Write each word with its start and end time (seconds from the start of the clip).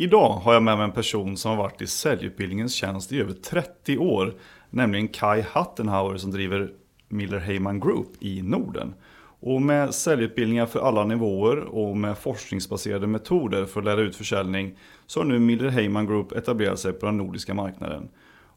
Idag 0.00 0.28
har 0.32 0.54
jag 0.54 0.62
med 0.62 0.76
mig 0.76 0.84
en 0.84 0.92
person 0.92 1.36
som 1.36 1.50
har 1.50 1.58
varit 1.58 1.82
i 1.82 1.86
säljutbildningens 1.86 2.74
tjänst 2.74 3.12
i 3.12 3.20
över 3.20 3.32
30 3.32 3.98
år. 3.98 4.34
Nämligen 4.70 5.08
Kai 5.08 5.42
Hattenhauer 5.42 6.16
som 6.16 6.30
driver 6.30 6.70
Miller 7.08 7.38
Heyman 7.38 7.80
Group 7.80 8.08
i 8.20 8.42
Norden. 8.42 8.94
Och 9.40 9.62
med 9.62 9.94
säljutbildningar 9.94 10.66
för 10.66 10.80
alla 10.80 11.04
nivåer 11.04 11.56
och 11.60 11.96
med 11.96 12.18
forskningsbaserade 12.18 13.06
metoder 13.06 13.64
för 13.64 13.80
att 13.80 13.84
lära 13.84 14.00
ut 14.00 14.16
försäljning 14.16 14.78
så 15.06 15.20
har 15.20 15.24
nu 15.24 15.38
Miller 15.38 15.68
Heyman 15.68 16.06
Group 16.06 16.32
etablerat 16.32 16.78
sig 16.78 16.92
på 16.92 17.06
den 17.06 17.16
nordiska 17.16 17.54
marknaden. 17.54 18.08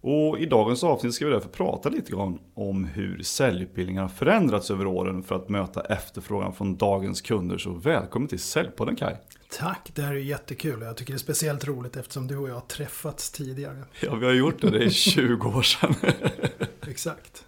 Och 0.01 0.39
i 0.39 0.45
dagens 0.45 0.83
avsnitt 0.83 1.13
ska 1.13 1.25
vi 1.25 1.31
därför 1.31 1.49
prata 1.49 1.89
lite 1.89 2.11
grann 2.11 2.39
om 2.53 2.85
hur 2.85 3.23
säljutbildningar 3.23 4.01
har 4.01 4.09
förändrats 4.09 4.71
över 4.71 4.85
åren 4.87 5.23
för 5.23 5.35
att 5.35 5.49
möta 5.49 5.81
efterfrågan 5.81 6.53
från 6.53 6.77
dagens 6.77 7.21
kunder. 7.21 7.57
Så 7.57 7.71
välkommen 7.71 8.27
till 8.27 8.39
Säljpodden 8.39 8.95
Kai. 8.95 9.15
Tack, 9.57 9.91
det 9.95 10.01
här 10.01 10.13
är 10.13 10.17
jättekul 10.17 10.81
jag 10.81 10.97
tycker 10.97 11.13
det 11.13 11.17
är 11.17 11.19
speciellt 11.19 11.67
roligt 11.67 11.97
eftersom 11.97 12.27
du 12.27 12.37
och 12.37 12.49
jag 12.49 12.53
har 12.53 12.61
träffats 12.61 13.31
tidigare. 13.31 13.83
Ja, 13.99 14.15
vi 14.15 14.25
har 14.25 14.33
gjort 14.33 14.61
det. 14.61 14.69
Det 14.69 14.85
är 14.85 14.89
20 14.89 15.47
år 15.47 15.61
sedan. 15.61 15.95
Exakt. 16.87 17.45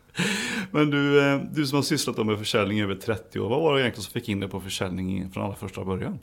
Men 0.72 0.90
du, 0.90 1.26
eh, 1.26 1.42
du 1.52 1.68
som 1.68 1.76
har 1.76 1.84
sysslat 1.84 2.26
med 2.26 2.38
försäljning 2.38 2.80
i 2.80 2.84
över 2.84 2.96
30 2.96 3.40
år, 3.40 3.50
vad 3.50 3.62
var 3.62 3.76
det 3.76 3.82
egentligen 3.82 4.04
som 4.04 4.14
fick 4.14 4.30
in 4.30 4.40
dig 4.40 4.50
på 4.50 4.62
försäljning 4.62 5.32
från 5.32 5.44
allra 5.44 5.56
första 5.56 5.86
början? 5.86 6.20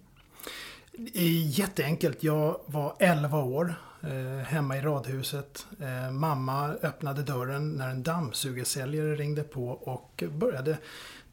Jätteenkelt. 1.44 2.22
Jag 2.22 2.60
var 2.66 2.94
11 2.98 3.38
år 3.38 3.74
eh, 4.02 4.44
hemma 4.46 4.76
i 4.76 4.80
radhuset. 4.80 5.66
Eh, 5.80 6.12
mamma 6.12 6.68
öppnade 6.82 7.22
dörren 7.22 7.72
när 7.72 7.88
en 7.88 8.02
dammsugarsäljare 8.02 9.14
ringde 9.14 9.42
på 9.42 9.68
och 9.68 10.24
började 10.32 10.78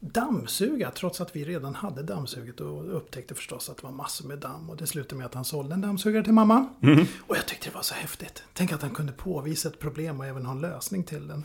dammsuga 0.00 0.90
trots 0.90 1.20
att 1.20 1.36
vi 1.36 1.44
redan 1.44 1.74
hade 1.74 2.02
dammsugit 2.02 2.60
och 2.60 2.96
upptäckte 2.96 3.34
förstås 3.34 3.70
att 3.70 3.76
det 3.76 3.82
var 3.82 3.92
massor 3.92 4.28
med 4.28 4.38
damm. 4.38 4.70
Och 4.70 4.76
det 4.76 4.86
slutade 4.86 5.16
med 5.16 5.26
att 5.26 5.34
han 5.34 5.44
sålde 5.44 5.74
en 5.74 5.80
dammsugare 5.80 6.24
till 6.24 6.32
mamma. 6.32 6.68
Mm. 6.82 7.06
Och 7.26 7.36
jag 7.36 7.46
tyckte 7.46 7.68
det 7.68 7.74
var 7.74 7.82
så 7.82 7.94
häftigt. 7.94 8.42
Tänk 8.52 8.72
att 8.72 8.82
han 8.82 8.90
kunde 8.90 9.12
påvisa 9.12 9.68
ett 9.68 9.78
problem 9.78 10.20
och 10.20 10.26
även 10.26 10.46
ha 10.46 10.52
en 10.52 10.60
lösning 10.60 11.04
till 11.04 11.28
den. 11.28 11.44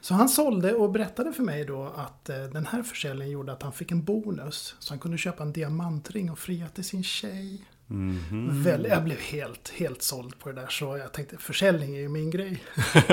Så 0.00 0.14
han 0.14 0.28
sålde 0.28 0.74
och 0.74 0.90
berättade 0.90 1.32
för 1.32 1.42
mig 1.42 1.64
då 1.64 1.92
att 1.96 2.28
eh, 2.28 2.44
den 2.44 2.66
här 2.66 2.82
försäljningen 2.82 3.32
gjorde 3.32 3.52
att 3.52 3.62
han 3.62 3.72
fick 3.72 3.92
en 3.92 4.04
bonus. 4.04 4.74
Så 4.78 4.92
han 4.92 4.98
kunde 4.98 5.18
köpa 5.18 5.42
en 5.42 5.52
diamantring 5.52 6.30
och 6.30 6.38
fria 6.38 6.68
till 6.68 6.84
sin 6.84 7.04
tjej. 7.04 7.64
Mm 7.90 8.18
-hmm. 8.30 8.88
Jag 8.88 9.04
blev 9.04 9.18
helt, 9.18 9.68
helt 9.68 10.02
såld 10.02 10.38
på 10.38 10.48
det 10.52 10.60
där. 10.60 10.68
Så 10.68 10.96
jag 10.96 11.12
tänkte 11.12 11.36
försäljning 11.36 11.96
är 11.96 12.00
ju 12.00 12.08
min 12.08 12.30
grej. 12.30 12.64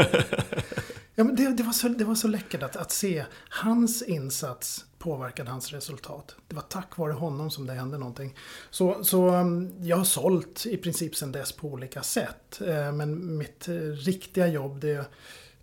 ja, 1.16 1.23
men 1.23 1.36
det, 1.36 1.50
det, 1.50 1.63
var 1.63 1.73
så, 1.73 1.88
det 1.88 2.05
var 2.05 2.16
så 2.16 2.28
läckert 2.28 2.63
att, 2.63 2.75
att 2.75 2.91
se 2.91 3.25
hans 3.50 4.02
insats 4.02 4.86
påverkade 5.02 5.52
hans 5.52 5.72
resultat. 5.73 6.36
Det 6.47 6.55
var 6.55 6.61
tack 6.61 6.97
vare 6.97 7.13
honom 7.13 7.52
som 7.52 7.67
det 7.67 7.73
hände 7.73 7.97
någonting. 7.97 8.36
Så, 8.69 9.03
så 9.03 9.30
um, 9.30 9.73
jag 9.83 9.97
har 9.97 10.03
sålt 10.03 10.66
i 10.66 10.78
princip 10.78 11.16
sedan 11.16 11.31
dess 11.31 11.52
på 11.52 11.67
olika 11.67 12.03
sätt. 12.03 12.61
Eh, 12.67 12.91
men 12.91 13.38
mitt 13.38 13.67
eh, 13.67 13.73
riktiga 13.81 14.47
jobb 14.47 14.80
det, 14.80 15.06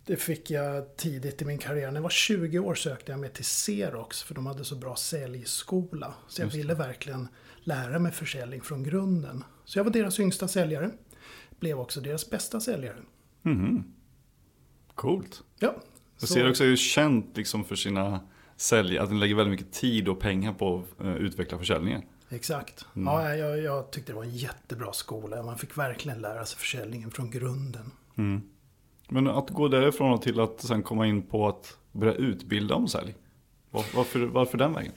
det 0.09 0.17
fick 0.17 0.51
jag 0.51 0.97
tidigt 0.97 1.42
i 1.42 1.45
min 1.45 1.59
karriär. 1.59 1.87
När 1.87 1.95
jag 1.95 2.03
var 2.03 2.11
20 2.11 2.59
år 2.59 2.75
sökte 2.75 3.12
jag 3.12 3.20
mig 3.20 3.31
till 3.31 3.45
Xerox 3.45 4.23
för 4.23 4.34
de 4.34 4.47
hade 4.47 4.65
så 4.65 4.77
bra 4.77 4.97
säljskola. 4.97 6.15
Så 6.28 6.42
jag 6.42 6.47
ville 6.47 6.75
verkligen 6.75 7.28
lära 7.61 7.98
mig 7.98 8.12
försäljning 8.12 8.61
från 8.61 8.83
grunden. 8.83 9.45
Så 9.65 9.78
jag 9.78 9.84
var 9.84 9.91
deras 9.91 10.20
yngsta 10.20 10.48
säljare. 10.48 10.91
Blev 11.61 11.81
också 11.81 12.00
deras 12.00 12.31
bästa 12.31 12.61
säljare. 12.61 12.97
Mm. 13.45 13.84
Coolt. 14.95 15.42
Ja. 15.59 15.75
Så. 16.17 16.27
Xerox 16.27 16.61
är 16.61 16.65
ju 16.65 16.77
känt 16.77 17.37
liksom 17.37 17.65
för 17.65 17.77
sina 17.77 18.20
säljare, 18.56 19.03
att 19.03 19.09
den 19.09 19.20
lägger 19.20 19.34
väldigt 19.34 19.61
mycket 19.61 19.72
tid 19.72 20.09
och 20.09 20.20
pengar 20.20 20.53
på 20.53 20.78
att 20.78 21.05
uh, 21.05 21.17
utveckla 21.17 21.59
försäljningen. 21.59 22.03
Exakt. 22.31 22.87
Mm. 22.97 23.06
Ja, 23.06 23.34
jag, 23.34 23.59
jag, 23.59 23.91
tyckte 23.91 24.12
det 24.12 24.17
var 24.17 24.25
en 24.25 24.37
jättebra 24.37 24.93
skola. 24.93 25.43
Man 25.43 25.59
fick 25.59 25.78
verkligen 25.78 26.19
lära 26.19 26.45
sig 26.45 26.59
försäljningen 26.59 27.11
från 27.11 27.31
grunden. 27.31 27.91
Mm. 28.17 28.43
Men 29.09 29.27
att 29.27 29.51
gå 29.51 29.69
därifrån 29.69 30.20
till 30.20 30.41
att 30.41 30.61
sen 30.61 30.83
komma 30.83 31.06
in 31.06 31.23
på 31.23 31.48
att 31.48 31.77
börja 31.92 32.14
utbilda 32.14 32.75
om 32.75 32.89
sälj. 32.89 33.15
Varför, 33.71 34.21
varför 34.21 34.59
den 34.59 34.75
vägen? 34.75 34.93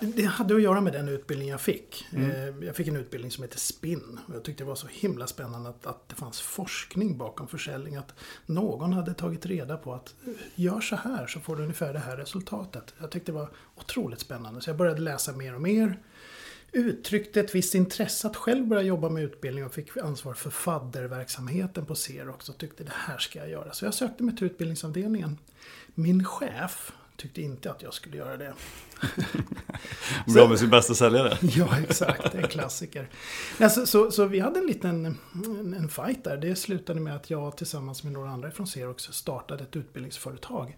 Det 0.00 0.24
hade 0.24 0.54
att 0.54 0.62
göra 0.62 0.80
med 0.80 0.92
den 0.92 1.08
utbildning 1.08 1.48
jag 1.48 1.60
fick. 1.60 2.06
Mm. 2.12 2.30
Eh, 2.30 2.66
jag 2.66 2.76
fick 2.76 2.88
en 2.88 2.96
utbildning 2.96 3.30
som 3.30 3.44
heter 3.44 3.58
SPIN. 3.58 4.18
Jag 4.32 4.44
tyckte 4.44 4.64
det 4.64 4.68
var 4.68 4.74
så 4.74 4.86
himla 4.90 5.26
spännande 5.26 5.68
att, 5.68 5.86
att 5.86 6.08
det 6.08 6.14
fanns 6.14 6.40
forskning 6.40 7.18
bakom 7.18 7.48
försäljning. 7.48 7.96
Att 7.96 8.14
någon 8.46 8.92
hade 8.92 9.14
tagit 9.14 9.46
reda 9.46 9.76
på 9.76 9.94
att 9.94 10.14
eh, 10.26 10.32
gör 10.54 10.80
så 10.80 10.96
här 10.96 11.26
så 11.26 11.40
får 11.40 11.56
du 11.56 11.62
ungefär 11.62 11.92
det 11.92 11.98
här 11.98 12.16
resultatet. 12.16 12.94
Jag 13.00 13.10
tyckte 13.10 13.32
det 13.32 13.38
var 13.38 13.48
otroligt 13.76 14.20
spännande. 14.20 14.60
Så 14.60 14.70
jag 14.70 14.76
började 14.76 15.00
läsa 15.00 15.32
mer 15.32 15.54
och 15.54 15.62
mer. 15.62 15.98
Uttryckte 16.72 17.40
ett 17.40 17.54
visst 17.54 17.74
intresse 17.74 18.28
att 18.28 18.36
själv 18.36 18.66
börja 18.66 18.82
jobba 18.82 19.08
med 19.08 19.22
utbildning 19.22 19.64
och 19.64 19.74
fick 19.74 19.96
ansvar 19.96 20.34
för 20.34 20.50
fadderverksamheten 20.50 21.86
på 21.86 21.94
Xerox 21.94 22.48
och 22.48 22.58
tyckte 22.58 22.84
det 22.84 22.92
här 22.94 23.18
ska 23.18 23.38
jag 23.38 23.50
göra. 23.50 23.72
Så 23.72 23.84
jag 23.84 23.94
sökte 23.94 24.22
mig 24.22 24.36
till 24.36 24.46
utbildningsavdelningen. 24.46 25.38
Min 25.94 26.24
chef 26.24 26.92
tyckte 27.16 27.42
inte 27.42 27.70
att 27.70 27.82
jag 27.82 27.94
skulle 27.94 28.16
göra 28.16 28.36
det. 28.36 28.54
Bra 30.34 30.48
med 30.48 30.58
sin 30.58 30.70
bästa 30.70 30.94
säljare. 30.94 31.38
ja, 31.42 31.78
exakt. 31.80 32.34
En 32.34 32.48
klassiker. 32.48 33.08
Alltså, 33.60 33.86
så, 33.86 34.10
så, 34.10 34.24
vi 34.24 34.40
hade 34.40 34.58
en 34.58 34.66
liten 34.66 35.06
en, 35.06 35.74
en 35.74 35.88
fight 35.88 36.24
där. 36.24 36.36
Det 36.36 36.56
slutade 36.56 37.00
med 37.00 37.16
att 37.16 37.30
jag 37.30 37.56
tillsammans 37.56 38.02
med 38.02 38.12
några 38.12 38.30
andra 38.30 38.50
från 38.50 38.66
Xerox 38.66 39.02
startade 39.02 39.62
ett 39.62 39.76
utbildningsföretag. 39.76 40.76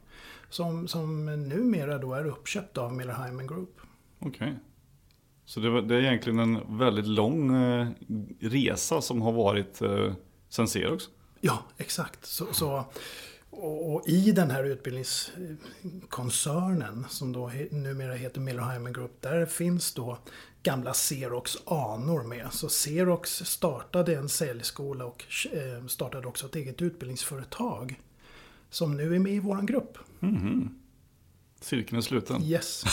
Som, 0.50 0.88
som 0.88 1.24
numera 1.48 1.98
då 1.98 2.14
är 2.14 2.26
uppköpt 2.26 2.78
av 2.78 2.92
Miller 2.92 3.24
Hyman 3.24 3.46
Group. 3.46 3.80
Okej. 4.18 4.30
Okay. 4.30 4.54
Så 5.48 5.60
det, 5.60 5.70
var, 5.70 5.82
det, 5.82 5.94
är 5.94 6.00
egentligen 6.00 6.38
en 6.38 6.78
väldigt 6.78 7.06
lång 7.06 7.56
eh, 7.56 7.88
resa 8.40 9.00
som 9.00 9.22
har 9.22 9.32
varit 9.32 9.82
eh, 9.82 10.12
sen 10.48 10.66
Xerox? 10.66 11.04
Ja, 11.40 11.64
exakt. 11.76 12.26
Så, 12.26 12.46
så 12.52 12.84
och, 13.50 14.08
i 14.08 14.32
den 14.32 14.50
här 14.50 14.64
utbildningskoncernen 14.64 17.06
som 17.08 17.32
då 17.32 17.50
numera 17.70 18.14
heter 18.14 18.40
Miller 18.40 18.62
Hyman 18.62 18.92
Group, 18.92 19.20
där 19.20 19.46
finns 19.46 19.94
då 19.94 20.18
gamla 20.62 20.92
Xerox 20.92 21.56
anor 21.64 22.22
med. 22.22 22.52
Så 22.52 22.68
Xerox 22.68 23.30
startade 23.30 24.16
en 24.16 24.28
säljskola 24.28 25.04
och 25.04 25.24
eh, 25.52 25.86
startade 25.86 26.26
också 26.26 26.46
ett 26.46 26.56
eget 26.56 26.82
utbildningsföretag. 26.82 28.00
Som 28.70 28.96
nu 28.96 29.14
är 29.14 29.18
med 29.18 29.32
i 29.32 29.38
våran 29.38 29.66
grupp. 29.66 29.98
Mm 30.20 30.36
-hmm. 30.36 30.68
Cirkeln 31.60 31.98
är 31.98 32.02
sluten. 32.02 32.42
Yes. 32.42 32.84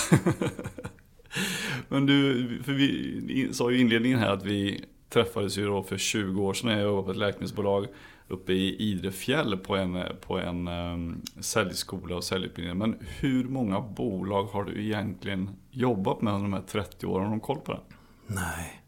Men 1.88 2.06
du, 2.06 2.48
för 2.64 2.72
vi 2.72 3.50
sa 3.54 3.72
ju 3.72 3.78
i 3.78 3.82
inledningen 3.82 4.20
här 4.20 4.30
att 4.30 4.44
vi 4.44 4.86
träffades 5.10 5.58
ju 5.58 5.66
då 5.66 5.84
för 5.84 5.98
20 5.98 6.44
år 6.44 6.54
sedan 6.54 6.70
när 6.70 6.78
jag 6.78 6.86
jobbade 6.86 7.06
på 7.06 7.12
ett 7.12 7.18
läkemedelsbolag 7.18 7.88
uppe 8.28 8.54
i 8.54 8.76
Idrefjäll 8.76 9.58
på 9.58 9.76
en, 9.76 10.04
på 10.22 10.40
en 10.40 10.68
um, 10.68 11.22
säljskola 11.40 12.16
och 12.16 12.24
säljutbildning. 12.24 12.78
Men 12.78 12.96
hur 13.20 13.44
många 13.44 13.82
bolag 13.82 14.46
har 14.46 14.64
du 14.64 14.84
egentligen 14.86 15.50
jobbat 15.72 16.22
med 16.22 16.34
under 16.34 16.44
de 16.44 16.54
här 16.54 16.62
30 16.62 17.06
åren? 17.06 17.28
Har 17.28 17.36
du 17.36 17.40
koll 17.40 17.60
på 17.60 17.72
det? 17.72 17.80
Nej. 18.28 18.82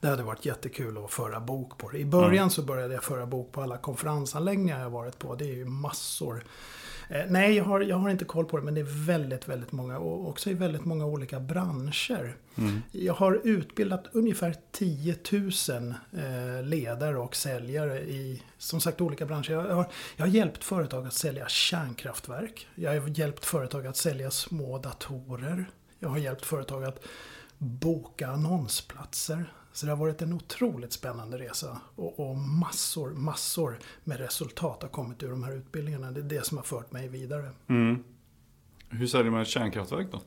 Det 0.00 0.08
hade 0.08 0.22
varit 0.22 0.46
jättekul 0.46 1.04
att 1.04 1.12
föra 1.12 1.40
bok 1.40 1.78
på 1.78 1.90
det. 1.90 1.98
I 1.98 2.04
början 2.04 2.36
mm. 2.36 2.50
så 2.50 2.62
började 2.62 2.94
jag 2.94 3.04
föra 3.04 3.26
bok 3.26 3.52
på 3.52 3.62
alla 3.62 3.76
konferensanläggningar 3.76 4.80
jag 4.80 4.90
varit 4.90 5.18
på. 5.18 5.34
Det 5.34 5.44
är 5.44 5.54
ju 5.54 5.64
massor. 5.64 6.44
Eh, 7.08 7.24
nej, 7.28 7.56
jag 7.56 7.64
har, 7.64 7.80
jag 7.80 7.96
har 7.96 8.10
inte 8.10 8.24
koll 8.24 8.44
på 8.44 8.56
det 8.56 8.62
men 8.62 8.74
det 8.74 8.80
är 8.80 9.06
väldigt, 9.06 9.48
väldigt 9.48 9.72
många 9.72 9.98
och 9.98 10.28
också 10.28 10.50
i 10.50 10.54
väldigt 10.54 10.84
många 10.84 11.06
olika 11.06 11.40
branscher. 11.40 12.36
Mm. 12.54 12.82
Jag 12.92 13.14
har 13.14 13.40
utbildat 13.44 14.04
ungefär 14.12 14.56
10 14.72 15.16
000 15.32 15.94
eh, 16.12 16.64
ledare 16.64 17.18
och 17.18 17.36
säljare 17.36 18.00
i 18.00 18.42
som 18.58 18.80
sagt 18.80 19.00
olika 19.00 19.26
branscher. 19.26 19.50
Jag 19.50 19.74
har, 19.74 19.86
jag 20.16 20.26
har 20.26 20.32
hjälpt 20.32 20.64
företag 20.64 21.06
att 21.06 21.12
sälja 21.12 21.48
kärnkraftverk. 21.48 22.68
Jag 22.74 23.00
har 23.00 23.18
hjälpt 23.18 23.44
företag 23.44 23.86
att 23.86 23.96
sälja 23.96 24.30
små 24.30 24.78
datorer. 24.78 25.70
Jag 25.98 26.08
har 26.08 26.18
hjälpt 26.18 26.44
företag 26.44 26.84
att 26.84 27.04
boka 27.58 28.28
annonsplatser. 28.28 29.52
Så 29.72 29.86
det 29.86 29.92
har 29.92 29.96
varit 29.96 30.22
en 30.22 30.32
otroligt 30.32 30.92
spännande 30.92 31.38
resa 31.38 31.80
och, 31.96 32.20
och, 32.20 32.36
massor, 32.36 33.10
massor 33.10 33.78
med 34.04 34.20
resultat 34.20 34.82
har 34.82 34.88
kommit 34.88 35.22
ur 35.22 35.30
de 35.30 35.42
här 35.42 35.52
utbildningarna. 35.52 36.10
Det 36.10 36.20
är 36.20 36.24
det 36.24 36.46
som 36.46 36.56
har 36.56 36.64
fört 36.64 36.92
mig 36.92 37.08
vidare. 37.08 37.50
Mm. 37.68 38.04
Hur 38.88 39.06
säljer 39.06 39.30
man 39.30 39.42
ett 39.42 39.48
kärnkraftverk 39.48 40.06
då? 40.12 40.22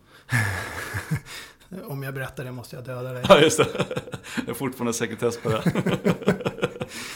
Om 1.84 2.04
jag 2.04 2.14
berättar 2.14 2.44
det 2.44 2.52
måste 2.52 2.76
jag 2.76 2.86
döda 2.86 3.14
dig. 3.14 3.24
Ja, 3.30 3.40
just 3.40 3.58
det. 3.58 3.86
Det 4.46 4.52
är 4.52 4.54
fortfarande 4.54 4.94
sekretess 4.94 5.38
på 5.38 5.50
det. 5.50 5.62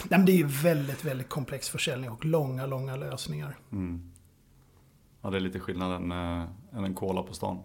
Nej, 0.03 0.19
men 0.19 0.25
det 0.25 0.31
är 0.31 0.37
ju 0.37 0.47
väldigt, 0.47 1.05
väldigt 1.05 1.29
komplex 1.29 1.69
försäljning 1.69 2.09
och 2.09 2.25
långa, 2.25 2.65
långa 2.65 2.95
lösningar. 2.95 3.57
Mm. 3.71 4.11
Ja, 5.21 5.29
det 5.29 5.37
är 5.37 5.41
lite 5.41 5.59
skillnad 5.59 6.01
än, 6.01 6.11
äh, 6.11 6.77
än 6.77 6.83
en 6.83 6.93
cola 6.93 7.23
på 7.23 7.33
stan. 7.33 7.63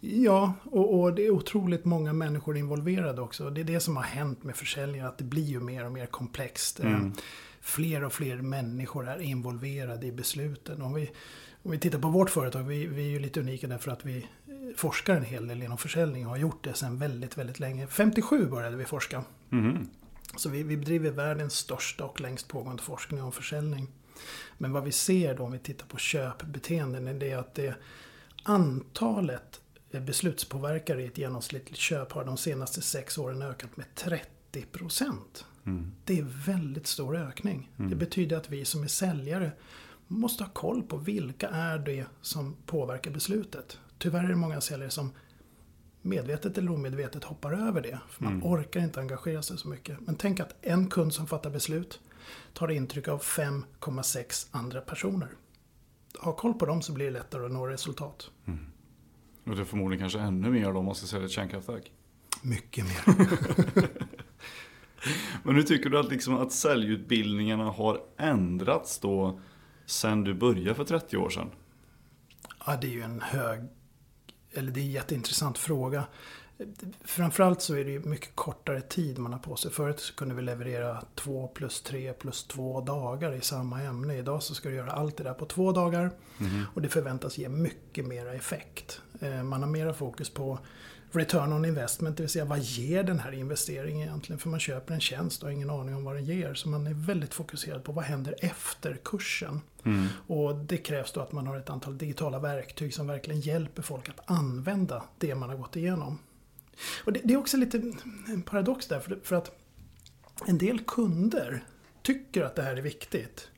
Ja, 0.00 0.54
och, 0.64 1.00
och, 1.00 1.14
det 1.14 1.26
är 1.26 1.30
otroligt 1.30 1.84
många 1.84 2.12
människor 2.12 2.56
involverade 2.56 3.20
också. 3.20 3.50
Det 3.50 3.60
är 3.60 3.64
det 3.64 3.80
som 3.80 3.96
har 3.96 4.04
hänt 4.04 4.44
med 4.44 4.56
försäljningen, 4.56 5.06
att 5.06 5.18
det 5.18 5.24
blir 5.24 5.42
ju 5.42 5.60
mer 5.60 5.86
och 5.86 5.92
mer 5.92 6.06
komplext. 6.06 6.80
Eh, 6.80 6.86
mm. 6.86 7.12
Fler 7.60 8.04
och 8.04 8.12
fler 8.12 8.36
människor 8.36 9.08
är 9.08 9.22
involverade 9.22 10.06
i 10.06 10.12
besluten. 10.12 10.82
Om 10.82 10.94
vi, 10.94 11.10
om 11.62 11.70
vi 11.70 11.78
tittar 11.78 11.98
på 11.98 12.08
vårt 12.08 12.30
företag, 12.30 12.62
vi, 12.62 12.86
vi 12.86 13.06
är 13.06 13.10
ju 13.10 13.18
lite 13.18 13.40
unika 13.40 13.66
därför 13.66 13.90
att 13.90 14.04
vi 14.04 14.26
forskar 14.76 15.16
en 15.16 15.24
hel 15.24 15.48
del 15.48 15.62
inom 15.62 15.78
försäljning 15.78 16.24
och 16.24 16.30
har 16.30 16.38
gjort 16.38 16.64
det 16.64 16.74
sedan 16.74 16.98
väldigt, 16.98 17.38
väldigt 17.38 17.60
länge. 17.60 17.86
57 17.86 18.46
började 18.46 18.76
vi 18.76 18.84
forska. 18.84 19.24
Mm. 19.52 19.88
Så 20.36 20.48
vi, 20.48 20.62
vi 20.62 20.76
bedriver 20.76 21.10
världens 21.10 21.54
största 21.54 22.04
och 22.04 22.20
längst 22.20 22.48
pågående 22.48 22.82
forskning 22.82 23.22
om 23.22 23.32
försäljning. 23.32 23.88
Men 24.58 24.72
vad 24.72 24.84
vi 24.84 24.92
ser 24.92 25.34
då 25.34 25.42
om 25.42 25.52
vi 25.52 25.58
tittar 25.58 25.86
på 25.86 25.98
köpbeteenden 25.98 27.08
är 27.08 27.14
det 27.14 27.32
att 27.32 27.54
det 27.54 27.74
antalet 28.42 29.60
beslutspåverkare 29.90 31.02
i 31.02 31.06
ett 31.06 31.18
genomsnittligt 31.18 31.80
köp 31.80 32.12
har 32.12 32.24
de 32.24 32.36
senaste 32.36 32.82
sex 32.82 33.18
åren 33.18 33.42
ökat 33.42 33.76
med 33.76 33.94
30 33.94 34.62
procent. 34.72 35.44
Mm. 35.66 35.92
Det 36.04 36.18
är 36.18 36.26
väldigt 36.46 36.86
stor 36.86 37.16
ökning. 37.16 37.70
Mm. 37.78 37.90
Det 37.90 37.96
betyder 37.96 38.36
att 38.36 38.50
vi 38.50 38.64
som 38.64 38.82
är 38.82 38.88
säljare 38.88 39.52
måste 40.06 40.44
ha 40.44 40.50
koll 40.50 40.82
på 40.82 40.96
vilka 40.96 41.48
är 41.48 41.78
det 41.78 42.06
som 42.22 42.56
påverkar 42.66 43.10
beslutet. 43.10 43.78
Tyvärr 43.98 44.24
är 44.24 44.28
det 44.28 44.36
många 44.36 44.60
säljare 44.60 44.90
som 44.90 45.12
medvetet 46.02 46.58
eller 46.58 46.72
omedvetet 46.72 47.24
hoppar 47.24 47.68
över 47.68 47.80
det. 47.80 47.98
För 48.08 48.24
man 48.24 48.32
mm. 48.32 48.46
orkar 48.46 48.80
inte 48.80 49.00
engagera 49.00 49.42
sig 49.42 49.58
så 49.58 49.68
mycket. 49.68 50.00
Men 50.00 50.16
tänk 50.16 50.40
att 50.40 50.54
en 50.62 50.90
kund 50.90 51.14
som 51.14 51.26
fattar 51.26 51.50
beslut 51.50 52.00
tar 52.52 52.70
intryck 52.70 53.08
av 53.08 53.22
5,6 53.22 54.48
andra 54.50 54.80
personer. 54.80 55.28
Ha 56.18 56.32
koll 56.32 56.54
på 56.54 56.66
dem 56.66 56.82
så 56.82 56.92
blir 56.92 57.06
det 57.06 57.12
lättare 57.12 57.44
att 57.44 57.52
nå 57.52 57.66
resultat. 57.66 58.30
Mm. 58.46 58.66
Och 59.44 59.56
det 59.56 59.62
är 59.62 59.64
förmodligen 59.64 60.00
kanske 60.00 60.18
ännu 60.18 60.50
mer 60.50 60.72
då 60.72 60.78
om 60.78 60.84
man 60.84 60.94
ska 60.94 61.06
sälja 61.06 61.26
ett 61.26 61.32
kärnkraftverk. 61.32 61.92
Mycket 62.42 62.84
mer. 62.84 63.16
Men 65.42 65.54
hur 65.54 65.62
tycker 65.62 65.90
du 65.90 65.98
att, 65.98 66.10
liksom, 66.10 66.36
att 66.36 66.52
säljutbildningarna 66.52 67.64
har 67.64 68.00
ändrats 68.16 68.98
då 68.98 69.40
sen 69.86 70.24
du 70.24 70.34
började 70.34 70.74
för 70.74 70.84
30 70.84 71.16
år 71.16 71.30
sedan? 71.30 71.50
Ja, 72.66 72.78
det 72.80 72.86
är 72.86 72.90
ju 72.90 73.02
en 73.02 73.20
hög, 73.20 73.60
eller 74.52 74.72
det 74.72 74.80
är 74.80 74.84
en 74.84 74.90
jätteintressant 74.90 75.58
fråga. 75.58 76.04
Framförallt 77.04 77.62
så 77.62 77.74
är 77.74 77.84
det 77.84 77.90
ju 77.90 78.00
mycket 78.00 78.36
kortare 78.36 78.80
tid 78.80 79.18
man 79.18 79.32
har 79.32 79.40
på 79.40 79.56
sig. 79.56 79.70
Förut 79.70 80.00
så 80.00 80.14
kunde 80.14 80.34
vi 80.34 80.42
leverera 80.42 81.02
två 81.14 81.48
plus 81.48 81.82
tre 81.82 82.12
plus 82.12 82.44
två 82.44 82.80
dagar 82.80 83.32
i 83.32 83.40
samma 83.40 83.82
ämne. 83.82 84.16
Idag 84.16 84.42
så 84.42 84.54
ska 84.54 84.68
du 84.68 84.74
göra 84.74 84.90
allt 84.90 85.16
det 85.16 85.24
där 85.24 85.34
på 85.34 85.46
två 85.46 85.72
dagar. 85.72 86.10
Mm. 86.40 86.62
Och 86.74 86.82
det 86.82 86.88
förväntas 86.88 87.38
ge 87.38 87.48
mycket 87.48 88.06
mera 88.06 88.34
effekt. 88.34 89.00
Eh, 89.20 89.42
man 89.42 89.62
har 89.62 89.70
mera 89.70 89.94
fokus 89.94 90.30
på 90.30 90.58
return 91.16 91.52
on 91.52 91.64
investment, 91.64 92.16
det 92.16 92.22
vill 92.22 92.30
säga 92.30 92.44
vad 92.44 92.58
ger 92.58 93.02
den 93.02 93.18
här 93.18 93.32
investeringen 93.32 94.08
egentligen? 94.08 94.38
För 94.38 94.48
man 94.48 94.60
köper 94.60 94.94
en 94.94 95.00
tjänst 95.00 95.42
och 95.42 95.48
har 95.48 95.52
ingen 95.52 95.70
aning 95.70 95.94
om 95.94 96.04
vad 96.04 96.14
den 96.14 96.24
ger. 96.24 96.54
Så 96.54 96.68
man 96.68 96.86
är 96.86 96.94
väldigt 96.94 97.34
fokuserad 97.34 97.84
på 97.84 97.92
vad 97.92 98.04
händer 98.04 98.34
efter 98.38 98.98
kursen. 99.04 99.60
Mm. 99.84 100.06
Och 100.26 100.56
det 100.56 100.76
krävs 100.76 101.12
då 101.12 101.20
att 101.20 101.32
man 101.32 101.46
har 101.46 101.56
ett 101.56 101.70
antal 101.70 101.98
digitala 101.98 102.38
verktyg 102.38 102.94
som 102.94 103.06
verkligen 103.06 103.40
hjälper 103.40 103.82
folk 103.82 104.08
att 104.08 104.30
använda 104.30 105.02
det 105.18 105.34
man 105.34 105.48
har 105.48 105.56
gått 105.56 105.76
igenom. 105.76 106.18
Och 107.04 107.12
det, 107.12 107.20
det 107.24 107.34
är 107.34 107.38
också 107.38 107.56
lite 107.56 107.76
en 108.28 108.42
paradox 108.42 108.86
där, 108.86 109.00
för, 109.00 109.18
för 109.22 109.36
att 109.36 109.50
en 110.46 110.58
del 110.58 110.80
kunder 110.80 111.64
tycker 112.02 112.42
att 112.42 112.56
det 112.56 112.62
här 112.62 112.76
är 112.76 112.82
viktigt. 112.82 113.48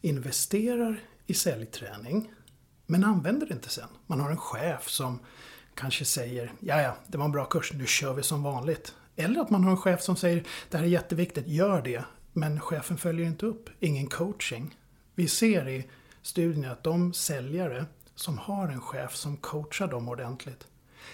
Investerar 0.00 1.00
i 1.26 1.34
säljträning, 1.34 2.30
men 2.86 3.04
använder 3.04 3.46
det 3.46 3.54
inte 3.54 3.68
sen. 3.68 3.88
Man 4.06 4.20
har 4.20 4.30
en 4.30 4.36
chef 4.36 4.88
som 4.88 5.18
kanske 5.74 6.04
säger 6.04 6.52
ja, 6.60 6.82
ja, 6.82 6.96
det 7.06 7.18
var 7.18 7.24
en 7.24 7.32
bra 7.32 7.44
kurs, 7.44 7.72
nu 7.72 7.86
kör 7.86 8.14
vi 8.14 8.22
som 8.22 8.42
vanligt. 8.42 8.94
Eller 9.16 9.40
att 9.40 9.50
man 9.50 9.64
har 9.64 9.70
en 9.70 9.76
chef 9.76 10.02
som 10.02 10.16
säger 10.16 10.44
det 10.70 10.76
här 10.76 10.84
är 10.84 10.88
jätteviktigt, 10.88 11.48
gör 11.48 11.82
det. 11.82 12.04
Men 12.32 12.60
chefen 12.60 12.98
följer 12.98 13.26
inte 13.26 13.46
upp, 13.46 13.70
ingen 13.80 14.06
coaching. 14.06 14.78
Vi 15.14 15.28
ser 15.28 15.68
i 15.68 15.88
studien 16.22 16.70
att 16.70 16.84
de 16.84 17.12
säljare 17.12 17.84
som 18.14 18.38
har 18.38 18.68
en 18.68 18.80
chef 18.80 19.16
som 19.16 19.36
coachar 19.36 19.88
dem 19.88 20.08
ordentligt 20.08 20.66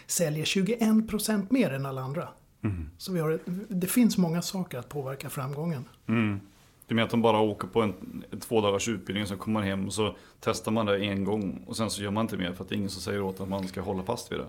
säljer 0.06 0.44
21% 0.44 1.46
mer 1.50 1.70
än 1.70 1.86
alla 1.86 2.00
andra. 2.00 2.28
Mm. 2.62 2.90
Så 2.98 3.12
vi 3.12 3.20
har, 3.20 3.38
det 3.68 3.86
finns 3.86 4.18
många 4.18 4.42
saker 4.42 4.78
att 4.78 4.88
påverka 4.88 5.30
framgången. 5.30 5.84
Mm. 6.06 6.40
Du 6.86 6.94
menar 6.94 7.04
att 7.04 7.10
de 7.10 7.22
bara 7.22 7.38
åker 7.38 7.68
på 7.68 7.82
en, 7.82 8.24
en 8.30 8.40
två 8.40 8.60
dagars 8.60 8.88
utbildning 8.88 9.26
så 9.26 9.36
kommer 9.36 9.60
man 9.60 9.68
hem 9.68 9.86
och 9.86 9.92
så 9.92 10.16
testar 10.40 10.72
man 10.72 10.86
det 10.86 10.98
en 10.98 11.24
gång 11.24 11.64
och 11.66 11.76
sen 11.76 11.90
så 11.90 12.02
gör 12.02 12.10
man 12.10 12.24
inte 12.24 12.36
mer 12.36 12.52
för 12.52 12.64
att 12.64 12.68
det 12.68 12.74
är 12.74 12.76
ingen 12.76 12.90
som 12.90 13.02
säger 13.02 13.22
åt 13.22 13.40
att 13.40 13.48
man 13.48 13.68
ska 13.68 13.80
hålla 13.80 14.02
fast 14.02 14.32
vid 14.32 14.38
det. 14.38 14.46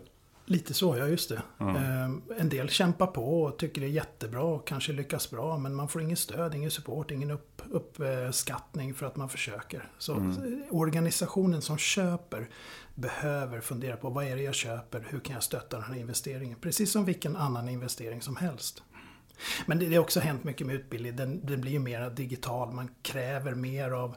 Lite 0.50 0.74
så, 0.74 0.98
ja 0.98 1.08
just 1.08 1.30
det. 1.30 1.42
Mm. 1.60 2.22
en 2.38 2.50
del 2.50 2.70
kämpar 2.70 3.08
på 3.08 3.44
och 3.44 3.58
tycker 3.58 3.82
det 3.82 3.88
är 3.88 3.92
jättebra 3.92 4.44
och 4.44 4.68
kanske 4.68 4.94
lyckas 4.94 5.32
bra 5.32 5.58
men 5.58 5.76
man 5.76 5.88
får 5.88 6.02
ingen 6.02 6.18
stöd, 6.18 6.56
ingen 6.56 6.72
support, 6.72 7.12
ingen 7.12 7.32
upp, 7.32 7.62
uppskattning 7.70 8.94
för 8.94 9.06
att 9.06 9.16
man 9.16 9.30
försöker. 9.30 9.90
Så 9.98 10.14
mm. 10.14 10.64
organisationen 10.72 11.62
som 11.62 11.78
köper 11.78 12.50
behöver 12.98 13.62
fundera 13.62 13.98
på 13.98 14.10
vad 14.10 14.26
är 14.26 14.36
det 14.36 14.42
jag 14.42 14.56
köper, 14.56 15.08
hur 15.10 15.20
kan 15.20 15.34
jag 15.34 15.44
stötta 15.44 15.78
den 15.78 15.86
här 15.86 15.96
investeringen? 15.96 16.58
Precis 16.62 16.92
som 16.92 17.06
vilken 17.06 17.36
annan 17.36 17.70
investering 17.70 18.22
som 18.22 18.36
helst. 18.36 18.84
Men 19.66 19.80
det 19.80 19.96
har 19.96 20.04
också 20.04 20.20
hänt 20.20 20.44
mycket 20.44 20.68
med 20.68 20.76
utbildning. 20.76 21.16
Den, 21.16 21.46
den 21.46 21.62
blir 21.62 21.80
mer 21.80 22.10
digital. 22.10 22.72
Man 22.72 22.90
kräver 23.02 23.56
mer 23.56 23.92
av 23.92 24.16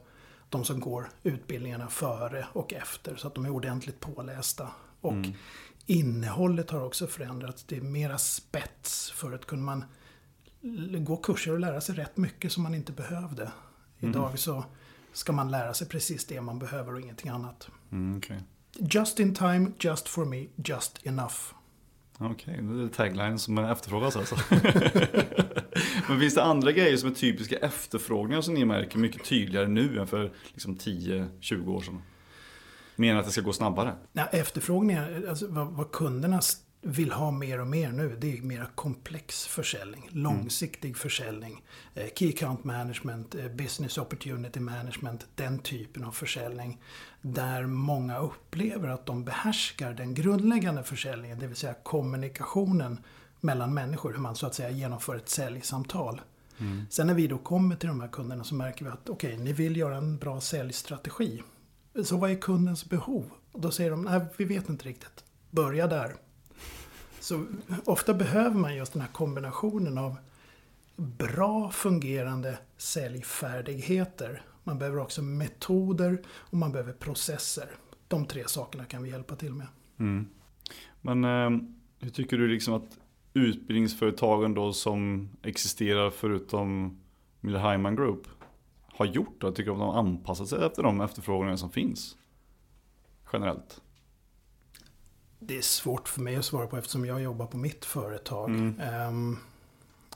de 0.48 0.64
som 0.64 0.80
går 0.80 1.10
utbildningarna 1.22 1.88
före 1.88 2.46
och 2.52 2.72
efter. 2.72 3.16
Så 3.16 3.26
att 3.26 3.34
de 3.34 3.44
är 3.44 3.50
ordentligt 3.50 4.00
pålästa. 4.00 4.68
Och 5.00 5.12
mm. 5.12 5.32
innehållet 5.86 6.70
har 6.70 6.84
också 6.84 7.06
förändrats. 7.06 7.64
Det 7.64 7.76
är 7.76 7.80
mera 7.80 8.18
spets. 8.18 9.10
Förut 9.10 9.46
kunde 9.46 9.64
man 9.64 9.84
gå 11.04 11.16
kurser 11.16 11.52
och 11.52 11.60
lära 11.60 11.80
sig 11.80 11.94
rätt 11.94 12.16
mycket 12.16 12.52
som 12.52 12.62
man 12.62 12.74
inte 12.74 12.92
behövde. 12.92 13.42
Mm. 13.42 14.10
Idag 14.10 14.38
så 14.38 14.64
ska 15.12 15.32
man 15.32 15.50
lära 15.50 15.74
sig 15.74 15.88
precis 15.88 16.26
det 16.26 16.40
man 16.40 16.58
behöver 16.58 16.94
och 16.94 17.00
ingenting 17.00 17.30
annat. 17.30 17.68
Mm, 17.92 18.18
okay. 18.18 18.38
Just 18.80 19.20
in 19.20 19.34
time, 19.34 19.72
just 19.78 20.08
for 20.08 20.24
me, 20.24 20.46
just 20.56 21.06
enough. 21.06 21.34
Okej, 22.18 22.54
okay, 22.54 22.62
det 22.62 22.84
är 22.84 22.88
tagline 22.88 23.38
som 23.38 23.58
efterfrågas 23.58 24.16
alltså. 24.16 24.36
Men 26.08 26.20
finns 26.20 26.34
det 26.34 26.42
andra 26.42 26.72
grejer 26.72 26.96
som 26.96 27.10
är 27.10 27.14
typiska 27.14 27.56
efterfrågningar 27.56 28.40
som 28.40 28.54
ni 28.54 28.64
märker 28.64 28.98
mycket 28.98 29.24
tydligare 29.24 29.68
nu 29.68 30.00
än 30.00 30.06
för 30.06 30.32
liksom 30.52 30.76
10-20 30.76 31.68
år 31.68 31.80
sedan? 31.80 32.02
Menar 32.96 33.20
att 33.20 33.26
det 33.26 33.32
ska 33.32 33.40
gå 33.40 33.52
snabbare? 33.52 33.94
Ja, 34.12 34.26
efterfrågningar, 34.26 35.24
alltså 35.28 35.46
vad, 35.48 35.66
vad 35.66 35.92
kunderna 35.92 36.40
vill 36.82 37.12
ha 37.12 37.30
mer 37.30 37.60
och 37.60 37.66
mer 37.66 37.92
nu, 37.92 38.16
det 38.20 38.38
är 38.38 38.42
mer 38.42 38.68
komplex 38.74 39.46
försäljning. 39.46 40.08
Långsiktig 40.10 40.88
mm. 40.88 40.98
försäljning. 40.98 41.62
Eh, 41.94 42.06
key 42.14 42.28
account 42.28 42.64
management, 42.64 43.34
eh, 43.34 43.48
business 43.48 43.98
opportunity 43.98 44.60
management, 44.60 45.26
den 45.34 45.58
typen 45.58 46.04
av 46.04 46.12
försäljning. 46.12 46.80
Där 47.22 47.66
många 47.66 48.18
upplever 48.18 48.88
att 48.88 49.06
de 49.06 49.24
behärskar 49.24 49.92
den 49.92 50.14
grundläggande 50.14 50.82
försäljningen, 50.82 51.38
det 51.38 51.46
vill 51.46 51.56
säga 51.56 51.74
kommunikationen 51.82 53.00
mellan 53.40 53.74
människor, 53.74 54.12
hur 54.12 54.18
man 54.18 54.36
så 54.36 54.46
att 54.46 54.54
säga 54.54 54.70
genomför 54.70 55.16
ett 55.16 55.28
säljsamtal. 55.28 56.20
Mm. 56.58 56.86
Sen 56.90 57.06
när 57.06 57.14
vi 57.14 57.26
då 57.26 57.38
kommer 57.38 57.76
till 57.76 57.88
de 57.88 58.00
här 58.00 58.08
kunderna 58.08 58.44
så 58.44 58.54
märker 58.54 58.84
vi 58.84 58.90
att 58.90 59.08
okej, 59.08 59.32
okay, 59.34 59.44
ni 59.44 59.52
vill 59.52 59.76
göra 59.76 59.96
en 59.96 60.18
bra 60.18 60.40
säljstrategi. 60.40 61.42
Så 62.04 62.16
vad 62.16 62.30
är 62.30 62.40
kundens 62.40 62.88
behov? 62.88 63.30
Och 63.52 63.60
då 63.60 63.70
säger 63.70 63.90
de, 63.90 64.02
nej 64.02 64.20
vi 64.36 64.44
vet 64.44 64.68
inte 64.68 64.88
riktigt. 64.88 65.24
Börja 65.50 65.86
där. 65.86 66.16
Så 67.20 67.46
ofta 67.84 68.14
behöver 68.14 68.56
man 68.56 68.76
just 68.76 68.92
den 68.92 69.02
här 69.02 69.08
kombinationen 69.08 69.98
av 69.98 70.16
bra 70.96 71.70
fungerande 71.70 72.58
säljfärdigheter. 72.76 74.42
Man 74.64 74.78
behöver 74.78 74.98
också 74.98 75.22
metoder 75.22 76.22
och 76.28 76.58
man 76.58 76.72
behöver 76.72 76.92
processer. 76.92 77.68
De 78.08 78.26
tre 78.26 78.44
sakerna 78.46 78.84
kan 78.84 79.02
vi 79.02 79.10
hjälpa 79.10 79.36
till 79.36 79.54
med. 79.54 79.66
Mm. 79.98 80.26
Men 81.00 81.24
eh, 81.24 81.62
hur 81.98 82.10
tycker 82.10 82.38
du 82.38 82.48
liksom 82.48 82.74
att 82.74 82.98
utbildningsföretagen 83.34 84.54
då 84.54 84.72
som 84.72 85.28
existerar 85.42 86.10
förutom 86.10 86.98
Miller 87.40 87.58
Heiman 87.58 87.96
Group 87.96 88.28
har 88.86 89.06
gjort 89.06 89.40
då? 89.40 89.52
Tycker 89.52 89.70
du 89.70 89.72
att 89.72 89.78
de 89.80 89.88
har 89.88 89.98
anpassat 89.98 90.48
sig 90.48 90.64
efter 90.66 90.82
de 90.82 91.00
efterfrågningar 91.00 91.56
som 91.56 91.70
finns? 91.70 92.16
Generellt? 93.32 93.80
Det 95.42 95.58
är 95.58 95.62
svårt 95.62 96.08
för 96.08 96.20
mig 96.20 96.36
att 96.36 96.44
svara 96.44 96.66
på 96.66 96.76
eftersom 96.76 97.04
jag 97.04 97.22
jobbar 97.22 97.46
på 97.46 97.56
mitt 97.56 97.84
företag. 97.84 98.48
Mm. 98.50 98.80
Um, 99.08 99.38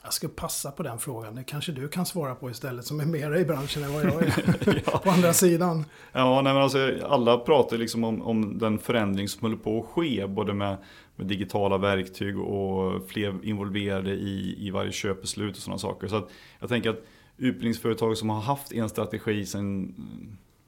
jag 0.03 0.13
ska 0.13 0.29
passa 0.29 0.71
på 0.71 0.83
den 0.83 0.99
frågan. 0.99 1.35
Det 1.35 1.45
kanske 1.45 1.73
du 1.73 1.89
kan 1.89 2.07
svara 2.07 2.35
på 2.35 2.51
istället 2.51 2.85
som 2.85 3.01
är 3.01 3.05
mera 3.05 3.39
i 3.39 3.45
branschen 3.45 3.85
än 3.85 3.93
vad 3.93 4.05
jag 4.05 4.23
är. 4.23 4.83
ja. 4.87 4.99
på 5.05 5.11
andra 5.11 5.33
sidan. 5.33 5.85
Ja, 6.13 6.41
nej, 6.43 6.55
men 6.55 6.63
alltså, 6.63 6.99
alla 7.09 7.39
pratar 7.39 7.77
liksom 7.77 8.05
om, 8.05 8.23
om 8.23 8.59
den 8.59 8.79
förändring 8.79 9.29
som 9.29 9.43
håller 9.43 9.57
på 9.57 9.81
att 9.81 9.87
ske. 9.87 10.27
Både 10.27 10.55
med, 10.55 10.77
med 11.17 11.27
digitala 11.27 11.79
verktyg 11.79 12.39
och 12.39 13.09
fler 13.09 13.39
involverade 13.43 14.11
i, 14.11 14.67
i 14.67 14.71
varje 14.71 14.93
köpbeslut 14.93 15.57
och 15.57 15.63
sådana 15.63 15.79
saker. 15.79 16.09
Så 16.09 16.17
att, 16.17 16.31
jag 16.61 16.69
tänker 16.69 16.91
att 16.91 17.03
utbildningsföretag 17.37 18.17
som 18.17 18.31
har 18.31 18.41
haft 18.41 18.73
en 18.73 18.89
strategi 18.89 19.47
sedan 19.47 19.95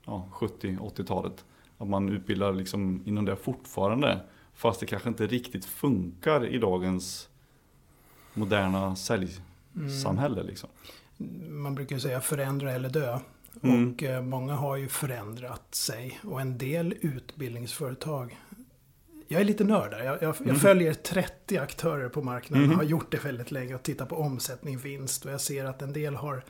ja, 0.06 0.28
70-80-talet. 0.32 1.44
Att 1.78 1.88
man 1.88 2.08
utbildar 2.08 2.52
liksom 2.52 3.02
inom 3.06 3.24
det 3.24 3.36
fortfarande. 3.36 4.20
Fast 4.56 4.80
det 4.80 4.86
kanske 4.86 5.08
inte 5.08 5.26
riktigt 5.26 5.64
funkar 5.64 6.46
i 6.46 6.58
dagens 6.58 7.28
moderna 8.34 8.96
säljsamhälle. 8.96 10.40
Mm. 10.40 10.46
Liksom. 10.46 10.68
Man 11.48 11.74
brukar 11.74 11.98
säga 11.98 12.20
förändra 12.20 12.72
eller 12.72 12.88
dö. 12.88 13.18
Mm. 13.62 13.92
Och 13.94 14.02
eh, 14.02 14.22
många 14.22 14.54
har 14.54 14.76
ju 14.76 14.88
förändrat 14.88 15.74
sig. 15.74 16.20
Och 16.24 16.40
en 16.40 16.58
del 16.58 16.94
utbildningsföretag 17.00 18.36
jag 19.28 19.40
är 19.40 19.44
lite 19.44 19.64
nörd 19.64 19.90
där. 19.90 20.04
Jag, 20.04 20.14
jag, 20.22 20.22
jag 20.22 20.40
Mm. 20.40 20.56
följer 20.56 20.94
30 20.94 21.58
aktörer 21.58 22.08
på 22.08 22.22
marknaden. 22.22 22.66
Mhm. 22.66 22.76
Har 22.76 22.82
gjort 22.84 23.10
det 23.10 23.24
väldigt 23.24 23.50
länge 23.50 23.74
och 23.74 23.82
tittar 23.82 24.06
på 24.06 24.16
omsättning, 24.16 24.78
vinst. 24.78 25.24
Och 25.24 25.32
jag 25.32 25.40
ser 25.40 25.64
att 25.64 25.82
en 25.82 25.92
del 25.92 26.14
har 26.14 26.44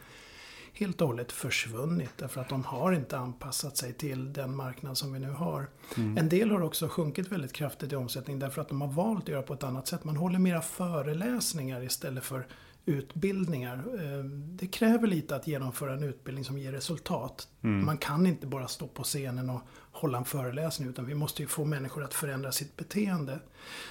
helt 0.79 1.01
och 1.01 1.07
hållet 1.07 1.33
försvunnit. 1.33 2.11
Därför 2.17 2.41
att 2.41 2.49
de 2.49 2.65
har 2.65 2.93
inte 2.93 3.19
anpassat 3.19 3.77
sig 3.77 3.93
till 3.93 4.33
den 4.33 4.57
marknad 4.57 4.99
som 4.99 5.13
vi 5.13 5.19
nu 5.19 5.31
har. 5.31 5.71
Mm. 5.97 6.19
En 6.19 6.29
del 6.29 6.51
har 6.51 6.61
också 6.61 6.89
sjunkit 6.89 7.33
väldigt 7.33 7.53
kraftigt 7.53 7.93
i 7.93 7.97
omsättning 7.97 8.39
därför 8.39 8.61
att 8.61 8.69
de 8.69 8.81
har 8.81 8.89
valt 8.89 9.23
att 9.23 9.29
göra 9.29 9.43
på 9.43 9.55
ett 9.55 9.65
annat 9.65 9.89
sätt. 9.89 10.05
Man 10.05 10.17
håller 10.17 10.39
mera 10.39 10.63
föreläsningar 10.63 11.83
istället 11.83 12.25
för 12.25 12.47
utbildningar. 12.87 13.77
Eh, 13.77 14.25
Det 14.55 14.67
kräver 14.67 15.07
lite 15.07 15.37
att 15.37 15.47
genomföra 15.47 15.93
en 15.93 16.03
utbildning 16.03 16.45
som 16.45 16.59
ger 16.59 16.73
resultat. 16.73 17.49
Mm. 17.63 17.87
Man 17.87 17.99
kan 17.99 18.27
inte 18.27 18.47
bara 18.47 18.69
stå 18.69 18.89
på 18.89 19.03
scenen 19.03 19.51
och 19.51 19.61
hålla 19.93 20.19
en 20.19 20.25
föreläsning 20.25 20.89
utan 20.89 21.07
vi 21.07 21.15
måste 21.15 21.43
ju 21.43 21.49
få 21.49 21.65
människor 21.65 22.05
att 22.05 22.15
förändra 22.15 22.53
sitt 22.53 22.77
beteende. 22.77 23.39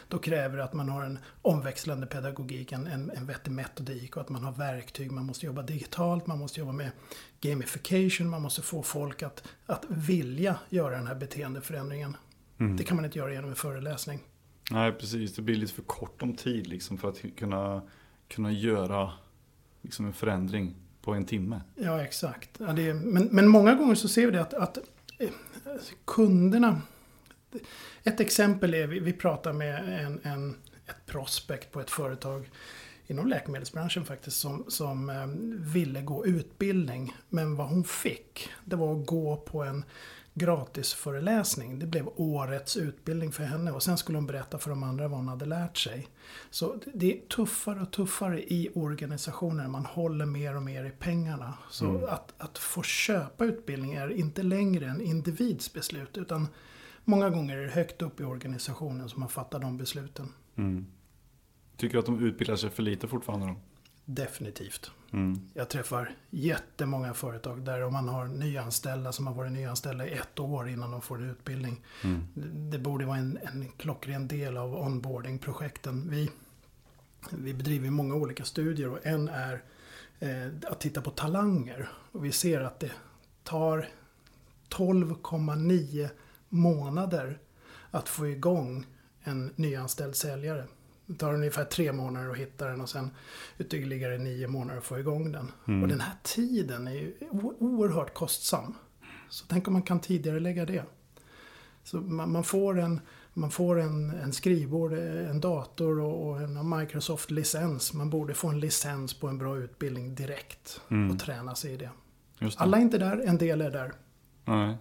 Då 0.08 0.18
kräver 0.18 0.58
det 0.58 0.64
att 0.64 0.74
man 0.74 0.90
har 0.90 1.04
en 1.04 1.20
omväxlande 1.42 2.08
pedagogik, 2.08 2.72
en, 2.72 2.88
en, 2.88 3.12
en 3.12 3.26
vettig 3.26 3.52
metodik 3.52 4.16
och 4.16 4.22
att 4.22 4.30
man 4.30 4.44
har 4.44 4.52
verktyg. 4.52 5.12
Man 5.12 5.26
måste 5.26 5.46
jobba 5.46 5.62
digitalt, 5.62 6.28
man 6.28 6.40
måste 6.40 6.60
jobba 6.60 6.72
med 6.72 6.92
gamification, 7.42 8.30
man 8.30 8.42
måste 8.42 8.62
få 8.62 8.84
folk 8.84 9.24
att, 9.24 9.44
att 9.66 9.86
vilja 9.90 10.60
göra 10.70 10.96
den 10.96 11.08
här 11.08 11.16
beteendeförändringen. 11.16 12.18
Mm. 12.60 12.78
Det 12.78 12.84
kan 12.84 12.96
man 12.96 13.06
inte 13.06 13.18
göra 13.20 13.34
genom 13.34 13.50
en 13.50 13.56
föreläsning. 13.56 14.20
Nej, 14.72 14.92
precis. 14.92 15.36
Det 15.36 15.42
blir 15.42 15.56
lite 15.56 15.74
för 15.74 15.82
kort 15.82 16.22
om 16.22 16.36
tid 16.36 16.68
liksom, 16.68 16.98
för 16.98 17.10
att 17.10 17.22
kunna, 17.38 17.82
kunna 18.28 18.52
göra 18.52 19.12
liksom, 19.82 20.06
en 20.06 20.14
förändring 20.14 20.76
på 21.02 21.14
en 21.14 21.26
timme. 21.26 21.62
Ja, 21.76 22.04
exakt. 22.04 22.50
Ja, 22.58 22.74
det 22.74 22.90
är, 22.90 22.94
men, 22.94 23.30
men 23.32 23.48
många 23.48 23.76
gånger 23.76 23.96
så 23.96 24.08
ser 24.08 24.26
vi 24.26 24.32
det 24.32 24.42
att, 24.42 24.54
att 24.54 24.78
eh, 25.18 25.30
kunderna... 26.06 26.82
Ett 28.04 28.20
exempel 28.20 28.74
är, 28.74 28.88
vi, 28.88 29.00
vi 29.00 29.14
pratar 29.14 29.54
med 29.54 30.06
en, 30.06 30.20
en, 30.24 30.56
ett 30.86 31.06
prospect 31.06 31.72
på 31.72 31.80
ett 31.80 31.90
företag 31.92 32.50
inom 33.08 33.28
läkemedelsbranschen 33.28 34.06
faktiskt 34.06 34.38
som, 34.38 34.66
som 34.68 35.10
eh, 35.10 35.28
ville 35.74 36.02
gå 36.02 36.26
utbildning. 36.26 37.16
Men 37.30 37.56
vad 37.56 37.68
hon 37.68 37.84
fick, 37.84 38.50
det 38.66 38.76
var 38.76 39.00
att 39.00 39.06
gå 39.06 39.38
på 39.38 39.64
en 39.64 39.86
gratisföreläsning. 40.34 41.80
Det 41.80 41.86
blev 41.86 42.08
årets 42.16 42.78
utbildning 42.78 43.32
för 43.32 43.44
henne 43.44 43.72
och 43.72 43.84
sen 43.84 43.98
skulle 43.98 44.18
hon 44.18 44.28
berätta 44.28 44.60
för 44.60 44.70
de 44.70 44.84
andra 44.84 45.08
vad 45.08 45.20
hon 45.20 45.28
hade 45.28 45.46
lärt 45.46 45.78
sig. 45.78 46.08
Så 46.50 46.76
det 46.94 47.18
är 47.18 47.28
tuffare 47.28 47.82
och 47.82 47.92
tuffare 47.92 48.44
i 48.44 48.70
organisationer. 48.76 49.68
Man 49.68 49.86
håller 49.86 50.26
mer 50.26 50.56
och 50.56 50.64
mer 50.64 50.86
i 50.86 50.90
pengarna. 50.90 51.54
Så 51.70 51.86
Mm. 51.90 52.04
att, 52.04 52.34
att 52.38 52.58
få 52.58 52.84
köpa 52.84 53.46
utbildning 53.46 53.94
är 53.94 54.12
inte 54.12 54.44
längre 54.44 54.86
en 54.86 55.02
individs 55.02 55.74
beslut. 55.74 56.18
Utan 56.18 56.48
många 57.04 57.30
gånger 57.30 57.58
är 57.58 57.62
det 57.66 57.72
högt 57.72 58.02
upp 58.02 58.20
i 58.20 58.24
organisationen 58.24 59.10
som 59.10 59.20
man 59.20 59.30
fattar 59.30 59.60
de 59.60 59.78
besluten. 59.78 60.34
Mm. 60.56 60.86
Tycker 61.78 61.94
du 61.94 62.00
att 62.00 62.06
de 62.06 62.24
utbildar 62.26 62.56
sig 62.56 62.70
för 62.70 62.84
lite 62.84 63.08
fortfarande 63.08 63.48
då? 63.48 63.56
Definitivt. 64.06 64.92
Mm. 65.16 65.40
Jag 65.54 65.70
träffar 65.70 66.16
jättemånga 66.30 67.14
företag 67.14 67.62
där 67.62 67.84
om 67.84 67.94
man 67.94 68.10
har 68.10 68.26
nyanställda 68.26 69.12
som 69.12 69.28
har 69.28 69.34
varit 69.34 69.52
nyanställda 69.52 70.08
i 70.08 70.12
ett 70.12 70.40
år 70.40 70.70
innan 70.70 70.92
de 70.92 71.02
får 71.02 71.18
en 71.18 71.30
utbildning. 71.30 71.82
Mm. 72.04 72.24
Det 72.72 72.80
borde 72.80 73.06
vara 73.06 73.18
en, 73.18 73.40
en 73.42 73.72
klockren 73.78 74.28
del 74.28 74.58
av 74.58 74.76
onboarding-projekten. 74.76 76.10
Vi, 76.10 76.30
vi 77.30 77.54
bedriver 77.54 77.90
många 77.90 78.16
olika 78.16 78.44
studier 78.44 78.90
och 78.90 79.06
en 79.06 79.30
är 79.30 79.64
eh, 80.20 80.48
att 80.72 80.80
titta 80.80 81.02
på 81.02 81.10
talanger. 81.10 81.90
Och 82.12 82.26
vi 82.26 82.32
ser 82.32 82.62
att 82.62 82.80
det 82.80 82.92
tar 83.44 83.90
12,9 84.70 86.10
månader 86.50 87.40
att 87.92 88.10
få 88.10 88.28
igång 88.28 88.86
en 89.24 89.54
nyanställd 89.56 90.16
säljare. 90.16 90.66
Det 91.06 91.16
tar 91.16 91.34
ungefär 91.34 91.66
tre 91.66 91.92
månader 91.92 92.30
att 92.30 92.38
hitta 92.38 92.68
den 92.68 92.82
och 92.82 92.90
sen 92.90 93.10
ytterligare 93.60 94.18
nio 94.18 94.48
månader 94.48 94.78
att 94.78 94.86
få 94.86 95.00
igång 95.00 95.32
den. 95.32 95.52
Mm. 95.68 95.84
Och 95.84 95.88
den 95.88 96.00
här 96.02 96.14
tiden 96.24 96.88
är 96.88 96.92
ju 96.92 97.14
oerhört 97.60 98.14
kostsam. 98.14 98.74
Så 99.30 99.46
tänk 99.50 99.68
om 99.68 99.74
man 99.74 99.82
kan 99.82 100.00
tidigare 100.00 100.40
lägga 100.40 100.66
det. 100.66 100.84
Så 101.84 101.98
man, 101.98 102.32
man 102.32 102.44
får 102.44 102.80
en, 102.80 103.02
man 103.34 103.52
får 103.52 103.80
en, 103.80 104.10
en 104.10 104.34
skrivbord, 104.34 104.94
en 104.94 105.42
dator 105.42 106.00
och, 106.00 106.30
och 106.30 106.42
en 106.42 106.70
Microsoft-licens. 106.80 107.94
Man 107.94 108.10
borde 108.10 108.34
få 108.34 108.48
en 108.48 108.60
licens 108.60 109.14
på 109.14 109.28
en 109.28 109.38
bra 109.38 109.58
utbildning 109.58 110.16
direkt 110.16 110.82
Mm. 110.90 111.12
och 111.12 111.20
träna 111.20 111.56
sig 111.56 111.74
i 111.74 111.78
det. 111.78 111.90
Det. 112.40 112.52
Alla 112.58 112.78
är 112.78 112.82
inte 112.82 112.98
där, 112.98 113.22
en 113.26 113.38
del 113.38 113.62
är 113.62 113.72
där. 113.72 113.94
Nej. 114.46 114.78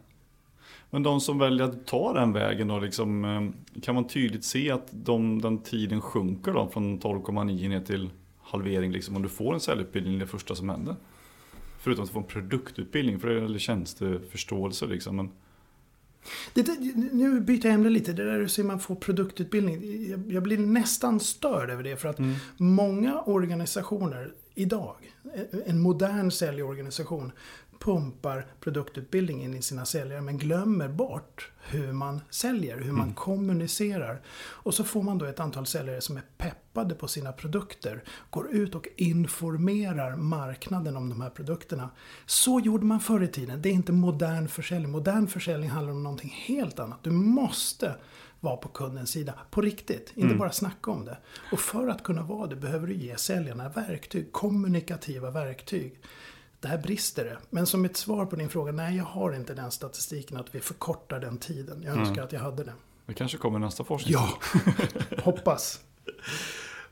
Men 0.90 1.02
de 1.02 1.20
som 1.20 1.38
väljer 1.38 1.64
att 1.64 1.86
ta 1.86 2.12
den 2.12 2.32
vägen 2.32 2.68
då, 2.68 2.78
liksom, 2.78 3.24
eh, 3.24 3.80
kan 3.80 3.94
man 3.94 4.08
tydligt 4.08 4.44
se 4.44 4.70
att 4.70 4.88
de, 4.90 5.42
den 5.42 5.58
tiden 5.58 6.00
sjunker 6.00 6.52
då 6.52 6.68
från 6.68 7.00
12,9 7.00 7.68
ner 7.68 7.80
till 7.80 8.10
halvering 8.42 8.92
liksom, 8.92 9.16
om 9.16 9.22
du 9.22 9.28
får 9.28 9.54
en 9.54 9.60
säljutbildning 9.60 10.18
det 10.18 10.26
första 10.26 10.54
som 10.54 10.68
händer? 10.68 10.96
Förutom 11.78 12.04
att 12.04 12.10
får 12.10 12.20
en 12.20 12.26
produktutbildning, 12.26 13.20
för 13.20 13.28
det 13.28 13.44
eller 13.44 13.58
tjänsteförståelse 13.58 14.86
liksom. 14.86 15.16
Men, 15.16 15.30
Det, 16.54 16.68
nu 17.12 17.40
byter 17.40 17.66
jag 17.66 17.74
ämne 17.74 17.90
lite. 17.90 18.12
Det 18.12 18.24
där 18.24 18.38
du 18.38 18.48
säger 18.48 18.66
man 18.66 18.80
får 18.80 18.94
produktutbildning. 18.94 20.06
Jag, 20.10 20.32
jag 20.32 20.42
blir 20.42 20.58
nästan 20.58 21.20
störd 21.20 21.70
över 21.70 21.82
det. 21.82 21.96
För 21.96 22.08
att 22.08 22.18
många 22.56 23.20
organisationer 23.20 24.32
idag, 24.54 24.96
en 25.66 25.80
modern 25.80 26.30
säljorganisation, 26.30 27.32
pumpar 27.84 28.46
produktutbildning 28.60 29.42
in 29.42 29.54
i 29.54 29.62
sina 29.62 29.84
säljare 29.84 30.20
men 30.20 30.38
glömmer 30.38 30.88
bort 30.88 31.50
hur 31.68 31.92
man 31.92 32.20
säljer, 32.30 32.76
hur 32.80 32.92
man 32.92 33.02
Mm. 33.02 33.14
kommunicerar. 33.14 34.20
Och 34.36 34.74
så 34.74 34.84
får 34.84 35.02
man 35.02 35.18
då 35.18 35.24
ett 35.26 35.40
antal 35.40 35.66
säljare 35.66 36.00
som 36.00 36.16
är 36.16 36.22
peppade 36.38 36.94
på 36.94 37.08
sina 37.08 37.32
produkter, 37.32 38.02
går 38.30 38.50
ut 38.54 38.74
och 38.74 38.88
informerar 38.96 40.16
marknaden 40.16 40.96
om 40.96 41.08
de 41.08 41.20
här 41.20 41.30
produkterna. 41.30 41.90
Så 42.26 42.60
gjorde 42.60 42.84
man 42.86 43.00
förr 43.00 43.22
i 43.22 43.28
tiden. 43.28 43.62
Det 43.62 43.68
är 43.68 43.72
inte 43.72 43.92
modern 43.92 44.48
försäljning. 44.48 44.92
Modern 44.92 45.26
försäljning 45.26 45.70
handlar 45.70 45.92
om 45.92 46.02
någonting 46.02 46.34
helt 46.46 46.78
annat. 46.78 46.98
Du 47.02 47.10
måste 47.10 47.94
vara 48.40 48.56
på 48.56 48.68
kundens 48.68 49.10
sida, 49.10 49.34
på 49.50 49.60
riktigt. 49.60 50.08
Inte 50.14 50.26
Mm. 50.26 50.38
bara 50.38 50.52
snacka 50.52 50.90
om 50.90 51.04
det. 51.04 51.16
Och 51.52 51.60
för 51.60 51.88
att 51.88 52.02
kunna 52.02 52.22
vara 52.22 52.46
det 52.46 52.56
behöver 52.56 52.86
du 52.86 52.94
ge 52.94 53.16
säljarna 53.16 53.68
verktyg, 53.68 54.32
kommunikativa 54.32 55.30
verktyg. 55.30 56.00
Det 56.64 56.68
här 56.70 56.78
brister 56.78 57.24
det. 57.24 57.38
Men 57.50 57.66
som 57.66 57.84
ett 57.84 57.96
svar 57.96 58.26
på 58.26 58.36
din 58.36 58.48
fråga, 58.48 58.72
nej 58.72 58.96
jag 58.96 59.04
har 59.04 59.32
inte 59.34 59.54
den 59.54 59.70
statistiken 59.70 60.36
att 60.36 60.54
vi 60.54 60.60
förkortar 60.60 61.20
den 61.20 61.38
tiden. 61.38 61.82
Jag 61.82 61.96
önskar 61.96 62.12
Mm. 62.14 62.24
att 62.24 62.32
jag 62.32 62.40
hade 62.40 62.64
det. 62.64 62.72
det 63.06 63.14
kanske 63.14 63.38
kommer 63.38 63.58
nästa 63.58 63.84
forskning. 63.84 64.12
Ja, 64.14 64.28
hoppas. 65.22 65.80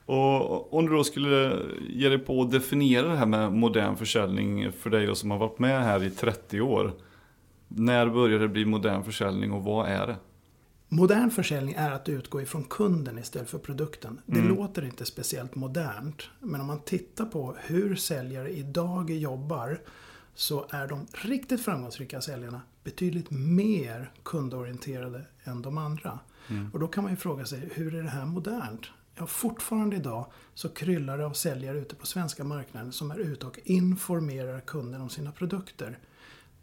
Och 0.07 0.75
om 0.75 0.87
du 0.87 0.93
då 0.97 1.05
skulle 1.05 1.59
ge 1.89 2.09
dig 2.09 2.19
på 2.19 2.43
att 2.43 2.51
definiera 2.51 3.09
det 3.09 3.17
här 3.17 3.27
med 3.27 3.53
modern 3.53 3.97
försäljning 3.97 4.73
för 4.73 4.91
dig 4.91 5.07
då 5.07 5.15
som 5.15 5.31
har 5.31 5.39
varit 5.39 5.59
med 5.59 5.85
här 5.85 6.03
i 6.03 6.11
30 6.11 6.61
år. 6.61 6.93
När 7.69 8.07
börjar 8.07 8.39
det 8.39 8.49
bli 8.49 8.65
modern 8.65 9.05
försäljning 9.05 9.53
och 9.53 9.65
vad 9.65 9.89
är 9.89 10.07
det? 10.07 10.17
Modern 10.95 11.31
försäljning 11.31 11.75
är 11.75 11.91
att 11.91 12.09
utgå 12.09 12.41
ifrån 12.43 12.65
kunden 12.65 13.19
istället 13.19 13.51
för 13.51 13.59
produkten. 13.59 14.21
Det 14.27 14.39
Mm. 14.39 14.55
låter 14.57 14.85
inte 14.85 15.05
speciellt 15.05 15.55
modernt. 15.55 16.23
Men 16.41 16.61
om 16.61 16.67
man 16.67 16.81
tittar 16.81 17.25
på 17.25 17.57
hur 17.61 17.95
säljare 17.97 18.51
idag 18.51 19.11
jobbar 19.11 19.81
så 20.35 20.67
är 20.71 20.87
de 20.89 21.07
riktigt 21.13 21.61
framgångsrika 21.65 22.21
säljarna 22.21 22.61
betydligt 22.85 23.31
mer 23.31 24.13
kundorienterade 24.23 25.25
än 25.45 25.63
de 25.63 25.79
andra. 25.79 26.19
Mm. 26.49 26.71
Och 26.73 26.81
då 26.81 26.89
kan 26.89 27.05
man 27.05 27.13
ju 27.13 27.17
fråga 27.17 27.45
sig, 27.45 27.71
hur 27.75 27.95
är 27.95 28.03
det 28.03 28.09
här 28.11 28.27
modernt? 28.27 28.87
Ja, 29.15 29.27
fortfarande 29.27 29.97
idag 29.97 30.27
så 30.55 30.69
kryllar 30.69 31.19
det 31.19 31.27
av 31.27 31.33
säljare 31.33 31.79
ute 31.79 31.95
på 31.95 32.07
svenska 32.07 32.45
marknaden 32.45 32.93
som 32.93 33.11
är 33.11 33.19
ute 33.19 33.47
och 33.47 33.59
informerar 33.65 34.61
kunden 34.61 35.01
om 35.01 35.09
sina 35.09 35.33
produkter. 35.33 35.99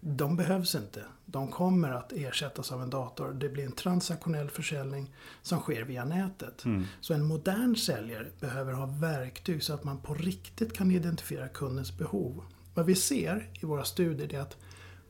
De 0.01 0.35
behövs 0.35 0.75
inte. 0.75 1.05
De 1.25 1.51
kommer 1.51 1.91
att 1.91 2.11
ersättas 2.11 2.71
av 2.71 2.81
en 2.81 2.89
dator. 2.89 3.33
Det 3.33 3.49
blir 3.49 3.65
en 3.65 3.71
transaktionell 3.71 4.49
försäljning 4.49 5.15
som 5.41 5.59
sker 5.59 5.83
via 5.83 6.05
nätet. 6.05 6.65
Mm. 6.65 6.85
Så 7.01 7.13
en 7.13 7.25
modern 7.25 7.75
säljare 7.75 8.27
behöver 8.39 8.73
ha 8.73 8.85
verktyg 8.85 9.63
så 9.63 9.73
att 9.73 9.83
man 9.83 10.01
på 10.01 10.13
riktigt 10.13 10.73
kan 10.73 10.91
identifiera 10.91 11.47
kundens 11.47 11.97
behov. 11.97 12.43
Vad 12.73 12.85
vi 12.85 12.95
ser 12.95 13.49
i 13.61 13.65
våra 13.65 13.83
studier 13.83 14.33
är 14.33 14.39
att 14.39 14.57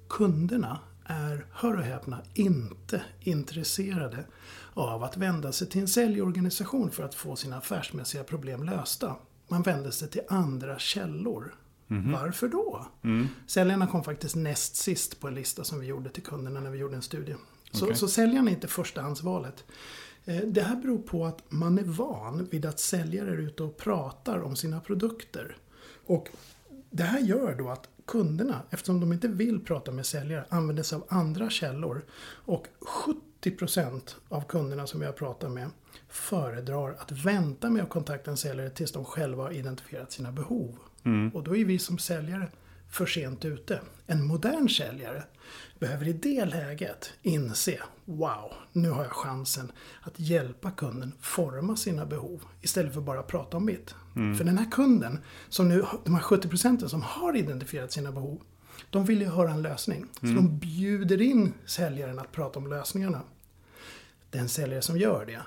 kunderna 0.10 0.80
är, 1.06 1.46
hör 1.52 1.78
och 1.78 1.84
häpna, 1.84 2.22
inte 2.34 3.02
intresserade 3.20 4.26
av 4.74 5.04
att 5.04 5.18
vända 5.18 5.52
sig 5.52 5.70
till 5.70 5.82
en 5.82 5.88
säljorganisation 5.88 6.92
för 6.92 7.04
att 7.04 7.16
få 7.16 7.36
sina 7.36 7.58
affärsmässiga 7.58 8.24
problem 8.24 8.64
lösta. 8.64 9.16
Man 9.48 9.62
vänder 9.62 9.92
sig 9.92 10.10
till 10.10 10.22
andra 10.30 10.80
källor. 10.80 11.56
Varför 11.90 12.48
då? 12.48 12.88
Mm. 13.04 13.28
Säljarna 13.48 13.88
kom 13.88 14.04
faktiskt 14.04 14.36
näst 14.36 14.76
sist 14.76 15.20
på 15.20 15.28
en 15.28 15.36
lista 15.36 15.64
som 15.64 15.80
vi 15.80 15.88
gjorde 15.88 16.10
till 16.10 16.24
kunderna 16.24 16.60
när 16.60 16.70
vi 16.72 16.78
gjorde 16.78 16.96
en 16.96 17.02
studie. 17.02 17.36
Så, 17.72 17.86
Okej. 17.86 17.96
så 17.98 18.08
säljarna 18.08 18.50
är 18.50 18.54
inte 18.56 18.68
förstahandsvalet. 18.68 19.64
Eh, 20.26 20.38
Det 20.38 20.62
här 20.62 20.76
beror 20.76 20.98
på 20.98 21.26
att 21.26 21.44
man 21.50 21.80
är 21.80 21.84
van 21.84 22.48
vid 22.52 22.66
att 22.66 22.80
säljare 22.80 23.30
är 23.30 23.38
ute 23.38 23.64
och 23.64 23.78
pratar 23.78 24.40
om 24.44 24.56
sina 24.56 24.80
produkter. 24.80 25.58
Och 26.06 26.30
det 26.90 27.04
här 27.04 27.20
gör 27.20 27.56
då 27.56 27.70
att 27.70 27.90
kunderna, 28.06 28.62
eftersom 28.70 29.00
de 29.00 29.14
inte 29.14 29.28
vill 29.28 29.66
prata 29.66 29.92
med 29.92 30.06
säljare, 30.06 30.46
använder 30.50 30.84
sig 30.84 30.96
av 30.96 31.06
andra 31.10 31.50
källor. 31.50 32.02
Och 32.46 32.68
70% 33.42 34.16
av 34.30 34.42
kunderna 34.42 34.88
som 34.88 35.02
jag 35.02 35.16
pratar 35.16 35.50
med 35.50 35.70
föredrar 36.10 36.96
att 37.00 37.12
vänta 37.12 37.70
med 37.70 37.84
att 37.84 37.90
kontakta 37.90 38.32
en 38.32 38.38
säljare 38.38 38.70
tills 38.70 38.92
de 38.92 39.06
själva 39.06 39.44
har 39.44 39.52
identifierat 39.52 40.12
sina 40.12 40.32
behov. 40.32 40.78
Mm. 41.04 41.30
Och 41.30 41.44
då 41.44 41.56
är 41.56 41.66
vi 41.66 41.80
som 41.80 41.98
säljare 41.98 42.48
för 42.90 43.06
sent 43.06 43.46
ute. 43.46 43.82
En 44.08 44.24
modern 44.24 44.70
säljare 44.70 45.24
behöver 45.80 46.08
i 46.08 46.14
det 46.14 46.46
läget 46.46 47.14
inse 47.22 47.80
Wow, 48.06 48.54
nu 48.72 48.90
har 48.90 49.04
jag 49.04 49.12
chansen 49.12 49.72
att 50.02 50.20
hjälpa 50.20 50.72
kunden 50.72 51.12
forma 51.22 51.76
sina 51.76 52.06
behov 52.06 52.44
istället 52.62 52.94
för 52.94 53.02
bara 53.02 53.24
prata 53.24 53.58
om 53.58 53.66
mitt. 53.66 53.96
För 54.38 54.44
den 54.44 54.58
här 54.58 54.72
kunden, 54.72 55.20
som 55.50 55.70
nu, 55.70 55.86
de 56.04 56.16
här 56.16 56.22
70 56.22 56.48
procenten 56.48 56.90
som 56.90 57.02
har 57.02 57.36
identifierat 57.36 57.92
sina 57.92 58.12
behov, 58.12 58.42
de 58.90 59.06
vill 59.06 59.22
ju 59.22 59.28
höra 59.28 59.52
en 59.52 59.62
lösning. 59.62 60.06
Så 60.14 60.26
de 60.26 60.60
bjuder 60.60 61.22
in 61.22 61.54
säljaren 61.66 62.20
att 62.20 62.32
prata 62.32 62.60
om 62.60 62.68
lösningarna. 62.68 63.22
Den 64.30 64.50
säljare 64.50 64.82
som 64.82 64.98
gör 64.98 65.26
det 65.26 65.40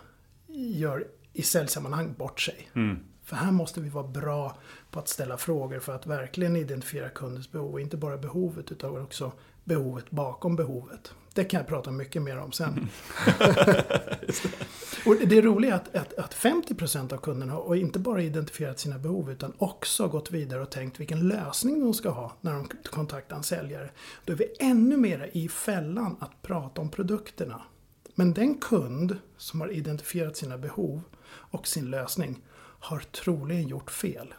gör 0.54 1.06
i 1.32 1.42
säljsammanhang 1.42 2.14
bort 2.18 2.40
sig. 2.40 2.70
Mm. 2.74 2.98
För 3.24 3.36
här 3.36 3.52
måste 3.52 3.80
vi 3.80 3.88
vara 3.88 4.06
bra 4.06 4.56
på 4.90 4.98
att 4.98 5.08
ställa 5.08 5.36
frågor 5.36 5.80
för 5.80 5.94
att 5.94 6.06
verkligen 6.06 6.56
identifiera 6.56 7.08
kundens 7.08 7.52
behov. 7.52 7.72
Och 7.72 7.80
inte 7.80 7.96
bara 7.96 8.16
behovet 8.16 8.72
utan 8.72 9.02
också 9.02 9.32
behovet 9.64 10.10
bakom 10.10 10.56
behovet. 10.56 11.12
Det 11.34 11.44
kan 11.44 11.58
jag 11.58 11.66
prata 11.66 11.90
mycket 11.90 12.22
mer 12.22 12.38
om 12.38 12.52
sen. 12.52 12.88
och 15.06 15.16
det 15.26 15.40
roliga 15.40 15.72
är 15.72 15.76
att, 15.76 15.96
att, 15.96 16.18
att 16.18 16.34
50% 16.34 17.12
av 17.12 17.16
kunderna 17.16 17.52
har 17.52 17.74
inte 17.74 17.98
bara 17.98 18.22
identifierat 18.22 18.78
sina 18.78 18.98
behov 18.98 19.30
utan 19.30 19.52
också 19.58 20.08
gått 20.08 20.30
vidare 20.30 20.62
och 20.62 20.70
tänkt 20.70 21.00
vilken 21.00 21.28
lösning 21.28 21.80
de 21.80 21.94
ska 21.94 22.10
ha 22.10 22.32
när 22.40 22.52
de 22.52 22.68
kontaktar 22.90 23.36
en 23.36 23.42
säljare. 23.42 23.90
Då 24.24 24.32
är 24.32 24.36
vi 24.36 24.54
ännu 24.60 24.96
mer 24.96 25.30
i 25.32 25.48
fällan 25.48 26.16
att 26.20 26.42
prata 26.42 26.80
om 26.80 26.90
produkterna. 26.90 27.62
Men 28.14 28.34
den 28.34 28.54
kund 28.54 29.18
som 29.36 29.60
har 29.60 29.68
identifierat 29.68 30.36
sina 30.36 30.58
behov 30.58 31.00
och 31.26 31.66
sin 31.66 31.90
lösning 31.90 32.40
har 32.82 32.98
troligen 32.98 33.68
gjort 33.68 33.90
fel. 33.90 34.34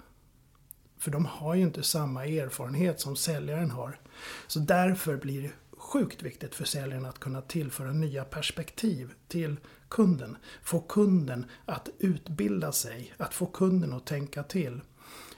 För 0.98 1.12
de 1.12 1.26
har 1.26 1.56
ju 1.56 1.62
inte 1.62 1.84
samma 1.84 2.26
erfarenhet 2.26 3.00
som 3.00 3.16
säljaren 3.16 3.72
har. 3.72 4.00
Så 4.48 4.60
därför 4.60 5.18
blir 5.18 5.42
det 5.42 5.52
sjukt 5.78 6.24
viktigt 6.24 6.56
för 6.56 6.66
säljaren 6.66 7.06
att 7.06 7.20
kunna 7.20 7.42
tillföra 7.42 7.94
nya 7.94 8.26
perspektiv 8.26 9.14
till 9.28 9.60
kunden. 9.90 10.38
Få 10.64 10.80
kunden 10.80 11.46
att 11.66 11.90
utbilda 12.00 12.72
sig, 12.72 13.14
att 13.18 13.34
få 13.34 13.46
kunden 13.46 13.94
att 13.94 14.06
tänka 14.06 14.44
till. 14.44 14.82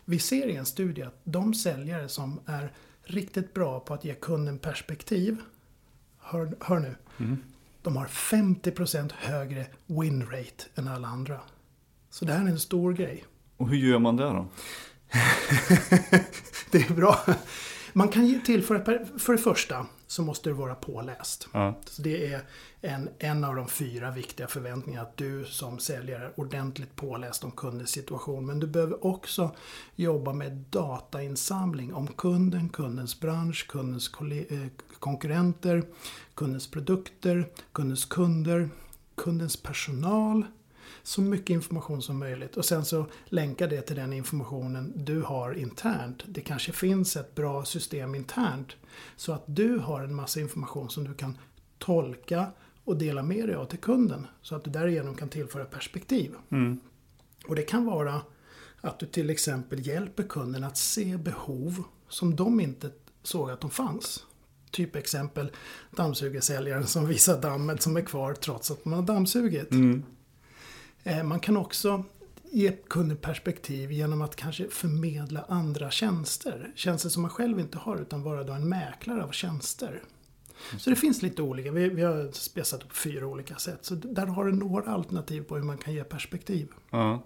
Vi 0.06 0.20
ser 0.20 0.48
i 0.48 0.56
en 0.56 0.66
studie 0.66 1.02
att 1.02 1.20
de 1.24 1.54
säljare 1.54 2.10
som 2.10 2.40
är 2.46 2.74
riktigt 3.04 3.54
bra 3.54 3.80
på 3.80 3.94
att 3.94 4.06
ge 4.06 4.14
kunden 4.14 4.60
perspektiv, 4.60 5.42
hör, 6.20 6.56
hör 6.60 6.80
nu, 6.80 6.96
de 7.82 7.98
har 7.98 8.06
50% 8.06 9.12
högre 9.14 9.68
win 9.86 10.26
rate 10.26 10.66
än 10.76 10.88
alla 10.88 11.08
andra. 11.08 11.40
Så 12.16 12.26
det 12.26 12.34
här 12.34 12.46
är 12.46 12.50
en 12.50 12.60
stor 12.60 12.94
grej. 12.94 13.24
Och 13.58 13.70
hur 13.70 13.78
gör 13.78 14.00
man 14.00 14.16
det 14.16 14.24
då? 14.24 14.48
det 16.72 16.78
är 16.78 16.94
bra. 16.94 17.20
Man 17.94 18.08
kan 18.08 18.28
ge 18.28 18.40
tillföra, 18.40 18.86
för 19.18 19.32
det 19.32 19.38
första 19.38 19.86
så 20.08 20.24
måste 20.24 20.50
du 20.50 20.54
vara 20.54 20.76
påläst. 20.76 21.48
Ja. 21.52 21.80
Så 21.86 22.02
det 22.02 22.34
är 22.34 22.42
en, 22.82 23.10
en 23.20 23.44
av 23.44 23.56
de 23.56 23.68
fyra 23.68 24.12
viktiga 24.12 24.48
förväntningarna 24.48 25.08
att 25.08 25.18
du 25.18 25.46
som 25.46 25.80
säljare 25.80 26.26
är 26.26 26.40
ordentligt 26.40 26.96
påläst 26.96 27.44
om 27.44 27.52
kundens 27.52 27.90
situation. 27.90 28.46
Men 28.46 28.60
du 28.60 28.68
behöver 28.68 29.06
också 29.06 29.56
jobba 29.96 30.34
med 30.34 30.52
datainsamling 30.70 31.94
om 31.94 32.08
kunden, 32.08 32.70
kundens 32.70 33.20
bransch, 33.20 33.68
kundens 33.68 34.12
eh, 34.50 34.68
konkurrenter, 35.00 35.84
kundens 36.36 36.72
produkter, 36.72 37.50
kundens 37.72 38.06
kunder, 38.06 38.70
kundens 39.16 39.58
personal. 39.58 40.46
Så 41.04 41.22
mycket 41.22 41.50
information 41.50 42.02
som 42.02 42.20
möjligt 42.20 42.58
och 42.58 42.66
sen 42.66 42.86
så 42.86 43.06
länka 43.26 43.68
det 43.68 43.82
till 43.82 43.96
den 43.96 44.14
informationen 44.14 44.94
du 44.96 45.22
har 45.22 45.54
internt. 45.54 46.24
Det 46.26 46.42
kanske 46.42 46.72
finns 46.72 47.16
ett 47.16 47.36
bra 47.36 47.66
system 47.66 48.16
internt 48.16 48.76
så 49.16 49.32
att 49.32 49.44
du 49.46 49.78
har 49.78 50.04
en 50.04 50.16
massa 50.16 50.40
information 50.40 50.90
som 50.90 51.04
du 51.04 51.14
kan 51.14 51.38
tolka 51.78 52.48
och 52.84 52.98
dela 52.98 53.24
med 53.24 53.48
dig 53.48 53.56
av 53.56 53.66
till 53.66 53.80
kunden. 53.80 54.28
Så 54.42 54.56
att 54.56 54.64
du 54.64 54.72
därigenom 54.72 55.16
kan 55.16 55.30
tillföra 55.30 55.66
perspektiv. 55.66 56.36
Mm. 56.52 56.80
Och 57.48 57.56
det 57.56 57.62
kan 57.62 57.86
vara 57.86 58.22
att 58.82 59.00
du 59.00 59.06
till 59.06 59.30
exempel 59.30 59.88
hjälper 59.88 60.24
kunden 60.24 60.64
att 60.64 60.78
se 60.78 61.18
behov 61.18 61.84
som 62.10 62.36
de 62.36 62.60
inte 62.60 62.92
såg 63.24 63.52
att 63.52 63.62
de 63.62 63.70
fanns. 63.70 64.26
Typ 64.72 64.96
exempel 64.96 65.52
dammsugarsäljaren 65.92 66.88
som 66.88 67.08
visar 67.08 67.42
dammet 67.42 67.82
som 67.82 67.98
är 67.98 68.02
kvar 68.02 68.34
trots 68.34 68.72
att 68.72 68.86
man 68.86 69.00
har 69.00 69.06
dammsugit. 69.06 69.72
Mm. 69.72 70.04
Eh, 71.08 71.24
man 71.24 71.40
kan 71.40 71.58
också 71.58 72.04
ge 72.52 72.72
kunden 72.72 73.18
perspektiv 73.18 73.92
genom 73.92 74.22
att 74.22 74.36
kanske 74.36 74.68
förmedla 74.68 75.46
andra 75.48 75.92
tjänster. 75.92 76.72
Tjänster 76.76 77.10
som 77.10 77.22
man 77.22 77.32
själv 77.32 77.60
inte 77.60 77.78
har 77.78 77.98
utan 77.98 78.24
vara 78.24 78.44
då 78.44 78.54
en 78.54 78.70
mäklare 78.70 79.24
av 79.24 79.32
tjänster. 79.32 80.02
Så 80.78 80.90
det 80.90 80.96
finns 80.96 81.22
lite 81.22 81.42
olika. 81.42 81.72
Vi, 81.72 81.90
vi 81.90 82.02
har 82.02 82.32
spesat 82.32 82.84
upp 82.84 82.96
fyra 82.96 83.28
olika 83.28 83.56
sätt. 83.56 83.86
Så 83.86 83.96
där 83.96 84.26
har 84.26 84.46
du 84.46 84.52
några 84.52 84.92
alternativ 84.92 85.42
på 85.42 85.56
hur 85.56 85.64
man 85.64 85.78
kan 85.78 85.94
ge 85.94 86.04
perspektiv. 86.04 86.68
Ja. 86.90 87.24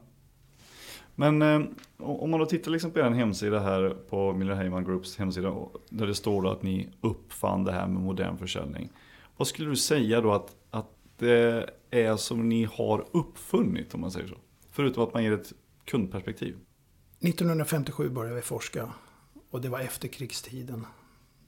Men 1.16 1.42
eh, 1.42 1.62
om 1.98 2.30
man 2.32 2.40
då 2.40 2.46
tittar 2.46 2.72
liksom 2.72 2.92
på 2.92 3.00
er 3.00 3.10
hemsida 3.10 3.60
här 3.60 3.90
på 4.10 4.34
Miller 4.34 4.56
Heyman 4.56 4.84
Groups 4.84 5.18
hemsida 5.18 5.56
där 5.90 6.08
det 6.08 6.16
står 6.16 6.42
då 6.42 6.50
att 6.50 6.64
ni 6.64 6.90
uppfann 7.02 7.64
det 7.64 7.72
här 7.72 7.88
med 7.88 8.02
modern 8.02 8.38
försäljning. 8.38 8.90
Vad 9.38 9.48
skulle 9.48 9.70
du 9.70 9.76
säga 9.76 10.22
då 10.22 10.34
att 10.34 10.56
det 11.20 11.70
är 11.92 12.16
som 12.16 12.50
ni 12.50 12.64
har 12.64 13.06
uppfunnit 13.12 13.94
om 13.94 14.02
man 14.02 14.12
säger 14.12 14.28
så? 14.28 14.38
Förutom 14.72 15.04
att 15.04 15.14
man 15.14 15.24
ger 15.24 15.32
ett 15.32 15.54
kundperspektiv. 15.86 16.58
1957 17.20 18.10
började 18.10 18.36
vi 18.36 18.42
forska 18.42 18.94
och 19.50 19.62
det 19.62 19.70
var 19.70 19.80
efterkrigstiden. 19.80 20.86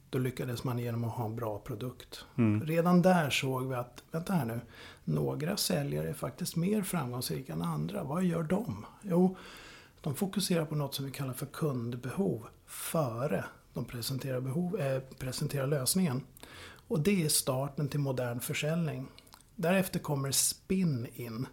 Då 0.10 0.20
lyckades 0.20 0.64
man 0.64 0.80
genom 0.80 1.04
att 1.04 1.12
ha 1.12 1.26
en 1.26 1.36
bra 1.36 1.60
produkt. 1.60 2.26
Mm. 2.38 2.66
Redan 2.66 3.02
där 3.02 3.30
såg 3.30 3.68
vi 3.68 3.76
att, 3.76 4.04
vänta 4.12 4.34
här 4.34 4.46
nu, 4.46 4.60
några 5.04 5.58
säljare 5.58 6.10
är 6.10 6.14
faktiskt 6.14 6.56
mer 6.56 6.82
framgångsrika 6.82 7.54
än 7.54 7.62
andra. 7.62 8.04
Vad 8.04 8.24
gör 8.24 8.44
de? 8.44 8.86
Jo, 9.02 9.38
de 10.02 10.16
fokuserar 10.16 10.66
på 10.66 10.76
något 10.76 10.96
som 10.96 11.06
vi 11.06 11.12
kallar 11.12 11.34
för 11.34 11.46
kundbehov 11.46 12.48
före 12.66 13.46
de 13.74 13.86
presenterar, 13.86 14.42
behov, 14.42 14.80
eh, 14.80 15.00
presenterar 15.20 15.68
lösningen. 15.68 16.24
Och 16.88 17.00
det 17.00 17.26
är 17.26 17.30
starten 17.30 17.88
till 17.88 18.00
modern 18.00 18.40
försäljning. 18.40 19.08
Därefter 19.62 20.00
kommer 20.00 20.32
spin 20.32 21.08
in. 21.16 21.48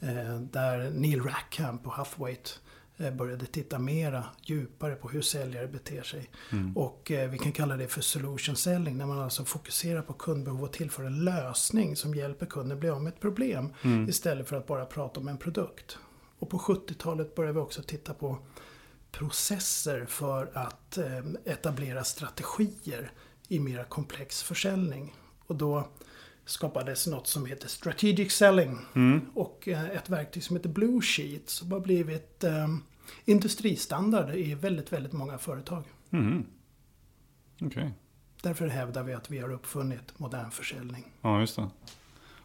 Eh, 0.00 0.40
där 0.40 0.90
Neil 0.90 1.22
Rackham 1.22 1.78
på 1.78 1.90
Huffwaite 1.90 2.50
eh, 2.96 3.14
började 3.14 3.46
titta 3.46 3.78
mera 3.78 4.24
djupare 4.42 4.94
på 4.94 5.08
hur 5.08 5.22
säljare 5.22 5.68
beter 5.68 6.02
sig. 6.02 6.30
Och 6.74 7.10
eh, 7.10 7.30
vi 7.30 7.38
kan 7.38 7.52
kalla 7.52 7.76
det 7.76 7.88
för 7.88 8.00
solution 8.00 8.56
selling. 8.56 8.96
När 8.96 9.06
man 9.06 9.18
alltså 9.18 9.44
fokuserar 9.44 10.02
på 10.02 10.12
kundbehov 10.12 10.62
och 10.62 10.72
tillför 10.72 11.04
en 11.04 11.24
lösning 11.24 11.96
som 11.96 12.14
hjälper 12.14 12.46
kunden 12.46 12.80
bli 12.80 12.88
av 12.88 13.02
med 13.02 13.12
ett 13.12 13.20
problem. 13.20 13.72
Istället 14.08 14.48
för 14.48 14.56
att 14.56 14.66
bara 14.66 14.86
prata 14.86 15.20
om 15.20 15.28
en 15.28 15.38
produkt. 15.38 15.98
Och 16.38 16.50
på 16.50 16.58
70-talet 16.58 17.34
började 17.34 17.54
vi 17.54 17.60
också 17.60 17.82
titta 17.82 18.14
på 18.14 18.38
processer 19.12 20.06
för 20.06 20.50
att 20.54 20.98
eh, 20.98 21.24
etablera 21.44 22.04
strategier 22.04 23.12
i 23.48 23.60
mera 23.60 23.84
komplex 23.84 24.42
försäljning. 24.42 25.14
Och 25.46 25.56
då 25.56 25.88
skapades 26.44 27.06
något 27.06 27.26
som 27.26 27.46
heter 27.46 27.68
strategic 27.68 28.32
selling 28.32 28.78
och 29.34 29.68
eh, 29.68 29.90
ett 29.90 30.10
verktyg 30.10 30.42
som 30.42 30.56
heter 30.56 30.68
Blue 30.68 31.00
Sheet 31.00 31.50
som 31.50 31.72
har 31.72 31.80
blivit 31.80 32.44
eh, 32.44 32.68
industristandard 33.24 34.34
i 34.34 34.54
väldigt, 34.54 34.92
väldigt 34.92 35.12
många 35.12 35.38
företag. 35.38 35.84
Mm. 36.10 36.44
Okej, 37.62 37.92
Därför 38.42 38.66
hävdar 38.66 39.02
vi 39.02 39.12
att 39.12 39.30
vi 39.30 39.38
har 39.38 39.52
uppfunnit 39.52 40.18
modern 40.18 40.50
försäljning. 40.50 41.04
ja 41.20 41.40
just 41.40 41.56
det. 41.56 41.68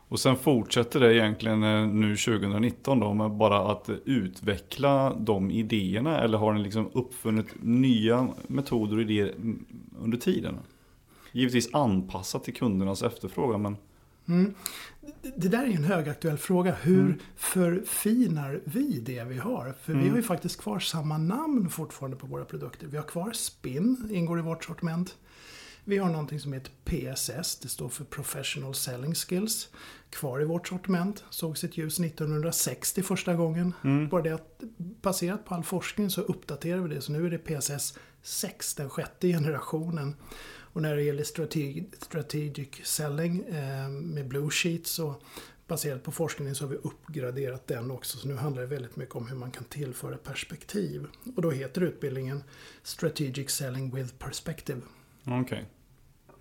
Och 0.10 0.20
sen 0.20 0.36
fortsätter 0.36 1.00
det 1.00 1.16
egentligen 1.16 1.64
eh, 1.64 1.88
nu 1.88 2.16
2019 2.16 3.00
då 3.00 3.14
med 3.14 3.32
bara 3.32 3.72
att 3.72 3.90
utveckla 4.06 5.16
de 5.20 5.52
idéerna 5.52 6.20
eller 6.22 6.38
har 6.38 6.54
ni 6.54 6.64
liksom 6.64 6.90
uppfunnit 6.94 7.48
nya 7.62 8.28
metoder 8.48 8.96
och 8.96 9.02
idéer 9.02 9.28
mm, 9.28 9.66
under 10.00 10.18
tiden? 10.18 10.60
Givetvis 11.32 11.74
anpassat 11.74 12.44
till 12.44 12.54
kundernas 12.54 13.04
efterfrågan 13.04 13.62
men 13.62 13.78
Mm. 14.30 14.54
Det- 15.36 15.48
där 15.48 15.64
är 15.64 15.76
en 15.76 15.84
högaktuell 15.84 16.38
fråga. 16.38 16.72
Hur 16.82 17.20
förfinar 17.36 18.62
vi 18.66 19.00
det 19.00 19.24
vi 19.24 19.38
har? 19.38 19.74
För 19.82 19.94
vi 19.94 20.10
har 20.10 20.16
ju 20.18 20.24
faktiskt 20.24 20.62
kvar 20.62 20.80
samma 20.80 21.18
namn 21.18 21.70
fortfarande 21.70 22.18
på 22.18 22.28
våra 22.28 22.46
produkter. 22.46 22.88
Vi 22.88 22.98
har 22.98 23.04
kvar 23.04 23.32
Spin, 23.32 24.10
ingår 24.12 24.40
i 24.40 24.42
vårt 24.42 24.64
sortiment. 24.66 25.16
Vi 25.84 25.98
har 25.98 26.10
någonting 26.10 26.40
som 26.40 26.54
heter 26.54 26.72
PSS, 26.86 27.60
det 27.60 27.68
står 27.68 27.90
för 27.90 28.04
Professional 28.04 28.76
Selling 28.76 29.16
Skills. 29.16 29.70
Kvar 30.10 30.42
i 30.42 30.46
vårt 30.46 30.68
sortiment, 30.68 31.24
såg 31.30 31.58
sitt 31.58 31.78
ljus 31.78 32.00
1960 32.00 33.04
första 33.04 33.34
gången. 33.36 33.74
Bara 34.12 34.22
det 34.22 34.30
att 34.32 34.62
baserat 35.02 35.46
på 35.46 35.56
all 35.56 35.64
forskning 35.64 36.10
så 36.10 36.22
uppdaterar 36.22 36.80
vi 36.82 36.96
det, 36.96 37.02
så 37.02 37.12
nu 37.12 37.26
är 37.26 37.30
det 37.30 37.38
PSS 37.62 37.98
6, 38.22 38.74
den 38.76 38.90
sjätte 38.90 39.28
generationen. 39.28 40.16
Och 40.74 40.82
när 40.82 40.96
det 40.96 41.04
gäller 41.04 41.24
strategi, 41.24 41.84
strategic 42.00 42.70
selling 42.84 43.44
eh, 43.44 43.90
med 43.90 44.28
Blue 44.28 44.50
Sheet 44.50 44.88
så 44.88 45.16
baserat 45.68 46.04
på 46.04 46.12
forskningen 46.12 46.56
så 46.56 46.64
har 46.64 46.70
vi 46.70 46.76
uppgraderat 46.76 47.68
den 47.68 47.92
också. 47.92 48.18
Så 48.18 48.28
nu 48.28 48.36
handlar 48.36 48.62
det 48.62 48.68
väldigt 48.68 48.96
mycket 48.96 49.16
om 49.16 49.28
hur 49.28 49.36
man 49.36 49.52
kan 49.52 49.64
tillföra 49.64 50.18
perspektiv. 50.18 51.08
Och 51.36 51.42
då 51.42 51.52
heter 51.52 51.82
utbildningen 51.82 52.44
Strategic 52.84 53.50
Selling 53.50 53.96
with 53.96 54.14
Perspective. 54.14 54.82
Okej. 55.26 55.42
Okay. 55.42 55.64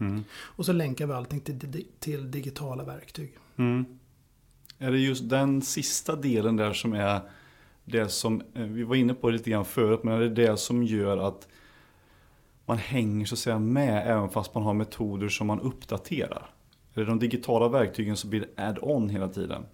Mm. 0.00 0.24
Och 0.32 0.66
så 0.66 0.72
länkar 0.72 1.06
vi 1.06 1.12
allting 1.12 1.40
till, 1.40 1.84
till 1.98 2.30
digitala 2.30 2.84
verktyg. 2.84 3.38
Mm. 3.56 3.84
Är 4.78 4.92
det 4.92 4.98
just 4.98 5.28
den 5.28 5.62
sista 5.62 6.16
delen 6.16 6.56
där 6.56 6.72
som 6.72 6.92
är 6.92 7.20
det 7.84 8.08
som, 8.08 8.42
eh, 8.54 8.62
vi 8.62 8.82
var 8.82 8.96
inne 8.96 9.14
på 9.14 9.30
lite 9.30 9.50
grann 9.50 9.64
förut, 9.64 10.00
men 10.02 10.14
är 10.14 10.20
det 10.20 10.28
det 10.28 10.56
som 10.56 10.82
gör 10.82 11.18
att 11.18 11.48
man 12.68 12.78
hänger 12.78 13.26
så 13.26 13.34
att 13.34 13.38
säga 13.38 13.58
med 13.58 14.10
även 14.10 14.28
fast 14.28 14.54
man 14.54 14.62
har 14.62 14.74
metoder 14.74 15.28
som 15.28 15.46
man 15.46 15.60
uppdaterar? 15.60 16.50
Det 16.94 17.04
de 17.04 17.18
digitala 17.18 17.68
verktygen 17.68 18.16
som 18.16 18.30
blir 18.30 18.48
add-on 18.56 19.08
hela 19.08 19.28
tiden? 19.28 19.66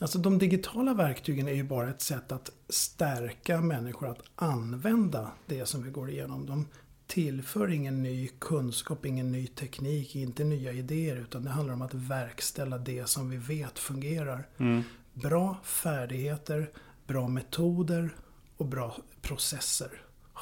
Alltså 0.00 0.18
de 0.18 0.38
digitala 0.38 0.94
verktygen 0.94 1.48
är 1.48 1.52
ju 1.52 1.62
bara 1.62 1.90
ett 1.90 2.02
sätt 2.02 2.32
att 2.32 2.50
stärka 2.68 3.60
människor 3.60 4.08
att 4.08 4.22
använda 4.36 5.32
det 5.46 5.66
som 5.66 5.82
vi 5.82 5.90
går 5.90 6.10
igenom. 6.10 6.46
De 6.46 6.66
tillför 7.06 7.70
ingen 7.70 8.02
ny 8.02 8.28
kunskap, 8.28 9.06
ingen 9.06 9.32
ny 9.32 9.46
teknik, 9.46 10.16
inte 10.16 10.44
nya 10.44 10.72
idéer. 10.72 11.16
Utan 11.16 11.44
det 11.44 11.50
handlar 11.50 11.74
om 11.74 11.82
att 11.82 11.94
verkställa 11.94 12.78
det 12.78 13.08
som 13.08 13.30
vi 13.30 13.36
vet 13.36 13.78
fungerar. 13.78 14.48
Mm. 14.58 14.82
Bra 15.12 15.56
färdigheter, 15.62 16.70
bra 17.06 17.28
metoder 17.28 18.16
och 18.56 18.66
bra 18.66 18.96
processer. 19.22 19.90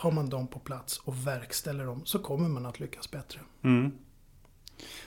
Har 0.02 0.12
man 0.12 0.28
dem 0.28 0.46
på 0.46 0.58
plats 0.58 0.98
och 0.98 1.26
verkställer 1.26 1.84
dem 1.84 2.00
så 2.04 2.18
kommer 2.18 2.48
man 2.48 2.66
att 2.66 2.80
lyckas 2.80 3.10
bättre. 3.10 3.40
Mm. 3.62 3.92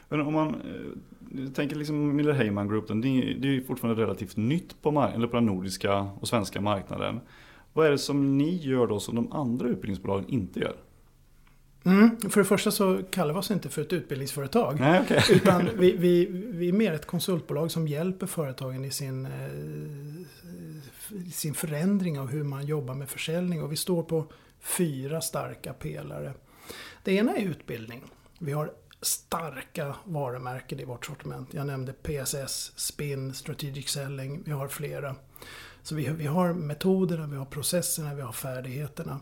Men 0.09 0.21
om 0.21 0.33
man 0.33 0.49
eh, 0.49 1.51
tänker 1.51 1.75
liksom 1.75 2.15
Miller 2.15 2.33
Heyman 2.33 2.67
Group, 2.67 2.87
det 2.87 2.93
är, 2.93 3.37
det 3.39 3.57
är 3.57 3.61
fortfarande 3.61 4.01
relativt 4.01 4.37
nytt 4.37 4.81
på, 4.81 5.11
eller 5.15 5.27
på 5.27 5.35
den 5.35 5.45
nordiska 5.45 5.99
och 5.99 6.27
svenska 6.27 6.61
marknaden. 6.61 7.19
Vad 7.73 7.87
är 7.87 7.91
det 7.91 7.97
som 7.97 8.37
ni 8.37 8.55
gör 8.55 8.87
då 8.87 8.99
som 8.99 9.15
de 9.15 9.31
andra 9.31 9.67
utbildningsbolagen 9.67 10.29
inte 10.29 10.59
gör? 10.59 10.75
Mm. 11.83 12.17
För 12.29 12.39
det 12.39 12.45
första 12.45 12.71
så 12.71 13.01
kallar 13.11 13.33
vi 13.33 13.39
oss 13.39 13.51
inte 13.51 13.69
för 13.69 13.81
ett 13.81 13.93
utbildningsföretag. 13.93 14.79
Nej, 14.79 15.01
okay. 15.01 15.21
utan 15.35 15.69
vi, 15.77 15.91
vi, 15.97 16.25
vi 16.31 16.69
är 16.69 16.73
mer 16.73 16.93
ett 16.93 17.05
konsultbolag 17.05 17.71
som 17.71 17.87
hjälper 17.87 18.27
företagen 18.27 18.85
i 18.85 18.91
sin, 18.91 19.25
eh, 19.25 19.31
sin 21.33 21.53
förändring 21.53 22.19
av 22.19 22.29
hur 22.29 22.43
man 22.43 22.65
jobbar 22.65 22.93
med 22.93 23.09
försäljning. 23.09 23.63
Och 23.63 23.71
vi 23.71 23.75
står 23.75 24.03
på 24.03 24.25
fyra 24.65 25.21
starka 25.21 25.73
pelare. 25.73 26.33
Det 27.03 27.13
ena 27.13 27.35
är 27.35 27.41
utbildning. 27.41 28.03
Vi 28.39 28.51
har 28.51 28.71
starka 29.01 29.95
varumärken 30.03 30.79
i 30.79 30.85
vårt 30.85 31.05
sortiment. 31.05 31.53
Jag 31.53 31.67
nämnde 31.67 31.93
PSS, 31.93 32.71
Spin, 32.75 33.33
Strategic 33.33 33.89
Selling. 33.89 34.43
Vi 34.45 34.51
har 34.51 34.67
flera. 34.67 35.15
Så 35.83 35.95
vi, 35.95 36.09
vi 36.09 36.25
har 36.25 36.53
metoderna, 36.53 37.27
vi 37.27 37.37
har 37.37 37.45
processerna, 37.45 38.15
vi 38.15 38.21
har 38.21 38.31
färdigheterna. 38.31 39.19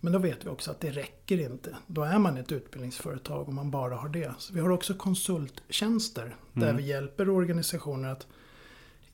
Men 0.00 0.12
då 0.12 0.18
vet 0.18 0.44
vi 0.44 0.48
också 0.48 0.70
att 0.70 0.80
det 0.80 0.90
räcker 0.90 1.40
inte. 1.40 1.76
Då 1.86 2.02
är 2.02 2.18
man 2.18 2.36
ett 2.36 2.52
utbildningsföretag 2.52 3.48
om 3.48 3.54
man 3.54 3.70
bara 3.70 3.96
har 3.96 4.08
det. 4.08 4.32
Så 4.38 4.54
vi 4.54 4.60
har 4.60 4.70
också 4.70 4.94
konsulttjänster 4.94 6.22
mm. 6.22 6.36
där 6.68 6.72
vi 6.72 6.82
hjälper 6.82 7.30
organisationer 7.30 8.08
att 8.08 8.26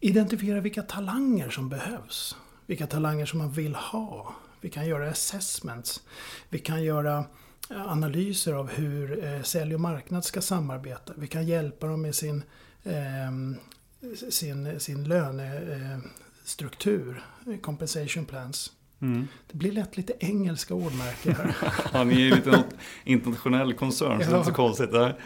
identifiera 0.01 0.61
vilka 0.61 0.83
talanger 0.83 1.51
som 1.51 1.69
behövs. 1.69 2.37
Vilka 2.67 2.87
talanger 2.87 3.27
som 3.27 3.39
man 3.39 3.53
vill 3.53 3.75
ha. 3.75 4.35
Vi 4.61 4.71
kan 4.71 4.87
göra 4.87 5.11
assessments. 5.11 6.01
Vi 6.49 6.59
kan 6.59 6.85
göra 6.85 7.25
eh, 7.71 7.93
analyser 7.93 8.53
av 8.53 8.71
hur 8.71 9.25
eh, 9.25 9.43
sälj 9.43 9.75
och 9.75 9.81
marknad 9.81 10.25
ska 10.25 10.41
samarbeta. 10.41 11.13
Vi 11.17 11.27
kan 11.27 11.47
hjälpa 11.47 11.87
dem 11.87 12.03
med 12.03 12.15
sin, 12.15 12.43
eh, 12.85 13.31
sin, 14.31 14.81
sin 14.81 15.05
lönestruktur, 15.05 17.23
eh, 17.47 17.57
compensation 17.61 18.25
plans. 18.25 18.73
Mm. 19.01 19.29
Det 19.47 19.59
blir 19.59 19.73
lätt 19.73 19.97
lite 19.97 20.13
engelska 20.21 20.75
ordmärken 20.75 21.35
här. 21.35 21.57
ja, 21.93 22.05
ni 22.05 22.29
är 22.29 22.37
lite 22.37 22.65
internationell 23.05 23.75
koncern, 23.75 24.25
så 24.25 24.31
det 24.31 24.37
är 24.37 24.39
inte 24.39 24.51
så 24.51 24.57
konstigt. 24.57 24.93
Där. 24.93 25.21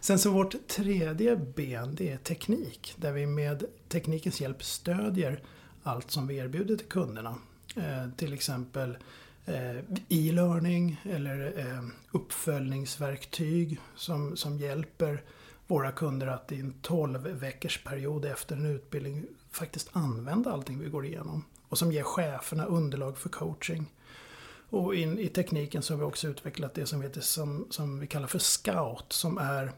Sen 0.00 0.18
så 0.18 0.30
vårt 0.30 0.68
tredje 0.68 1.36
ben, 1.36 1.94
det 1.94 2.10
är 2.10 2.16
teknik. 2.16 2.94
Där 2.96 3.12
vi 3.12 3.26
med 3.26 3.64
teknikens 3.88 4.40
hjälp 4.40 4.64
stödjer 4.64 5.42
allt 5.82 6.10
som 6.10 6.26
vi 6.26 6.36
erbjuder 6.36 6.76
till 6.76 6.86
kunderna. 6.86 7.34
Eh, 7.74 8.08
till 8.16 8.32
exempel 8.32 8.96
eh, 9.46 9.76
e-learning 10.08 11.00
eller 11.04 11.58
eh, 11.58 11.82
uppföljningsverktyg 12.12 13.80
som, 13.96 14.36
som 14.36 14.58
hjälper 14.58 15.22
våra 15.66 15.92
kunder 15.92 16.26
att 16.26 16.52
i 16.52 16.60
en 16.60 16.74
12 16.82 17.20
veckors 17.22 17.84
period 17.84 18.24
efter 18.24 18.56
en 18.56 18.66
utbildning 18.66 19.24
faktiskt 19.50 19.90
använda 19.92 20.52
allting 20.52 20.78
vi 20.78 20.88
går 20.88 21.06
igenom 21.06 21.44
och 21.68 21.78
som 21.78 21.92
ger 21.92 22.02
cheferna 22.02 22.64
underlag 22.64 23.18
för 23.18 23.28
coaching. 23.28 23.86
Och 24.70 24.94
in, 24.94 25.18
i 25.18 25.28
tekniken 25.28 25.82
så 25.82 25.94
har 25.94 25.98
vi 25.98 26.04
också 26.04 26.28
utvecklat 26.28 26.74
det 26.74 26.86
som, 26.86 27.02
heter, 27.02 27.20
som, 27.20 27.66
som 27.70 28.00
vi 28.00 28.06
kallar 28.06 28.26
för 28.26 28.38
Scout 28.38 29.12
som 29.12 29.38
är 29.38 29.72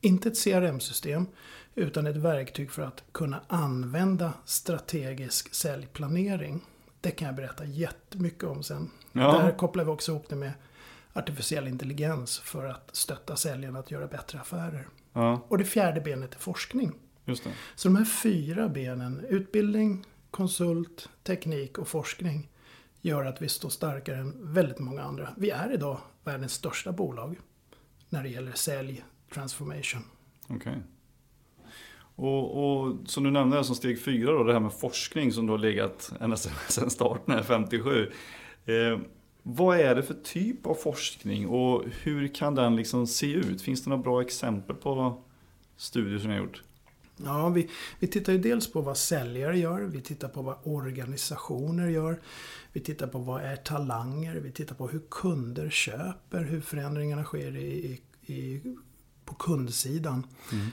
inte 0.00 0.28
ett 0.28 0.44
CRM-system 0.44 1.26
utan 1.74 2.06
ett 2.06 2.16
verktyg 2.16 2.70
för 2.70 2.82
att 2.82 3.04
kunna 3.12 3.40
använda 3.48 4.32
strategisk 4.44 5.54
säljplanering. 5.54 6.64
Det 7.00 7.10
kan 7.10 7.26
jag 7.26 7.34
berätta 7.34 7.64
jättemycket 7.64 8.44
om 8.44 8.62
sen. 8.62 8.90
Ja. 9.12 9.32
Där 9.32 9.58
kopplar 9.58 9.84
vi 9.84 9.90
också 9.90 10.12
ihop 10.12 10.28
det 10.28 10.36
med 10.36 10.52
artificiell 11.12 11.68
intelligens 11.68 12.38
för 12.38 12.66
att 12.66 12.96
stötta 12.96 13.36
säljarna 13.36 13.78
att 13.78 13.90
göra 13.90 14.06
bättre 14.06 14.40
affärer. 14.40 14.88
Ja. 15.12 15.46
Och 15.48 15.58
det 15.58 15.64
fjärde 15.64 16.00
benet 16.00 16.34
är 16.34 16.38
forskning. 16.38 16.92
Så 17.74 17.88
de 17.88 17.96
här 17.96 18.04
fyra 18.04 18.68
benen, 18.68 19.24
utbildning, 19.28 20.06
konsult, 20.30 21.08
teknik 21.22 21.78
och 21.78 21.88
forskning 21.88 22.48
gör 23.00 23.24
att 23.24 23.42
vi 23.42 23.48
står 23.48 23.68
starkare 23.68 24.16
än 24.16 24.52
väldigt 24.54 24.78
många 24.78 25.02
andra. 25.02 25.34
Vi 25.36 25.50
är 25.50 25.72
idag 25.72 25.98
världens 26.24 26.52
största 26.52 26.92
bolag 26.92 27.38
när 28.08 28.22
det 28.22 28.28
gäller 28.28 28.52
sälj, 28.52 29.04
transformation. 29.34 30.02
Okay. 30.48 30.74
Och, 32.20 32.64
och 32.64 32.96
som 33.06 33.24
du 33.24 33.30
nämnde 33.30 33.64
som 33.64 33.74
steg 33.74 34.02
fyra 34.02 34.32
då, 34.32 34.44
det 34.44 34.52
här 34.52 34.60
med 34.60 34.72
forskning 34.72 35.32
som 35.32 35.46
då 35.46 35.52
har 35.52 35.58
legat 35.58 36.12
ända 36.20 36.36
sedan 36.36 36.90
starten 36.90 37.34
här 37.34 37.42
57. 37.42 38.10
Eh, 38.66 38.98
vad 39.42 39.80
är 39.80 39.94
det 39.94 40.02
för 40.02 40.14
typ 40.14 40.66
av 40.66 40.74
forskning 40.74 41.48
och 41.48 41.84
hur 42.02 42.34
kan 42.34 42.54
den 42.54 42.76
liksom 42.76 43.06
se 43.06 43.32
ut? 43.32 43.62
Finns 43.62 43.84
det 43.84 43.90
några 43.90 44.02
bra 44.02 44.22
exempel 44.22 44.76
på 44.76 45.22
studier 45.76 46.18
som 46.18 46.28
ni 46.28 46.36
har 46.36 46.42
gjort? 46.42 46.62
Ja, 47.16 47.48
vi, 47.48 47.70
vi 47.98 48.06
tittar 48.06 48.32
ju 48.32 48.38
dels 48.38 48.72
på 48.72 48.80
vad 48.80 48.96
säljare 48.96 49.58
gör, 49.58 49.80
vi 49.80 50.00
tittar 50.00 50.28
på 50.28 50.42
vad 50.42 50.56
organisationer 50.62 51.88
gör. 51.88 52.20
Vi 52.72 52.80
tittar 52.80 53.06
på 53.06 53.18
vad 53.18 53.42
är 53.42 53.56
talanger, 53.56 54.34
vi 54.34 54.52
tittar 54.52 54.74
på 54.74 54.88
hur 54.88 55.02
kunder 55.10 55.70
köper, 55.70 56.44
hur 56.44 56.60
förändringarna 56.60 57.24
sker 57.24 57.56
i, 57.56 58.00
i, 58.26 58.60
på 59.30 59.36
kundsidan. 59.36 60.26
Mm. 60.52 60.66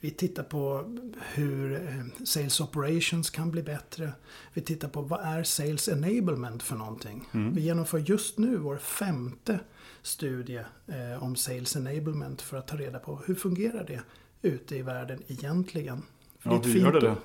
Vi 0.00 0.10
tittar 0.10 0.42
på 0.42 0.94
hur 1.34 1.74
eh, 1.74 2.24
sales 2.24 2.60
operations 2.60 3.30
kan 3.30 3.50
bli 3.50 3.62
bättre. 3.62 4.12
Vi 4.54 4.60
tittar 4.60 4.88
på 4.88 5.02
vad 5.02 5.20
är 5.20 5.42
sales 5.42 5.88
enablement 5.88 6.62
för 6.62 6.76
någonting. 6.76 7.28
Mm. 7.32 7.54
Vi 7.54 7.60
genomför 7.60 7.98
just 7.98 8.38
nu 8.38 8.56
vår 8.56 8.76
femte 8.78 9.60
studie 10.02 10.60
eh, 10.86 11.22
om 11.22 11.36
sales 11.36 11.76
enablement 11.76 12.42
för 12.42 12.56
att 12.56 12.66
ta 12.66 12.76
reda 12.76 12.98
på 12.98 13.20
hur 13.26 13.34
fungerar 13.34 13.84
det 13.84 14.00
ute 14.42 14.76
i 14.76 14.82
världen 14.82 15.22
egentligen. 15.26 16.02
För 16.38 16.50
ja, 16.50 16.58
hur 16.64 16.80
gör 16.80 16.92
det 16.92 17.00
det? 17.00 17.16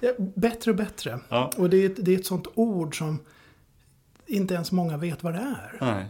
ja, 0.06 0.12
bättre 0.18 0.70
och 0.70 0.76
bättre. 0.76 1.20
Ja. 1.28 1.50
Och 1.56 1.70
det 1.70 1.76
är, 1.76 1.86
ett, 1.86 2.04
det 2.04 2.14
är 2.14 2.18
ett 2.18 2.26
sånt 2.26 2.46
ord 2.54 2.98
som 2.98 3.18
inte 4.26 4.54
ens 4.54 4.72
många 4.72 4.96
vet 4.96 5.22
vad 5.22 5.34
det 5.34 5.40
är. 5.40 5.78
Nej. 5.80 6.08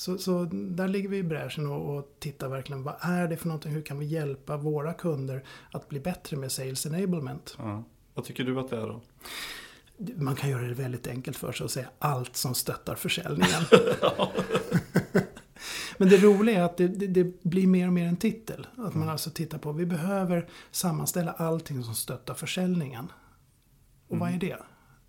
Så, 0.00 0.18
så 0.18 0.44
där 0.52 0.88
ligger 0.88 1.08
vi 1.08 1.18
i 1.18 1.22
bräschen 1.22 1.66
och, 1.66 1.96
och 1.96 2.16
tittar 2.18 2.48
verkligen 2.48 2.82
vad 2.82 2.94
är 3.00 3.28
det 3.28 3.36
för 3.36 3.48
någonting? 3.48 3.72
Hur 3.72 3.82
kan 3.82 3.98
vi 3.98 4.06
hjälpa 4.06 4.56
våra 4.56 4.94
kunder 4.94 5.44
att 5.70 5.88
bli 5.88 6.00
bättre 6.00 6.36
med 6.36 6.52
sales 6.52 6.86
enablement? 6.86 7.56
Ja. 7.58 7.84
Vad 8.14 8.24
tycker 8.24 8.44
du 8.44 8.60
att 8.60 8.70
det 8.70 8.76
är 8.76 8.86
då? 8.86 9.00
Man 10.16 10.34
kan 10.34 10.50
göra 10.50 10.62
det 10.62 10.74
väldigt 10.74 11.06
enkelt 11.06 11.36
för 11.36 11.52
sig 11.52 11.64
och 11.64 11.70
säga 11.70 11.88
allt 11.98 12.36
som 12.36 12.54
stöttar 12.54 12.94
försäljningen. 12.94 13.62
Men 15.98 16.08
det 16.08 16.16
roliga 16.16 16.60
är 16.60 16.64
att 16.64 16.76
det, 16.76 16.88
det, 16.88 17.06
det, 17.06 17.42
blir 17.42 17.66
mer 17.66 17.86
och 17.86 17.92
mer 17.92 18.06
en 18.06 18.16
titel. 18.16 18.66
Att 18.72 18.76
man 18.76 18.92
mm. 18.92 19.08
alltså 19.08 19.30
tittar 19.30 19.58
på, 19.58 19.72
vi 19.72 19.86
behöver 19.86 20.48
sammanställa 20.70 21.32
allting 21.32 21.84
som 21.84 21.94
stöttar 21.94 22.34
försäljningen. 22.34 23.12
Och 24.06 24.16
mm. 24.16 24.20
vad 24.20 24.34
är 24.34 24.38
det? 24.38 24.58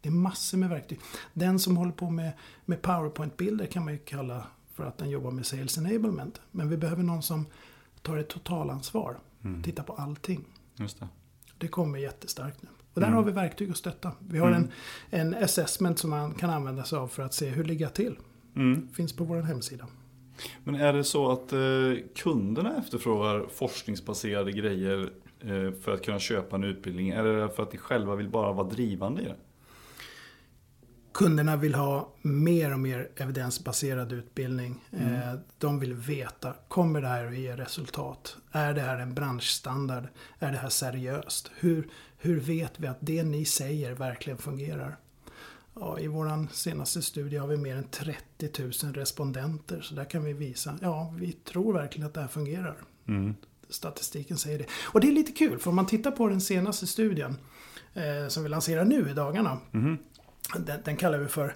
Det 0.01 0.09
är 0.09 0.13
massor 0.13 0.57
med 0.57 0.69
verktyg. 0.69 0.99
Den 1.33 1.59
som 1.59 1.77
håller 1.77 1.91
på 1.91 2.09
med, 2.09 2.31
med 2.65 2.81
PowerPoint-bilder 2.81 3.65
kan 3.65 3.85
man 3.85 3.93
ju 3.93 3.99
kalla 3.99 4.47
för 4.81 4.87
att 4.87 4.97
den 4.97 5.09
jobbar 5.09 5.31
med 5.31 5.45
Sales 5.45 5.77
Enablement. 5.77 6.41
Men 6.51 6.69
vi 6.69 6.77
behöver 6.77 7.03
någon 7.03 7.23
som 7.23 7.45
tar 8.01 8.17
ett 8.17 8.27
totalansvar. 8.27 9.19
Mm. 9.43 9.63
Tittar 9.63 9.83
på 9.83 9.93
allting. 9.93 10.45
Just 10.75 10.99
det. 10.99 11.07
det 11.57 11.67
kommer 11.67 11.99
jättestarkt 11.99 12.61
nu. 12.61 12.69
Och 12.93 13.01
där 13.01 13.07
mm. 13.07 13.17
har 13.17 13.23
vi 13.23 13.31
verktyg 13.31 13.71
att 13.71 13.77
stötta. 13.77 14.11
Vi 14.19 14.39
har 14.39 14.47
mm. 14.47 14.69
en, 15.09 15.33
en 15.33 15.43
assessment 15.43 15.99
som 15.99 16.09
man 16.09 16.33
kan 16.33 16.49
använda 16.49 16.83
sig 16.83 16.99
av 16.99 17.07
för 17.07 17.23
att 17.23 17.33
se 17.33 17.49
hur 17.49 17.63
ligger 17.63 17.85
jag 17.85 17.93
till. 17.93 18.17
Mm. 18.55 18.87
Finns 18.93 19.13
på 19.13 19.23
vår 19.23 19.41
hemsida. 19.41 19.87
Men 20.63 20.75
är 20.75 20.93
det 20.93 21.03
så 21.03 21.31
att 21.31 21.53
eh, 21.53 21.59
kunderna 22.15 22.77
efterfrågar 22.77 23.45
forskningsbaserade 23.53 24.51
grejer 24.51 25.11
eh, 25.39 25.71
för 25.81 25.93
att 25.93 26.05
kunna 26.05 26.19
köpa 26.19 26.55
en 26.55 26.63
utbildning? 26.63 27.09
Är 27.09 27.23
det 27.23 27.49
för 27.49 27.63
att 27.63 27.71
de 27.71 27.77
själva 27.77 28.15
vill 28.15 28.29
bara 28.29 28.51
vara 28.51 28.67
drivande 28.67 29.21
i 29.21 29.25
det? 29.25 29.35
Kunderna 31.13 31.55
vill 31.57 31.75
ha 31.75 32.13
mer 32.21 32.73
och 32.73 32.79
mer 32.79 33.09
evidensbaserad 33.15 34.11
utbildning. 34.11 34.83
Eh, 34.91 35.33
De 35.57 35.79
vill 35.79 35.93
veta, 35.93 36.53
kommer 36.67 37.01
det 37.01 37.07
här 37.07 37.25
att 37.25 37.37
ge 37.37 37.55
resultat? 37.55 38.37
Är 38.51 38.73
det 38.73 38.81
här 38.81 38.97
en 38.99 39.13
branschstandard? 39.13 40.07
Är 40.39 40.51
det 40.51 40.57
här 40.57 40.69
seriöst? 40.69 41.51
Hur, 41.55 41.87
hur 42.17 42.39
vet 42.39 42.79
vi 42.79 42.87
att 42.87 42.97
det 42.99 43.23
ni 43.23 43.45
säger 43.45 43.93
verkligen 43.93 44.37
fungerar? 44.37 44.97
Ja, 45.75 45.99
I 45.99 46.07
vår 46.07 46.47
senaste 46.53 47.01
studie 47.01 47.37
har 47.37 47.47
vi 47.47 47.57
mer 47.57 47.75
än 47.75 47.83
30 47.83 48.61
000 48.83 48.93
respondenter. 48.93 49.81
Så 49.81 49.95
där 49.95 50.05
kan 50.05 50.23
vi 50.23 50.33
visa, 50.33 50.77
ja 50.81 51.13
vi 51.19 51.31
tror 51.31 51.73
verkligen 51.73 52.07
att 52.07 52.13
det 52.13 52.21
här 52.21 52.27
fungerar. 52.27 52.77
Mm. 53.07 53.35
Statistiken 53.69 54.37
säger 54.37 54.59
det. 54.59 54.65
Och 54.83 55.01
det 55.01 55.07
är 55.07 55.11
lite 55.11 55.31
kul, 55.31 55.59
för 55.59 55.69
om 55.69 55.75
man 55.75 55.85
tittar 55.85 56.11
på 56.11 56.27
den 56.27 56.41
senaste 56.41 56.87
studien 56.87 57.37
eh, 57.93 58.27
som 58.27 58.43
vi 58.43 58.49
lanserar 58.49 58.85
nu 58.85 59.09
i 59.09 59.13
dagarna. 59.13 59.57
Mhm. 59.71 59.97
Den, 60.57 60.79
den 60.83 60.97
kallar 60.97 61.17
vi 61.17 61.27
för 61.27 61.55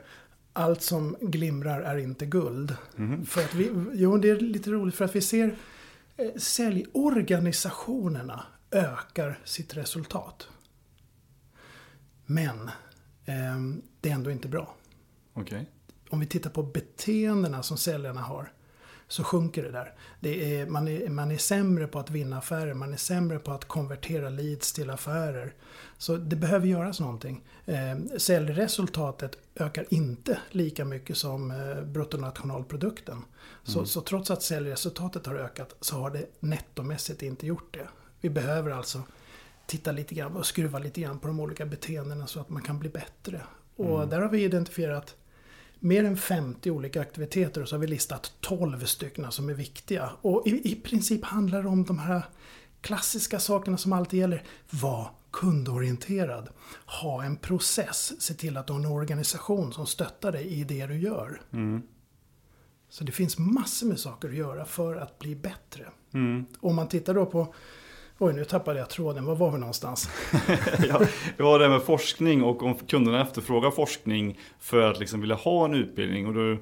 Allt 0.58 0.82
som 0.82 1.18
glimrar 1.22 1.82
är 1.82 1.98
inte 1.98 2.26
guld. 2.26 2.76
Mhm. 2.96 3.26
För 3.26 3.44
att 3.44 3.54
vi, 3.54 3.72
jo, 3.94 4.18
det 4.18 4.30
är 4.30 4.40
lite 4.40 4.70
roligt 4.70 4.96
för 4.96 5.06
att 5.06 5.16
vi 5.16 5.22
ser 5.22 5.56
eh, 6.18 6.36
säljorganisationerna 6.36 8.46
ökar 8.72 9.40
sitt 9.44 9.78
resultat. 9.78 10.48
Men 12.26 12.68
eh, 13.26 13.60
det 14.02 14.10
är 14.10 14.14
ändå 14.14 14.32
inte 14.32 14.48
bra. 14.48 14.76
Okej. 15.34 15.70
Om 16.10 16.20
vi 16.20 16.26
tittar 16.26 16.50
på 16.50 16.64
beteendena 16.64 17.64
som 17.64 17.78
säljarna 17.78 18.22
har 18.22 18.52
så 19.08 19.24
sjunker 19.24 19.64
det 19.64 19.72
där. 19.72 19.94
Det 20.20 20.60
är, 20.60 20.66
man, 20.66 20.88
är, 20.88 21.10
man 21.10 21.32
är 21.32 21.38
sämre 21.38 21.88
på 21.88 22.00
att 22.00 22.10
vinna 22.10 22.38
affärer, 22.38 22.74
man 22.74 22.94
är 22.94 22.98
sämre 22.98 23.40
på 23.40 23.52
att 23.52 23.66
konvertera 23.66 24.30
leads 24.30 24.74
till 24.74 24.90
affärer. 24.90 25.54
Så 25.98 26.18
det 26.18 26.36
behöver 26.36 26.68
göras 26.68 27.00
någonting. 27.00 27.44
Eh, 27.66 28.18
säljresultatet 28.18 29.38
ökar 29.56 29.86
inte 29.90 30.40
lika 30.52 30.86
mycket 30.86 31.18
som 31.18 31.52
eh, 31.52 31.84
bruttonationalprodukten. 31.84 33.26
Så, 33.64 33.86
så 33.86 34.02
trots 34.02 34.32
att 34.32 34.44
säljresultatet 34.44 35.26
har 35.26 35.36
ökat 35.36 35.76
så 35.82 35.96
har 35.96 36.10
det 36.10 36.26
nettomässigt 36.40 37.22
inte 37.22 37.48
gjort 37.48 37.74
det. 37.74 37.88
Vi 38.22 38.30
behöver 38.30 38.72
alltså 38.72 39.02
titta 39.66 39.92
lite 39.92 40.16
grann 40.16 40.36
och 40.36 40.46
skruva 40.46 40.80
lite 40.80 41.02
grann 41.02 41.20
på 41.20 41.28
de 41.28 41.40
olika 41.40 41.66
beteendena 41.66 42.28
så 42.28 42.40
att 42.40 42.50
man 42.50 42.62
kan 42.62 42.80
bli 42.80 42.90
bättre. 42.90 43.42
Och 43.76 44.08
där 44.08 44.22
har 44.22 44.30
vi 44.30 44.44
identifierat 44.44 45.16
mer 45.80 46.04
än 46.04 46.18
50 46.18 46.72
olika 46.72 47.02
aktiviteter 47.02 47.62
och 47.62 47.70
så 47.70 47.76
har 47.76 47.82
vi 47.82 47.88
listat 47.88 48.34
12 48.40 48.86
stycken 48.86 49.32
som 49.32 49.50
är 49.50 49.54
viktiga. 49.54 50.10
Och 50.22 50.48
i, 50.48 50.72
i 50.72 50.76
princip 50.76 51.26
handlar 51.26 51.64
det 51.64 51.70
om 51.70 51.84
de 51.84 52.00
här 52.00 52.24
klassiska 52.82 53.40
sakerna 53.40 53.78
som 53.78 53.94
alltid 53.94 54.20
gäller. 54.20 54.44
Var 54.70 55.12
kundorienterad. 55.36 56.50
Ha 56.86 57.24
en 57.24 57.38
process. 57.38 58.22
Se 58.22 58.34
till 58.34 58.58
att 58.58 58.68
du 58.68 58.74
har 58.74 58.80
en 58.80 58.86
organisation 58.86 59.74
som 59.74 59.86
stöttar 59.86 60.32
dig 60.32 60.48
i 60.48 60.64
det 60.64 60.86
du 60.86 60.98
gör. 60.98 61.42
Mm. 61.54 61.82
Så 62.90 63.04
det 63.04 63.12
finns 63.12 63.38
massor 63.38 63.88
med 63.88 64.00
saker 64.00 64.28
att 64.28 64.36
göra 64.36 64.66
för 64.66 64.96
att 64.96 65.20
bli 65.20 65.36
bättre. 65.36 65.86
Mm. 66.14 66.46
Om 66.60 66.76
man 66.76 66.88
tittar 66.88 67.14
då 67.14 67.26
på 67.26 67.54
Oj, 68.18 68.34
nu 68.34 68.46
tappade 68.46 68.80
jag 68.80 68.90
tråden. 68.90 69.26
Var 69.26 69.36
var 69.36 69.52
vi 69.52 69.58
någonstans? 69.58 70.10
ja, 70.90 71.02
det 71.38 71.44
var 71.44 71.60
det 71.60 71.70
med 71.70 71.82
forskning 71.82 72.44
och 72.44 72.64
om 72.64 72.76
kunderna 72.76 73.22
efterfrågar 73.22 73.72
forskning 73.72 74.40
för 74.60 74.92
att 74.92 75.00
liksom 75.00 75.22
vilja 75.22 75.36
ha 75.36 75.66
en 75.66 75.74
utbildning. 75.74 76.28
Och 76.28 76.34
då, 76.34 76.58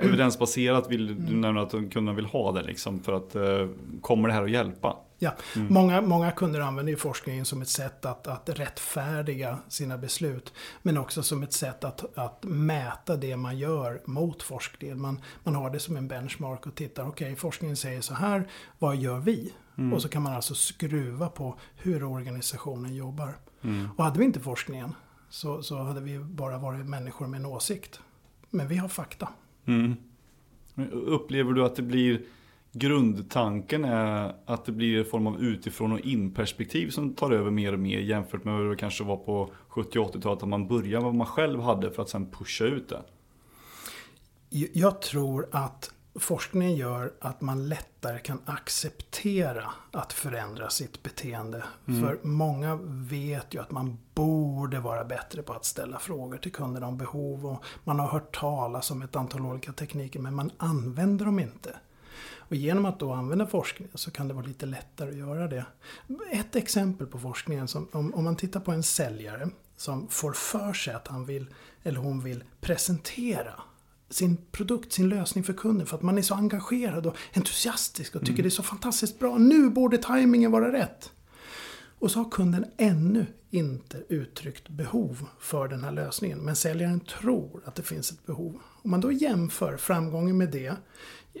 evidensbaserat 0.00 0.90
vill 0.90 1.26
du 1.26 1.36
nämna 1.36 1.62
att 1.62 1.70
kunderna 1.70 2.12
vill 2.12 2.26
ha 2.26 2.52
det 2.52 2.62
liksom 2.62 3.00
för 3.00 3.12
att 3.12 3.34
eh, 3.34 3.68
kommer 4.00 4.28
det 4.28 4.34
här 4.34 4.42
att 4.42 4.50
hjälpa? 4.50 4.96
Ja, 5.18 5.34
många, 5.54 6.00
många 6.00 6.30
kunder 6.30 6.60
använder 6.60 6.90
ju 6.90 6.96
forskningen 6.96 7.44
som 7.44 7.62
ett 7.62 7.68
sätt 7.68 8.04
att, 8.04 8.26
att 8.26 8.48
rättfärdiga 8.48 9.58
sina 9.68 9.98
beslut. 9.98 10.52
Men 10.82 10.98
också 10.98 11.22
som 11.22 11.42
ett 11.42 11.52
sätt 11.52 11.84
att, 11.84 12.18
att 12.18 12.44
mäta 12.44 13.16
det 13.16 13.36
man 13.36 13.58
gör 13.58 14.02
mot 14.04 14.42
forskningen. 14.42 15.00
Man, 15.00 15.20
man 15.44 15.54
har 15.54 15.70
det 15.70 15.80
som 15.80 15.96
en 15.96 16.08
benchmark 16.08 16.66
och 16.66 16.74
tittar, 16.74 17.08
okej 17.08 17.36
forskningen 17.36 17.76
säger 17.76 18.00
så 18.00 18.14
här, 18.14 18.48
vad 18.78 18.96
gör 18.96 19.18
vi? 19.18 19.52
Och 19.94 20.02
så 20.02 20.08
kan 20.08 20.22
man 20.22 20.32
alltså 20.32 20.54
skruva 20.54 21.28
på 21.28 21.58
hur 21.76 22.04
organisationen 22.04 22.94
jobbar. 22.94 23.36
Och 23.96 24.04
hade 24.04 24.18
vi 24.18 24.24
inte 24.24 24.40
forskningen 24.40 24.94
så, 25.28 25.62
så 25.62 25.78
hade 25.78 26.00
vi 26.00 26.18
bara 26.18 26.58
varit 26.58 26.86
människor 26.86 27.26
med 27.26 27.40
en 27.40 27.46
åsikt. 27.46 28.00
Men 28.54 28.68
vi 28.68 28.76
har 28.76 28.88
fakta. 28.88 29.28
Mm. 29.66 29.94
Upplever 30.92 31.52
du 31.52 31.64
att 31.64 31.76
det 31.76 31.82
blir 31.82 32.22
grundtanken 32.72 33.84
är 33.84 34.34
att 34.46 34.64
det 34.64 34.72
blir 34.72 34.98
en 34.98 35.04
form 35.04 35.26
av 35.26 35.40
utifrån 35.40 35.92
och 35.92 36.00
in 36.00 36.34
perspektiv 36.34 36.90
som 36.90 37.14
tar 37.14 37.30
över 37.30 37.50
mer 37.50 37.72
och 37.72 37.78
mer 37.78 37.98
jämfört 37.98 38.44
med 38.44 38.56
hur 38.56 38.70
det 38.70 38.76
kanske 38.76 39.04
var 39.04 39.16
på 39.16 39.50
70 39.68 39.98
och 39.98 40.14
80-talet 40.14 40.42
att 40.42 40.48
man 40.48 40.68
börjar 40.68 41.00
med 41.00 41.02
vad 41.02 41.14
man 41.14 41.26
själv 41.26 41.60
hade 41.60 41.90
för 41.90 42.02
att 42.02 42.08
sen 42.08 42.30
pusha 42.30 42.64
ut 42.64 42.88
det. 42.88 43.02
Jag 44.72 45.02
tror 45.02 45.48
att 45.52 45.93
forskningen 46.14 46.76
gör 46.76 47.12
att 47.20 47.40
man 47.40 47.68
lättare 47.68 48.18
kan 48.18 48.40
acceptera 48.44 49.70
att 49.90 50.12
förändra 50.12 50.70
sitt 50.70 51.02
beteende. 51.02 51.64
För 51.86 52.18
många 52.22 52.78
vet 52.86 53.54
ju 53.54 53.60
att 53.60 53.70
man 53.70 53.98
borde 54.14 54.80
vara 54.80 55.04
bättre 55.04 55.42
på 55.42 55.52
att 55.52 55.64
ställa 55.64 55.98
frågor 55.98 56.38
till 56.38 56.52
kunderna 56.52 56.86
om 56.86 56.98
behov. 56.98 57.46
Och 57.46 57.64
man 57.84 57.98
har 57.98 58.08
hört 58.08 58.36
talas 58.40 58.90
om 58.90 59.02
ett 59.02 59.16
antal 59.16 59.46
olika 59.46 59.72
tekniker 59.72 60.20
men 60.20 60.34
man 60.34 60.50
använder 60.56 61.24
dem 61.24 61.38
inte. 61.38 61.76
Och 62.48 62.56
genom 62.56 62.86
att 62.86 62.98
då 62.98 63.12
använda 63.12 63.46
forskningen 63.46 63.98
så 63.98 64.10
kan 64.10 64.28
det 64.28 64.34
vara 64.34 64.46
lite 64.46 64.66
lättare 64.66 65.10
att 65.10 65.16
göra 65.16 65.48
det. 65.48 65.66
Ett 66.32 66.56
exempel 66.56 67.06
på 67.06 67.18
forskningen, 67.18 67.68
som, 67.68 67.88
om, 67.92 68.14
om 68.14 68.24
man 68.24 68.36
tittar 68.36 68.60
på 68.60 68.72
en 68.72 68.82
säljare 68.82 69.48
som 69.76 70.08
får 70.08 70.32
för 70.32 70.72
sig 70.72 70.94
att 70.94 71.08
han 71.08 71.24
vill, 71.24 71.46
eller 71.82 72.00
hon 72.00 72.20
vill 72.20 72.44
presentera 72.60 73.54
sin 74.14 74.36
produkt, 74.52 74.92
sin 74.92 75.08
lösning 75.08 75.44
för 75.44 75.52
kunden 75.52 75.86
för 75.86 75.96
att 75.96 76.02
man 76.02 76.18
är 76.18 76.22
så 76.22 76.34
engagerad 76.34 77.06
och 77.06 77.16
entusiastisk 77.34 78.16
och 78.16 78.26
tycker 78.26 78.42
det 78.42 78.48
är 78.48 78.50
så 78.50 78.62
fantastiskt 78.62 79.18
bra. 79.18 79.38
Nu 79.38 79.70
borde 79.70 79.98
tajmingen 79.98 80.50
vara 80.50 80.72
rätt. 80.72 81.12
Och 81.98 82.10
så 82.10 82.18
har 82.18 82.30
kunden 82.30 82.64
ännu 82.76 83.26
inte 83.50 84.02
uttryckt 84.08 84.68
behov 84.68 85.26
för 85.40 85.68
den 85.68 85.84
här 85.84 85.90
lösningen. 85.90 86.38
Men 86.38 86.56
säljaren 86.56 87.00
tror 87.00 87.62
att 87.64 87.74
det 87.74 87.82
finns 87.82 88.10
ett 88.10 88.26
behov. 88.26 88.60
Om 88.82 88.90
man 88.90 89.00
då 89.00 89.12
jämför 89.12 89.76
framgången 89.76 90.38
med 90.38 90.50
det 90.50 90.74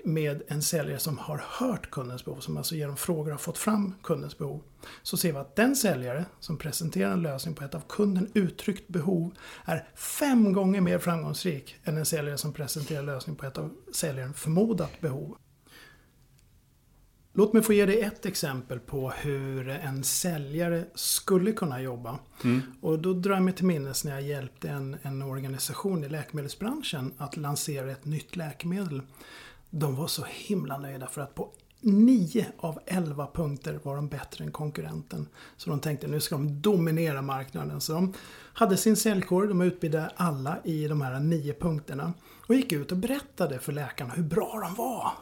med 0.04 0.42
en 0.48 0.62
säljare 0.62 0.98
som 0.98 1.18
har 1.18 1.42
hört 1.48 1.90
kundens 1.90 2.24
behov, 2.24 2.40
som 2.40 2.56
alltså 2.56 2.74
genom 2.74 2.96
frågor 2.96 3.30
har 3.30 3.38
fått 3.38 3.58
fram 3.58 3.94
kundens 4.02 4.38
behov. 4.38 4.62
Så 5.02 5.16
ser 5.16 5.32
vi 5.32 5.38
att 5.38 5.56
den 5.56 5.76
säljare 5.76 6.24
som 6.40 6.58
presenterar 6.58 7.12
en 7.12 7.22
lösning 7.22 7.54
på 7.54 7.64
ett 7.64 7.74
av 7.74 7.82
kunden 7.88 8.30
uttryckt 8.34 8.88
behov 8.88 9.34
är 9.64 9.88
fem 9.94 10.52
gånger 10.52 10.80
mer 10.80 10.98
framgångsrik 10.98 11.76
än 11.84 11.96
en 11.96 12.06
säljare 12.06 12.38
som 12.38 12.52
presenterar 12.52 12.98
en 12.98 13.06
lösning 13.06 13.36
på 13.36 13.46
ett 13.46 13.58
av 13.58 13.70
säljaren 13.92 14.34
förmodat 14.34 15.00
behov. 15.00 15.36
Låt 17.36 17.52
mig 17.52 17.62
få 17.62 17.72
ge 17.72 17.86
dig 17.86 18.00
ett 18.00 18.26
exempel 18.26 18.80
på 18.80 19.10
hur 19.10 19.68
en 19.68 20.04
säljare 20.04 20.84
skulle 20.94 21.52
kunna 21.52 21.82
jobba. 21.82 22.18
Och 22.80 22.98
då 22.98 23.12
drar 23.12 23.34
jag 23.34 23.42
mig 23.42 23.54
till 23.54 23.66
minnes 23.66 24.04
när 24.04 24.12
jag 24.12 24.22
hjälpte 24.22 24.68
en, 24.68 24.96
en 25.02 25.22
organisation 25.22 26.04
i 26.04 26.08
läkemedelsbranschen 26.08 27.12
att 27.18 27.36
lansera 27.36 27.90
ett 27.90 28.04
nytt 28.04 28.36
läkemedel. 28.36 29.02
De 29.76 29.96
var 29.96 30.06
så 30.06 30.24
himla 30.28 30.78
nöjda 30.78 31.06
för 31.06 31.20
att 31.20 31.34
på 31.34 31.50
9 31.80 32.46
av 32.58 32.78
11 32.86 33.28
punkter 33.34 33.80
var 33.82 33.96
de 33.96 34.08
bättre 34.08 34.44
än 34.44 34.52
konkurrenten. 34.52 35.28
Så 35.56 35.70
de 35.70 35.80
tänkte 35.80 36.06
nu 36.06 36.20
ska 36.20 36.36
de 36.36 36.60
dominera 36.60 37.22
marknaden. 37.22 37.80
Så 37.80 37.92
de 37.92 38.14
hade 38.52 38.76
sin 38.76 38.96
säljkår, 38.96 39.46
de 39.46 39.60
utbildade 39.60 40.10
alla 40.16 40.58
i 40.64 40.88
de 40.88 41.00
här 41.00 41.20
nio 41.20 41.54
punkterna. 41.54 42.12
Och 42.46 42.54
gick 42.54 42.72
ut 42.72 42.92
och 42.92 42.98
berättade 42.98 43.58
för 43.58 43.72
läkarna 43.72 44.14
hur 44.14 44.22
bra 44.22 44.60
de 44.62 44.74
var. 44.74 45.12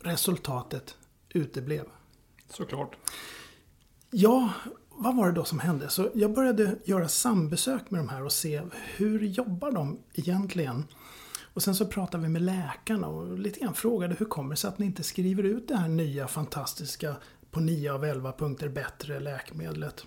Resultatet 0.00 0.96
uteblev. 1.28 1.84
Såklart. 2.50 2.96
Ja, 4.10 4.50
vad 4.90 5.16
var 5.16 5.26
det 5.26 5.32
då 5.32 5.44
som 5.44 5.58
hände? 5.58 5.88
Så 5.88 6.10
jag 6.14 6.34
började 6.34 6.76
göra 6.84 7.08
sambesök 7.08 7.90
med 7.90 8.00
de 8.00 8.08
här 8.08 8.24
och 8.24 8.32
se 8.32 8.62
hur 8.96 9.20
jobbar 9.20 9.72
de 9.72 9.98
egentligen? 10.14 10.84
Och 11.56 11.62
sen 11.62 11.74
så 11.74 11.86
pratade 11.86 12.22
vi 12.22 12.28
med 12.28 12.42
läkarna 12.42 13.08
och 13.08 13.38
lite 13.38 13.60
grann 13.60 13.74
frågade 13.74 14.14
hur 14.18 14.26
kommer 14.26 14.50
det 14.50 14.56
sig 14.56 14.68
att 14.68 14.78
ni 14.78 14.86
inte 14.86 15.02
skriver 15.02 15.42
ut 15.42 15.68
det 15.68 15.76
här 15.76 15.88
nya 15.88 16.28
fantastiska 16.28 17.16
på 17.50 17.60
9 17.60 17.92
av 17.92 18.04
11 18.04 18.32
punkter 18.32 18.68
bättre 18.68 19.20
läkemedlet? 19.20 20.04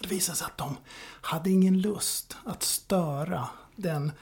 Det 0.00 0.08
visade 0.08 0.38
sig 0.38 0.44
att 0.44 0.58
de 0.58 0.76
hade 1.20 1.50
ingen 1.50 1.80
lust 1.80 2.36
att 2.44 2.62
störa 2.62 3.48
den 3.76 4.12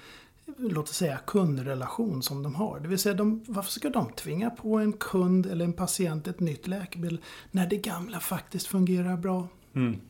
låt 0.56 0.88
oss 0.88 0.96
säga 0.96 1.18
kundrelation 1.26 2.22
som 2.22 2.42
de 2.42 2.54
har. 2.54 2.80
Det 2.80 2.88
vill 2.88 2.98
säga, 2.98 3.14
de, 3.14 3.44
varför 3.48 3.70
ska 3.70 3.90
de 3.90 4.12
tvinga 4.12 4.50
på 4.50 4.78
en 4.78 4.92
kund 4.92 5.46
eller 5.46 5.64
en 5.64 5.72
patient 5.72 6.28
ett 6.28 6.40
nytt 6.40 6.66
läkemedel 6.66 7.20
när 7.50 7.66
det 7.66 7.76
gamla 7.76 8.20
faktiskt 8.20 8.66
fungerar 8.66 9.16
bra? 9.16 9.48
Mm. 9.74 10.00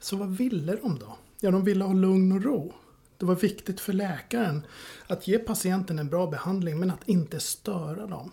Så 0.00 0.16
vad 0.16 0.28
ville 0.28 0.76
de 0.76 0.98
då? 0.98 1.16
Ja, 1.40 1.50
de 1.50 1.64
ville 1.64 1.84
ha 1.84 1.92
lugn 1.92 2.32
och 2.32 2.42
ro. 2.42 2.72
Det 3.20 3.26
var 3.26 3.34
viktigt 3.34 3.80
för 3.80 3.92
läkaren 3.92 4.66
att 5.06 5.28
ge 5.28 5.38
patienten 5.38 5.98
en 5.98 6.08
bra 6.08 6.26
behandling 6.26 6.78
men 6.78 6.90
att 6.90 7.08
inte 7.08 7.40
störa 7.40 8.06
dem. 8.06 8.32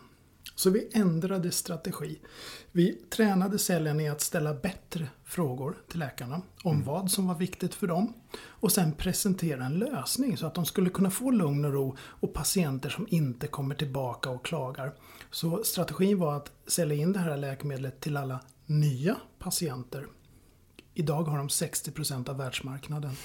Så 0.55 0.69
vi 0.69 0.89
ändrade 0.93 1.51
strategi. 1.51 2.19
Vi 2.71 2.93
tränade 2.93 3.59
säljarna 3.59 4.03
i 4.03 4.07
att 4.07 4.21
ställa 4.21 4.53
bättre 4.53 5.07
frågor 5.25 5.77
till 5.89 5.99
läkarna 5.99 6.41
om 6.63 6.75
mm. 6.75 6.85
vad 6.85 7.11
som 7.11 7.27
var 7.27 7.35
viktigt 7.35 7.75
för 7.75 7.87
dem. 7.87 8.13
Och 8.39 8.71
sen 8.71 8.91
presentera 8.91 9.65
en 9.65 9.79
lösning 9.79 10.37
så 10.37 10.47
att 10.47 10.55
de 10.55 10.65
skulle 10.65 10.89
kunna 10.89 11.11
få 11.11 11.31
lugn 11.31 11.65
och 11.65 11.73
ro 11.73 11.97
och 11.99 12.33
patienter 12.33 12.89
som 12.89 13.07
inte 13.09 13.47
kommer 13.47 13.75
tillbaka 13.75 14.29
och 14.29 14.45
klagar. 14.45 14.93
Så 15.31 15.63
strategin 15.63 16.19
var 16.19 16.37
att 16.37 16.51
sälja 16.67 16.95
in 16.95 17.13
det 17.13 17.19
här 17.19 17.37
läkemedlet 17.37 17.99
till 17.99 18.17
alla 18.17 18.39
nya 18.65 19.15
patienter. 19.39 20.07
Idag 20.93 21.23
har 21.23 21.37
de 21.37 21.47
60% 21.47 22.29
av 22.29 22.37
världsmarknaden. 22.37 23.15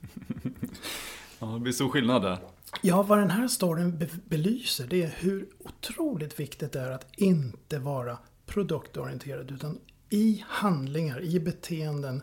ja, 1.38 1.46
det 1.46 1.60
blir 1.60 1.72
stor 1.72 1.88
skillnad 1.88 2.22
där. 2.22 2.38
Ja, 2.82 3.02
vad 3.02 3.18
den 3.18 3.30
här 3.30 3.48
storyn 3.48 3.98
be 3.98 4.08
belyser 4.28 4.86
det 4.86 5.02
är 5.02 5.14
hur 5.18 5.48
otroligt 5.58 6.40
viktigt 6.40 6.72
det 6.72 6.80
är 6.80 6.90
att 6.90 7.06
inte 7.16 7.78
vara 7.78 8.18
produktorienterad 8.46 9.50
utan 9.50 9.78
i 10.10 10.44
handlingar, 10.48 11.22
i 11.22 11.40
beteenden 11.40 12.22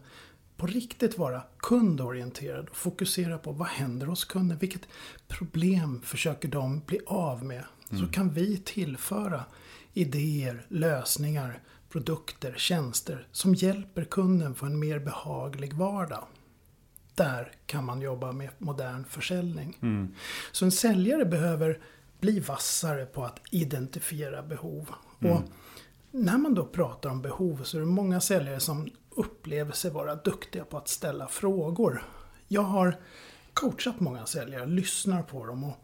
på 0.57 0.67
riktigt 0.67 1.17
vara 1.17 1.41
kundorienterad 1.57 2.69
och 2.69 2.75
fokusera 2.75 3.38
på 3.38 3.51
vad 3.51 3.67
händer 3.67 4.07
hos 4.07 4.25
kunden? 4.25 4.57
Vilket 4.57 4.88
problem 5.27 6.01
försöker 6.01 6.47
de 6.47 6.81
bli 6.85 6.99
av 7.07 7.45
med? 7.45 7.63
Mm. 7.89 8.05
Så 8.05 8.11
kan 8.11 8.33
vi 8.33 8.57
tillföra 8.57 9.43
idéer, 9.93 10.65
lösningar, 10.67 11.59
produkter, 11.89 12.53
tjänster 12.57 13.27
som 13.31 13.55
hjälper 13.55 14.03
kunden 14.03 14.55
få 14.55 14.65
en 14.65 14.79
mer 14.79 14.99
behaglig 14.99 15.73
vardag. 15.73 16.25
Där 17.15 17.51
kan 17.65 17.86
man 17.86 18.01
jobba 18.01 18.32
med 18.32 18.49
modern 18.58 19.06
försäljning. 19.06 19.78
Mm. 19.82 20.15
Så 20.51 20.65
en 20.65 20.71
säljare 20.71 21.25
behöver 21.25 21.80
bli 22.19 22.39
vassare 22.39 23.06
på 23.06 23.25
att 23.25 23.39
identifiera 23.51 24.43
behov. 24.43 24.89
Mm. 25.19 25.34
Och 25.34 25.41
när 26.12 26.38
man 26.38 26.54
då 26.54 26.65
pratar 26.65 27.10
om 27.10 27.21
behov 27.21 27.63
så 27.63 27.78
är 27.78 27.82
det 27.82 27.88
många 27.88 28.21
säljare 28.21 28.60
som 28.60 28.89
upplever 29.10 29.71
sig 29.71 29.91
vara 29.91 30.15
duktiga 30.15 30.65
på 30.65 30.78
att 30.78 30.88
ställa 30.88 31.28
frågor. 31.28 32.04
Jag 32.47 32.62
har 32.62 32.99
coachat 33.54 33.99
många 33.99 34.25
säljare, 34.25 34.65
lyssnar 34.65 35.23
på 35.23 35.45
dem 35.45 35.63
och 35.63 35.75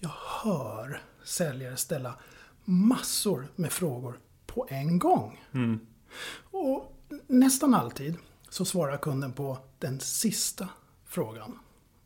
jag 0.00 0.10
hör 0.42 1.02
säljare 1.24 1.76
ställa 1.76 2.14
massor 2.64 3.48
med 3.56 3.72
frågor 3.72 4.18
på 4.46 4.66
en 4.70 4.98
gång. 4.98 5.44
Mm. 5.52 5.80
Och 6.50 6.96
nästan 7.26 7.74
alltid 7.74 8.16
så 8.52 8.64
svarar 8.64 8.96
kunden 8.96 9.32
på 9.32 9.58
den 9.78 10.00
sista 10.00 10.68
frågan. 11.06 11.58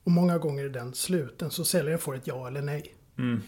Och 0.05 0.11
många 0.11 0.39
gånger 0.39 0.65
är 0.65 0.69
den 0.69 0.95
sluten 0.95 1.51
så 1.51 1.65
säljaren 1.65 1.99
får 1.99 2.17
ett 2.17 2.27
ja 2.27 2.49
eller 2.49 2.63
nej. 2.63 2.95
Mm. 3.19 3.43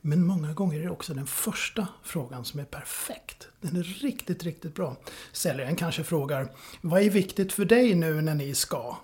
Men 0.00 0.26
många 0.26 0.52
gånger 0.52 0.80
är 0.80 0.84
det 0.84 0.90
också 0.90 1.14
den 1.14 1.26
första 1.26 1.88
frågan 2.02 2.44
som 2.44 2.60
är 2.60 2.64
perfekt. 2.64 3.48
Den 3.60 3.76
är 3.76 3.82
riktigt, 3.82 4.44
riktigt 4.44 4.74
bra. 4.74 4.96
Säljaren 5.32 5.76
kanske 5.76 6.04
frågar 6.04 6.52
Vad 6.80 7.02
är 7.02 7.10
viktigt 7.10 7.52
för 7.52 7.64
dig 7.64 7.94
nu 7.94 8.20
när 8.20 8.34
ni 8.34 8.54
ska? 8.54 8.96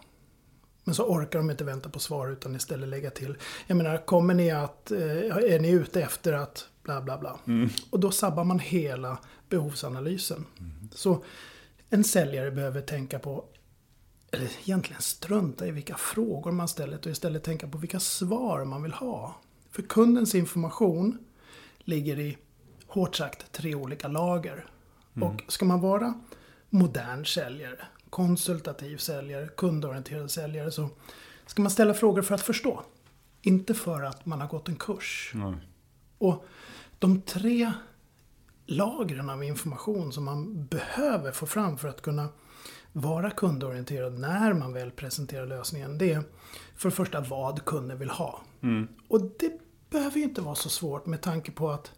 Men 0.84 0.94
så 0.94 1.04
orkar 1.04 1.38
de 1.38 1.50
inte 1.50 1.64
vänta 1.64 1.88
på 1.88 1.98
svar 1.98 2.28
utan 2.28 2.56
istället 2.56 2.88
lägga 2.88 3.10
till 3.10 3.36
Jag 3.66 3.76
menar, 3.76 4.06
kommer 4.06 4.34
ni 4.34 4.50
att, 4.50 4.90
eh, 4.90 5.00
är 5.36 5.60
ni 5.60 5.70
ute 5.70 6.02
efter 6.02 6.32
att 6.32 6.68
bla 6.82 7.00
bla 7.00 7.18
bla. 7.18 7.38
Mm. 7.46 7.68
Och 7.90 8.00
då 8.00 8.10
sabbar 8.10 8.44
man 8.44 8.58
hela 8.58 9.18
behovsanalysen. 9.48 10.46
Mm. 10.58 10.88
Så 10.92 11.24
en 11.94 12.04
säljare 12.04 12.50
behöver 12.50 12.80
tänka 12.80 13.18
på, 13.18 13.44
eller 14.30 14.50
egentligen 14.62 15.02
strunta 15.02 15.66
i 15.66 15.70
vilka 15.70 15.96
frågor 15.96 16.52
man 16.52 16.68
ställer 16.68 16.98
och 16.98 17.06
istället 17.06 17.44
tänka 17.44 17.68
på 17.68 17.78
vilka 17.78 18.00
svar 18.00 18.64
man 18.64 18.82
vill 18.82 18.92
ha. 18.92 19.40
För 19.70 19.82
kundens 19.82 20.34
information 20.34 21.18
ligger 21.78 22.18
i, 22.18 22.38
hårt 22.86 23.16
sagt, 23.16 23.52
tre 23.52 23.74
olika 23.74 24.08
lager. 24.08 24.66
Mm. 25.16 25.28
Och 25.28 25.42
ska 25.48 25.64
man 25.64 25.80
vara 25.80 26.14
modern 26.70 27.24
säljare, 27.24 27.78
konsultativ 28.10 28.96
säljare, 28.96 29.48
kundorienterad 29.56 30.30
säljare 30.30 30.70
så 30.70 30.88
ska 31.46 31.62
man 31.62 31.70
ställa 31.70 31.94
frågor 31.94 32.22
för 32.22 32.34
att 32.34 32.42
förstå. 32.42 32.82
Inte 33.42 33.74
för 33.74 34.02
att 34.02 34.26
man 34.26 34.40
har 34.40 34.48
gått 34.48 34.68
en 34.68 34.76
kurs. 34.76 35.30
Mm. 35.34 35.56
Och 36.18 36.44
de 36.98 37.22
tre 37.22 37.72
lagren 38.66 39.30
av 39.30 39.44
information 39.44 40.12
som 40.12 40.24
man 40.24 40.66
behöver 40.66 41.32
få 41.32 41.46
fram 41.46 41.78
för 41.78 41.88
att 41.88 42.02
kunna 42.02 42.28
vara 42.92 43.30
kundorienterad 43.30 44.18
när 44.18 44.52
man 44.52 44.72
väl 44.72 44.90
presenterar 44.90 45.46
lösningen. 45.46 45.98
Det 45.98 46.12
är 46.12 46.22
för 46.76 46.88
det 46.88 46.94
första 46.94 47.20
vad 47.20 47.64
kunden 47.64 47.98
vill 47.98 48.10
ha. 48.10 48.40
Mm. 48.62 48.88
Och 49.08 49.20
det 49.20 49.52
behöver 49.90 50.16
ju 50.16 50.22
inte 50.22 50.40
vara 50.40 50.54
så 50.54 50.68
svårt 50.68 51.06
med 51.06 51.20
tanke 51.20 51.52
på 51.52 51.70
att 51.70 51.92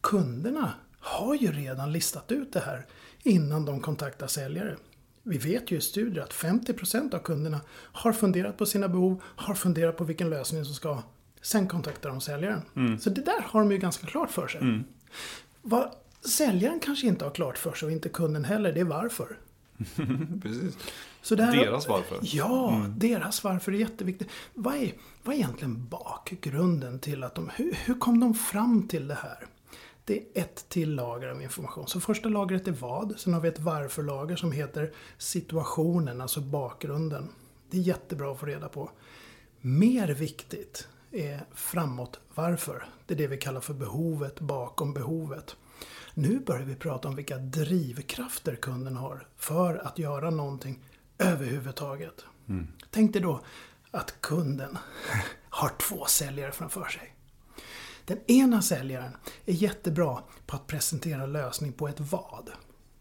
kunderna 0.00 0.72
har 1.00 1.34
ju 1.34 1.52
redan 1.52 1.92
listat 1.92 2.32
ut 2.32 2.52
det 2.52 2.60
här 2.60 2.86
innan 3.22 3.64
de 3.64 3.80
kontaktar 3.80 4.26
säljare. 4.26 4.76
Vi 5.22 5.38
vet 5.38 5.70
ju 5.70 5.76
i 5.76 5.80
studier 5.80 6.22
att 6.22 6.32
50% 6.32 7.14
av 7.14 7.18
kunderna 7.18 7.60
har 7.70 8.12
funderat 8.12 8.58
på 8.58 8.66
sina 8.66 8.88
behov, 8.88 9.22
har 9.24 9.54
funderat 9.54 9.96
på 9.96 10.04
vilken 10.04 10.30
lösning 10.30 10.64
som 10.64 10.74
ska 10.74 11.02
Sen 11.46 11.68
kontaktar 11.68 12.10
de 12.10 12.20
säljaren. 12.20 12.62
Mm. 12.76 12.98
Så 12.98 13.10
det 13.10 13.20
där 13.20 13.40
har 13.40 13.60
de 13.60 13.72
ju 13.72 13.78
ganska 13.78 14.06
klart 14.06 14.30
för 14.30 14.48
sig. 14.48 14.60
Mm. 14.60 14.84
Vad 15.68 15.90
säljaren 16.20 16.80
kanske 16.80 17.06
inte 17.06 17.24
har 17.24 17.32
klart 17.32 17.58
för 17.58 17.72
sig 17.72 17.86
och 17.86 17.92
inte 17.92 18.08
kunden 18.08 18.44
heller, 18.44 18.72
det 18.72 18.80
är 18.80 18.84
varför. 18.84 19.38
Precis. 20.42 20.78
Så 21.22 21.34
där, 21.34 21.56
deras 21.56 21.88
varför. 21.88 22.18
Ja, 22.22 22.74
mm. 22.74 22.98
deras 22.98 23.44
varför 23.44 23.72
är 23.72 23.76
jätteviktigt. 23.76 24.28
Vad 24.54 24.74
är, 24.74 24.92
vad 25.22 25.34
är 25.34 25.38
egentligen 25.38 25.88
bakgrunden 25.88 26.98
till 26.98 27.24
att 27.24 27.34
de... 27.34 27.50
Hur, 27.56 27.72
hur 27.84 27.94
kom 27.94 28.20
de 28.20 28.34
fram 28.34 28.88
till 28.88 29.08
det 29.08 29.14
här? 29.14 29.46
Det 30.04 30.18
är 30.18 30.42
ett 30.42 30.68
till 30.68 30.94
lager 30.94 31.28
av 31.28 31.42
information. 31.42 31.86
Så 31.86 32.00
första 32.00 32.28
lagret 32.28 32.68
är 32.68 32.72
vad. 32.72 33.14
Sen 33.20 33.34
har 33.34 33.40
vi 33.40 33.48
ett 33.48 33.60
varför-lager 33.60 34.36
som 34.36 34.52
heter 34.52 34.92
situationen, 35.18 36.20
alltså 36.20 36.40
bakgrunden. 36.40 37.28
Det 37.70 37.76
är 37.76 37.82
jättebra 37.82 38.32
att 38.32 38.40
få 38.40 38.46
reda 38.46 38.68
på. 38.68 38.90
Mer 39.60 40.08
viktigt 40.08 40.88
är 41.12 41.46
framåt 41.54 42.20
varför. 42.34 42.86
Det 43.06 43.14
är 43.14 43.18
det 43.18 43.26
vi 43.26 43.36
kallar 43.36 43.60
för 43.60 43.74
behovet 43.74 44.40
bakom 44.40 44.94
behovet. 44.94 45.56
Nu 46.14 46.40
börjar 46.40 46.64
vi 46.64 46.74
prata 46.74 47.08
om 47.08 47.16
vilka 47.16 47.38
drivkrafter 47.38 48.54
kunden 48.54 48.96
har 48.96 49.28
för 49.36 49.86
att 49.86 49.98
göra 49.98 50.30
någonting 50.30 50.84
överhuvudtaget. 51.18 52.24
Mm. 52.48 52.66
Tänk 52.90 53.12
dig 53.12 53.22
då 53.22 53.40
att 53.90 54.20
kunden 54.20 54.78
har 55.48 55.68
två 55.68 56.04
säljare 56.04 56.52
framför 56.52 56.84
sig. 56.84 57.14
Den 58.04 58.18
ena 58.26 58.62
säljaren 58.62 59.16
är 59.46 59.52
jättebra 59.52 60.22
på 60.46 60.56
att 60.56 60.66
presentera 60.66 61.26
lösning 61.26 61.72
på 61.72 61.88
ett 61.88 62.00
vad. 62.00 62.50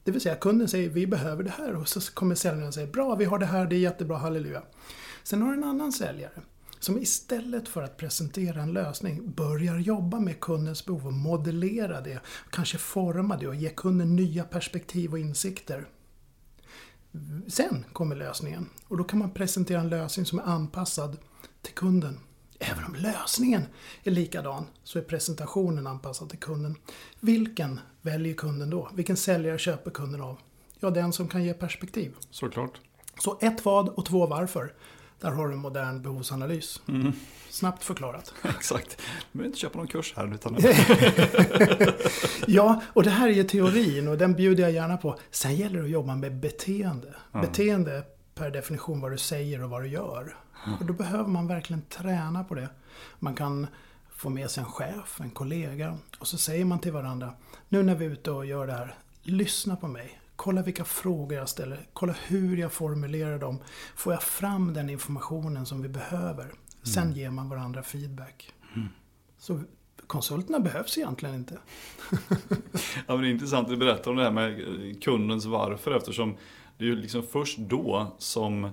Det 0.04 0.12
vill 0.12 0.22
säga 0.22 0.36
kunden 0.36 0.68
säger 0.68 0.90
vi 0.90 1.08
behöver 1.08 1.44
det 1.44 1.54
här 1.58 1.76
och 1.76 1.88
så 1.88 2.14
kommer 2.14 2.36
säljaren 2.36 2.68
och 2.68 2.74
säger 2.74 2.88
bra 2.88 3.16
vi 3.16 3.26
har 3.26 3.40
det 3.40 3.46
här, 3.46 3.66
det 3.66 3.76
är 3.76 3.80
jättebra, 3.80 4.18
halleluja. 4.18 4.64
Sen 5.24 5.42
har 5.42 5.50
du 5.50 5.58
en 5.58 5.64
annan 5.64 5.92
säljare 5.92 6.42
som 6.80 6.98
istället 6.98 7.68
för 7.68 7.82
att 7.84 7.98
presentera 7.98 8.62
en 8.62 8.74
lösning 8.74 9.32
börjar 9.32 9.80
jobba 9.80 10.20
med 10.20 10.40
kundens 10.40 10.86
behov 10.86 11.08
och 11.08 11.14
modellera 11.14 12.02
det, 12.02 12.20
kanske 12.50 12.78
forma 12.78 13.38
det 13.38 13.48
och 13.48 13.56
ge 13.56 13.70
kunden 13.70 14.16
nya 14.16 14.44
perspektiv 14.44 15.12
och 15.12 15.20
insikter. 15.20 15.88
Sen 17.48 17.86
kommer 17.94 18.16
lösningen 18.16 18.70
och 18.88 18.98
då 18.98 19.04
kan 19.04 19.20
man 19.20 19.32
presentera 19.32 19.80
en 19.80 19.90
lösning 19.90 20.26
som 20.26 20.40
är 20.40 20.44
anpassad 20.44 21.18
till 21.62 21.74
kunden. 21.74 22.20
Även 22.60 22.84
om 22.84 22.96
lösningen 22.96 23.62
är 24.04 24.12
likadan 24.12 24.66
så 24.84 25.00
är 25.00 25.04
presentationen 25.04 25.88
anpassad 25.88 26.30
till 26.30 26.40
kunden. 26.40 26.76
Vilken 27.20 27.80
väljer 28.02 28.34
kunden 28.34 28.70
då? 28.70 28.90
Vilken 28.94 29.18
säljare 29.18 29.58
köper 29.58 29.92
kunden 29.92 30.22
av? 30.22 30.38
Ja, 30.80 30.90
den 30.90 31.14
som 31.14 31.28
kan 31.28 31.44
ge 31.44 31.54
perspektiv. 31.54 32.16
Såklart. 32.30 32.82
Så 33.20 33.38
ett 33.42 33.66
vad 33.66 33.90
och 33.90 34.06
två 34.06 34.28
varför. 34.28 34.74
Där 35.20 35.32
har 35.32 35.48
du 35.48 35.54
en 35.54 35.60
modern 35.60 36.02
behovsanalys. 36.02 36.82
Mm. 36.88 37.12
Snabbt 37.50 37.84
förklarat. 37.84 38.34
Exakt. 38.44 39.02
Du 39.32 39.38
behöver 39.38 39.48
inte 39.48 39.60
köpa 39.60 39.78
någon 39.78 39.88
kurs 39.88 40.14
här. 40.16 40.34
Utan... 40.34 40.58
ja, 42.48 42.82
och 42.86 43.04
det 43.04 43.10
här 43.10 43.28
är 43.28 43.34
ju 43.34 43.44
teorin 43.44 44.08
och 44.08 44.18
den 44.18 44.34
bjuder 44.34 44.64
jag 44.64 44.72
gärna 44.72 44.98
på. 44.98 45.20
Sen 45.32 45.56
gäller 45.56 45.80
det 45.80 45.86
att 45.86 45.92
jobba 45.92 46.16
med 46.16 46.36
beteende. 46.36 47.14
Mm. 47.34 47.46
Beteende 47.46 48.04
per 48.36 48.52
definition 48.52 49.02
vad 49.02 49.12
du 49.12 49.18
säger 49.18 49.64
och 49.64 49.70
vad 49.70 49.82
du 49.82 49.88
gör. 49.88 50.38
Mm. 50.66 50.80
Och 50.80 50.86
då 50.86 50.94
behöver 50.94 51.30
man 51.30 51.48
verkligen 51.48 51.82
träna 51.82 52.44
på 52.44 52.56
det. 52.56 52.70
Man 53.20 53.36
kan 53.36 53.68
få 54.16 54.30
med 54.30 54.52
sig 54.52 54.64
en 54.64 54.70
chef, 54.70 55.22
en 55.22 55.30
kollega 55.30 55.98
och 56.20 56.28
så 56.28 56.38
säger 56.38 56.66
man 56.66 56.80
till 56.80 56.92
varandra. 56.92 57.34
Nu 57.70 57.84
när 57.84 57.96
vi 57.96 58.06
är 58.06 58.10
ute 58.10 58.32
och 58.32 58.46
gör 58.46 58.68
det 58.68 58.74
här, 58.74 58.96
lyssna 59.24 59.76
på 59.76 59.88
mig. 59.88 60.20
Kolla 60.36 60.62
vilka 60.62 60.86
frågor 60.86 61.38
jag 61.38 61.50
ställer. 61.50 61.88
Kolla 61.94 62.16
hur 62.28 62.58
jag 62.58 62.74
formulerar 62.74 63.40
dem. 63.40 63.60
Får 63.96 64.14
jag 64.14 64.24
fram 64.24 64.74
den 64.74 64.90
informationen 64.90 65.66
som 65.66 65.82
vi 65.82 65.90
behöver? 65.90 66.52
Sen 66.84 67.04
mm. 67.04 67.16
ger 67.16 67.30
man 67.30 67.50
varandra 67.50 67.84
feedback. 67.84 68.54
Mm. 68.76 68.88
Så 69.38 69.62
konsulterna 70.08 70.60
behövs 70.60 70.98
egentligen 70.98 71.36
inte. 71.36 71.58
ja, 73.08 73.16
men 73.16 73.22
det 73.22 73.28
är 73.28 73.32
intressant 73.32 73.66
att 73.66 73.74
du 73.74 73.78
berättar 73.78 74.12
om 74.12 74.18
det 74.18 74.24
här 74.24 74.32
med 74.32 75.04
kundens 75.04 75.46
varför 75.46 75.96
eftersom 75.96 76.38
det 76.78 76.86
är 76.86 76.90
ju 76.90 76.96
liksom 76.96 77.24
först 77.24 77.58
då 77.58 78.16
som 78.18 78.70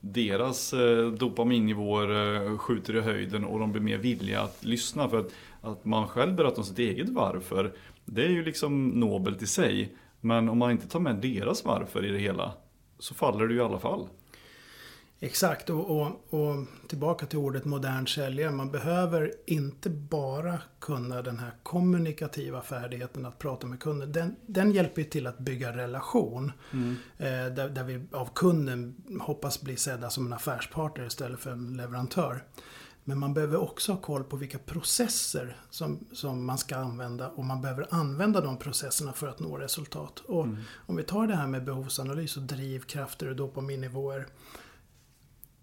deras 0.00 0.72
eh, 0.72 1.06
dopaminnivåer 1.06 2.34
eh, 2.34 2.58
skjuter 2.58 2.96
i 2.96 3.00
höjden 3.00 3.44
och 3.44 3.58
de 3.58 3.72
blir 3.72 3.82
mer 3.82 3.98
villiga 3.98 4.40
att 4.40 4.64
lyssna. 4.64 5.08
För 5.08 5.18
att, 5.18 5.32
att 5.60 5.84
man 5.84 6.08
själv 6.08 6.34
berättar 6.34 6.58
om 6.58 6.64
sitt 6.64 6.78
eget 6.78 7.08
varför, 7.08 7.74
det 8.04 8.24
är 8.24 8.30
ju 8.30 8.44
liksom 8.44 8.88
nobelt 8.88 9.42
i 9.42 9.46
sig. 9.46 9.96
Men 10.20 10.48
om 10.48 10.58
man 10.58 10.70
inte 10.70 10.88
tar 10.88 11.00
med 11.00 11.16
deras 11.16 11.64
varför 11.64 12.04
i 12.04 12.10
det 12.10 12.18
hela, 12.18 12.52
så 12.98 13.14
faller 13.14 13.46
det 13.46 13.54
ju 13.54 13.60
i 13.60 13.62
alla 13.62 13.78
fall. 13.78 14.08
Exakt, 15.20 15.70
och, 15.70 16.00
och, 16.00 16.34
och, 16.34 16.66
tillbaka 16.88 17.26
till 17.26 17.38
ordet 17.38 17.64
modern 17.64 18.06
säljare. 18.06 18.50
Man 18.50 18.70
behöver 18.70 19.32
inte 19.46 19.90
bara 19.90 20.58
kunna 20.80 21.22
den 21.22 21.38
här 21.38 21.50
kommunikativa 21.62 22.62
färdigheten 22.62 23.26
att 23.26 23.38
prata 23.38 23.66
med 23.66 23.80
kunden. 23.80 24.12
Den, 24.12 24.36
den 24.46 24.72
hjälper 24.72 25.02
till 25.02 25.26
att 25.26 25.38
bygga 25.38 25.76
relation. 25.76 26.52
Mm. 26.72 26.96
Eh, 27.16 27.54
där, 27.54 27.68
där, 27.68 27.84
vi 27.84 28.06
av 28.12 28.28
kunden 28.34 28.96
hoppas 29.20 29.62
bli 29.62 29.76
sedda 29.76 30.10
som 30.10 30.26
en 30.26 30.32
affärspartner 30.32 31.06
istället 31.06 31.40
för 31.40 31.50
en 31.50 31.76
leverantör. 31.76 32.44
Men 33.08 33.18
man 33.18 33.34
behöver 33.34 33.56
också 33.56 33.92
ha 33.92 34.00
koll 34.00 34.24
på 34.24 34.36
vilka 34.36 34.58
processer 34.58 35.56
som, 35.70 36.06
som 36.12 36.44
man 36.44 36.58
ska 36.58 36.76
använda 36.76 37.28
och 37.28 37.44
man 37.44 37.60
behöver 37.62 37.86
använda 37.90 38.40
de 38.40 38.58
processerna 38.58 39.12
för 39.12 39.28
att 39.28 39.40
nå 39.40 39.56
resultat. 39.56 40.18
Och 40.18 40.44
mm. 40.44 40.56
Om 40.86 40.96
vi 40.96 41.02
tar 41.02 41.26
det 41.26 41.36
här 41.36 41.46
med 41.46 41.64
behovsanalys 41.64 42.36
och 42.36 42.42
drivkrafter 42.42 43.28
och 43.28 43.36
dopaminnivåer 43.36 44.26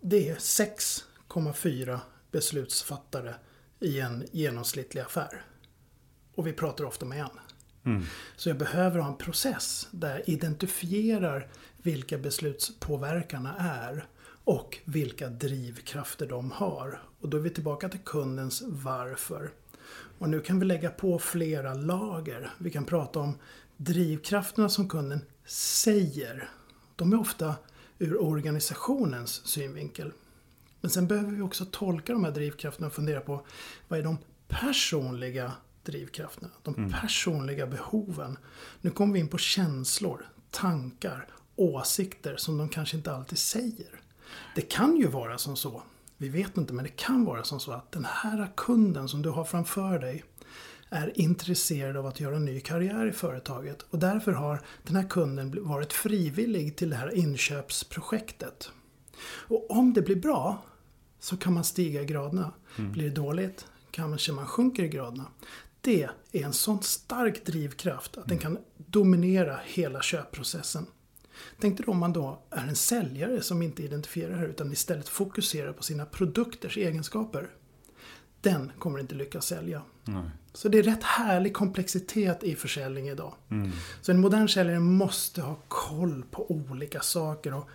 det 0.01 0.29
är 0.29 0.35
6,4 0.35 1.99
beslutsfattare 2.31 3.35
i 3.79 3.99
en 3.99 4.25
genomsnittlig 4.31 5.01
affär. 5.01 5.45
Och 6.35 6.47
vi 6.47 6.53
pratar 6.53 6.83
ofta 6.83 7.05
med 7.05 7.19
en. 7.19 7.39
Mm. 7.93 8.05
Så 8.35 8.49
jag 8.49 8.57
behöver 8.57 8.99
ha 8.99 9.07
en 9.07 9.17
process 9.17 9.87
där 9.91 10.09
jag 10.09 10.29
identifierar 10.29 11.47
vilka 11.77 12.17
beslutspåverkarna 12.17 13.55
är 13.59 14.07
och 14.45 14.77
vilka 14.85 15.29
drivkrafter 15.29 16.27
de 16.27 16.51
har. 16.51 17.01
Och 17.19 17.29
då 17.29 17.37
är 17.37 17.41
vi 17.41 17.49
tillbaka 17.49 17.89
till 17.89 17.99
kundens 17.99 18.63
varför. 18.65 19.51
Och 20.19 20.29
nu 20.29 20.41
kan 20.41 20.59
vi 20.59 20.65
lägga 20.65 20.89
på 20.89 21.19
flera 21.19 21.73
lager. 21.73 22.53
Vi 22.57 22.71
kan 22.71 22.85
prata 22.85 23.19
om 23.19 23.37
drivkrafterna 23.77 24.69
som 24.69 24.89
kunden 24.89 25.21
säger. 25.45 26.49
De 26.95 27.13
är 27.13 27.19
ofta 27.19 27.55
ur 27.99 28.23
organisationens 28.23 29.47
synvinkel. 29.47 30.11
Men 30.81 30.91
sen 30.91 31.07
behöver 31.07 31.31
vi 31.31 31.41
också 31.41 31.65
tolka 31.71 32.13
de 32.13 32.23
här 32.23 32.31
drivkrafterna 32.31 32.87
och 32.87 32.93
fundera 32.93 33.21
på 33.21 33.45
vad 33.87 33.99
är 33.99 34.03
de 34.03 34.17
personliga 34.47 35.51
drivkrafterna, 35.83 36.49
de 36.63 36.75
mm. 36.75 36.91
personliga 36.91 37.67
behoven. 37.67 38.37
Nu 38.81 38.89
kommer 38.91 39.13
vi 39.13 39.19
in 39.19 39.27
på 39.27 39.37
känslor, 39.37 40.25
tankar, 40.51 41.27
åsikter 41.55 42.35
som 42.37 42.57
de 42.57 42.69
kanske 42.69 42.97
inte 42.97 43.13
alltid 43.13 43.37
säger. 43.37 44.01
Det 44.55 44.61
kan 44.61 44.97
ju 44.97 45.07
vara 45.07 45.37
som 45.37 45.55
så, 45.55 45.83
vi 46.17 46.29
vet 46.29 46.57
inte, 46.57 46.73
men 46.73 46.85
det 46.85 46.95
kan 46.95 47.25
vara 47.25 47.43
som 47.43 47.59
så 47.59 47.71
att 47.71 47.91
den 47.91 48.05
här 48.05 48.51
kunden 48.57 49.09
som 49.09 49.21
du 49.21 49.29
har 49.29 49.43
framför 49.43 49.99
dig 49.99 50.23
är 50.89 51.19
intresserad 51.21 51.97
av 51.97 52.05
att 52.05 52.19
göra 52.19 52.35
en 52.35 52.45
ny 52.45 52.59
karriär 52.59 53.07
i 53.07 53.11
företaget 53.11 53.81
och 53.81 53.99
därför 53.99 54.31
har 54.31 54.61
den 54.83 54.95
här 54.95 55.09
kunden 55.09 55.67
varit 55.67 55.93
frivillig 55.93 56.75
till 56.75 56.89
det 56.89 56.95
här 56.95 57.15
inköpsprojektet. 57.15 58.71
Och 59.25 59.71
om 59.71 59.93
det 59.93 60.01
blir 60.01 60.15
bra 60.15 60.65
så 61.19 61.37
kan 61.37 61.53
man 61.53 61.63
stiga 61.63 62.01
i 62.01 62.05
graderna. 62.05 62.51
Mm. 62.77 62.91
Blir 62.91 63.03
det 63.03 63.15
dåligt 63.15 63.65
kanske 63.91 64.31
man 64.31 64.47
sjunker 64.47 64.83
i 64.83 64.87
graderna. 64.87 65.25
Det 65.81 66.03
är 66.31 66.43
en 66.43 66.53
sån 66.53 66.83
stark 66.83 67.45
drivkraft 67.45 68.17
att 68.17 68.27
den 68.27 68.37
kan 68.37 68.57
dominera 68.77 69.59
hela 69.65 70.01
köpprocessen. 70.01 70.85
Tänk 71.59 71.77
dig 71.77 71.85
då 71.85 71.91
om 71.91 71.97
man 71.97 72.13
då 72.13 72.41
är 72.49 72.67
en 72.67 72.75
säljare 72.75 73.41
som 73.41 73.61
inte 73.61 73.83
identifierar 73.83 74.31
det 74.31 74.37
här 74.37 74.47
utan 74.47 74.71
istället 74.71 75.09
fokuserar 75.09 75.73
på 75.73 75.83
sina 75.83 76.05
produkters 76.05 76.77
egenskaper 76.77 77.49
den 78.45 78.71
kommer 78.79 78.99
inte 78.99 79.15
lyckas 79.15 79.45
sälja. 79.45 79.81
Nej. 80.03 80.23
Så 80.53 80.69
det 80.69 80.79
är 80.79 80.83
rätt 80.83 81.03
härlig 81.03 81.53
komplexitet 81.53 82.43
i 82.43 82.55
försäljning 82.55 83.09
idag. 83.09 83.33
Mm. 83.51 83.71
Så 84.01 84.11
en 84.11 84.19
modern 84.19 84.47
säljare 84.47 84.79
måste 84.79 85.41
ha 85.41 85.55
koll 85.67 86.23
på 86.31 86.51
olika 86.51 87.01
saker 87.01 87.53
och, 87.53 87.69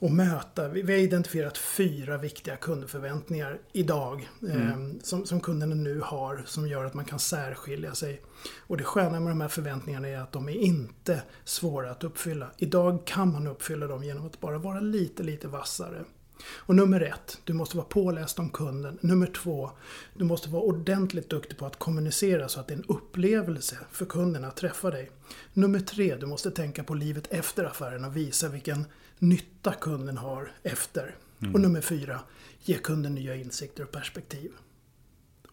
och 0.00 0.10
möta. 0.10 0.68
Vi, 0.68 0.82
vi 0.82 0.92
har 0.92 1.00
identifierat 1.00 1.58
fyra 1.58 2.18
viktiga 2.18 2.56
kundförväntningar 2.56 3.58
idag 3.72 4.28
mm. 4.42 4.68
eh, 4.68 5.02
som, 5.02 5.26
som 5.26 5.40
kunderna 5.40 5.74
nu 5.74 6.00
har 6.00 6.42
som 6.46 6.68
gör 6.68 6.84
att 6.84 6.94
man 6.94 7.04
kan 7.04 7.18
särskilja 7.18 7.94
sig. 7.94 8.22
Och 8.58 8.76
det 8.76 8.84
sköna 8.84 9.20
med 9.20 9.30
de 9.30 9.40
här 9.40 9.48
förväntningarna 9.48 10.08
är 10.08 10.18
att 10.18 10.32
de 10.32 10.48
är 10.48 10.52
inte 10.52 11.22
svåra 11.44 11.90
att 11.90 12.04
uppfylla. 12.04 12.50
Idag 12.56 13.04
kan 13.06 13.32
man 13.32 13.46
uppfylla 13.46 13.86
dem 13.86 14.04
genom 14.04 14.26
att 14.26 14.40
bara 14.40 14.58
vara 14.58 14.80
lite, 14.80 15.22
lite 15.22 15.48
vassare. 15.48 16.04
Och 16.46 16.74
nummer 16.74 17.00
ett, 17.00 17.38
du 17.44 17.52
måste 17.52 17.76
vara 17.76 17.86
påläst 17.86 18.38
om 18.38 18.50
kunden. 18.50 18.98
Nummer 19.00 19.26
två, 19.26 19.70
du 20.14 20.24
måste 20.24 20.50
vara 20.50 20.62
ordentligt 20.62 21.30
duktig 21.30 21.58
på 21.58 21.66
att 21.66 21.78
kommunicera 21.78 22.48
så 22.48 22.60
att 22.60 22.68
det 22.68 22.74
är 22.74 22.78
en 22.78 22.84
upplevelse 22.88 23.78
för 23.90 24.04
kunden 24.04 24.44
att 24.44 24.56
träffa 24.56 24.90
dig. 24.90 25.10
Nummer 25.52 25.80
tre, 25.80 26.16
du 26.16 26.26
måste 26.26 26.50
tänka 26.50 26.84
på 26.84 26.94
livet 26.94 27.26
efter 27.30 27.64
affären 27.64 28.04
och 28.04 28.16
visa 28.16 28.48
vilken 28.48 28.84
nytta 29.20 29.72
kunden 29.72 30.18
har 30.18 30.52
efter. 30.62 31.16
Mm. 31.40 31.54
Och 31.54 31.60
nummer 31.60 31.80
fyra, 31.80 32.20
ge 32.60 32.74
kunden 32.74 33.14
nya 33.14 33.36
insikter 33.36 33.82
och 33.82 33.92
perspektiv. 33.92 34.50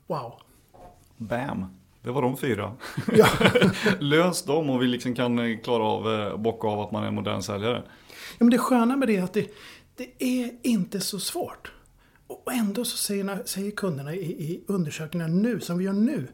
Wow! 0.07 0.33
Bam! 1.17 1.65
Det 2.01 2.11
var 2.11 2.21
de 2.21 2.37
fyra. 2.37 2.75
Ja. 3.13 3.27
Lös 3.99 4.43
dem 4.43 4.69
och 4.69 4.81
vi 4.81 4.87
liksom 4.87 5.15
kan 5.15 5.57
klara 5.57 5.83
av, 5.83 6.13
eh, 6.13 6.37
bocka 6.37 6.67
av 6.67 6.79
att 6.79 6.91
man 6.91 7.03
är 7.03 7.07
en 7.07 7.15
modern 7.15 7.41
säljare. 7.41 7.83
Ja, 8.07 8.37
men 8.39 8.49
det 8.49 8.57
sköna 8.57 8.95
med 8.95 9.07
det 9.07 9.17
är 9.17 9.23
att 9.23 9.33
det, 9.33 9.53
det 9.95 10.23
är 10.23 10.51
inte 10.63 10.99
så 10.99 11.19
svårt. 11.19 11.71
Och 12.27 12.53
ändå 12.53 12.85
så 12.85 12.97
säger, 12.97 13.45
säger 13.45 13.71
kunderna 13.71 14.15
i, 14.15 14.19
i 14.19 14.63
undersökningar 14.67 15.27
nu, 15.27 15.59
som 15.59 15.77
vi 15.77 15.85
gör 15.85 15.93
nu, 15.93 16.27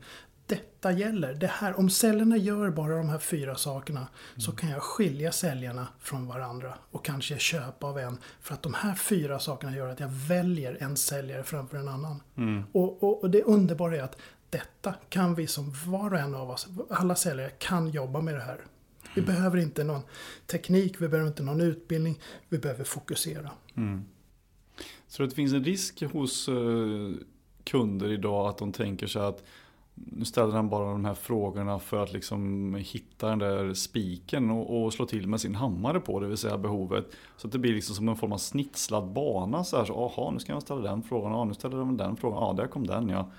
detta 0.54 0.92
gäller. 0.92 1.34
Det 1.34 1.48
här, 1.48 1.80
om 1.80 1.90
säljarna 1.90 2.38
gör 2.38 2.70
bara 2.70 2.98
de 2.98 3.10
här 3.10 3.18
fyra 3.18 3.56
sakerna 3.56 4.00
mm. 4.00 4.42
så 4.42 4.52
kan 4.52 4.70
jag 4.70 4.82
skilja 4.82 5.32
säljarna 5.32 5.88
från 6.00 6.28
varandra 6.28 6.74
och 6.92 7.06
kanske 7.06 7.40
köpa 7.40 7.88
av 7.88 8.00
en. 8.00 8.18
För 8.42 8.54
att 8.54 8.64
de 8.64 8.74
här 8.74 8.96
fyra 8.96 9.40
sakerna 9.40 9.76
gör 9.76 9.88
att 9.88 10.00
jag 10.00 10.10
väljer 10.10 10.78
en 10.80 10.98
säljare 10.98 11.44
framför 11.44 11.78
en 11.78 11.88
annan. 11.88 12.22
Mm. 12.36 12.64
Och, 12.72 13.04
och, 13.04 13.24
och, 13.24 13.30
det 13.30 13.44
underbara 13.44 13.98
är 13.98 14.02
att 14.02 14.18
detta 14.50 14.96
kan 15.10 15.36
vi 15.36 15.48
som 15.48 15.74
var 15.86 16.14
och 16.14 16.20
en 16.20 16.36
av 16.36 16.50
oss, 16.50 16.68
alla 16.90 17.16
säljare 17.16 17.50
kan 17.50 17.90
jobba 17.90 18.22
med 18.22 18.34
det 18.34 18.42
här. 18.42 18.66
Vi 19.16 19.22
behöver 19.22 19.58
inte 19.58 19.84
någon 19.84 20.02
teknik, 20.46 21.02
vi 21.02 21.08
behöver 21.08 21.28
inte 21.28 21.44
någon 21.44 21.62
utbildning, 21.62 22.20
vi 22.50 22.58
behöver 22.58 22.84
fokusera. 22.84 23.52
Mm. 23.76 24.06
Så 25.08 25.24
det 25.24 25.36
finns 25.36 25.54
en 25.54 25.64
risk 25.64 26.04
hos 26.04 26.50
uh, 26.50 27.16
kunder 27.64 28.12
idag 28.12 28.48
att 28.48 28.58
de 28.58 28.72
tänker 28.72 29.08
sig 29.08 29.22
att 29.22 29.44
nu 29.96 30.26
ställer 30.26 30.54
han 30.54 30.70
bara 30.70 30.92
de 30.92 31.06
här 31.06 31.14
frågorna 31.14 31.80
för 31.80 32.04
att 32.04 32.14
liksom 32.14 32.74
hitta 32.76 33.30
den 33.30 33.40
där 33.40 33.74
spiken 33.74 34.50
och, 34.50 34.84
och, 34.84 34.94
slå 34.94 35.06
till 35.06 35.28
med 35.28 35.42
sin 35.42 35.56
hammare 35.56 36.00
på, 36.00 36.20
det 36.20 36.28
vill 36.28 36.38
säga 36.38 36.58
behovet. 36.58 37.06
Så 37.38 37.48
att 37.48 37.54
det 37.54 37.60
blir 37.60 37.74
liksom 37.74 37.96
som 37.96 38.10
en 38.10 38.16
form 38.16 38.32
av 38.32 38.38
snitslad 38.38 39.14
bana. 39.14 39.64
Så 39.64 39.78
här, 39.78 39.86
så, 39.86 40.06
aha, 40.06 40.32
nu 40.32 40.40
ska 40.40 40.54
jag 40.54 40.62
ställa 40.62 40.82
den 40.82 41.04
frågan, 41.04 41.32
ja, 41.32 41.46
nu 41.46 41.54
ställer 41.54 41.78
de 41.78 41.98
den 41.98 42.18
frågan, 42.18 42.44
ja, 42.44 42.54
där 42.54 42.68
kom 42.68 42.88
den 42.88 43.10
ja. 43.10 43.32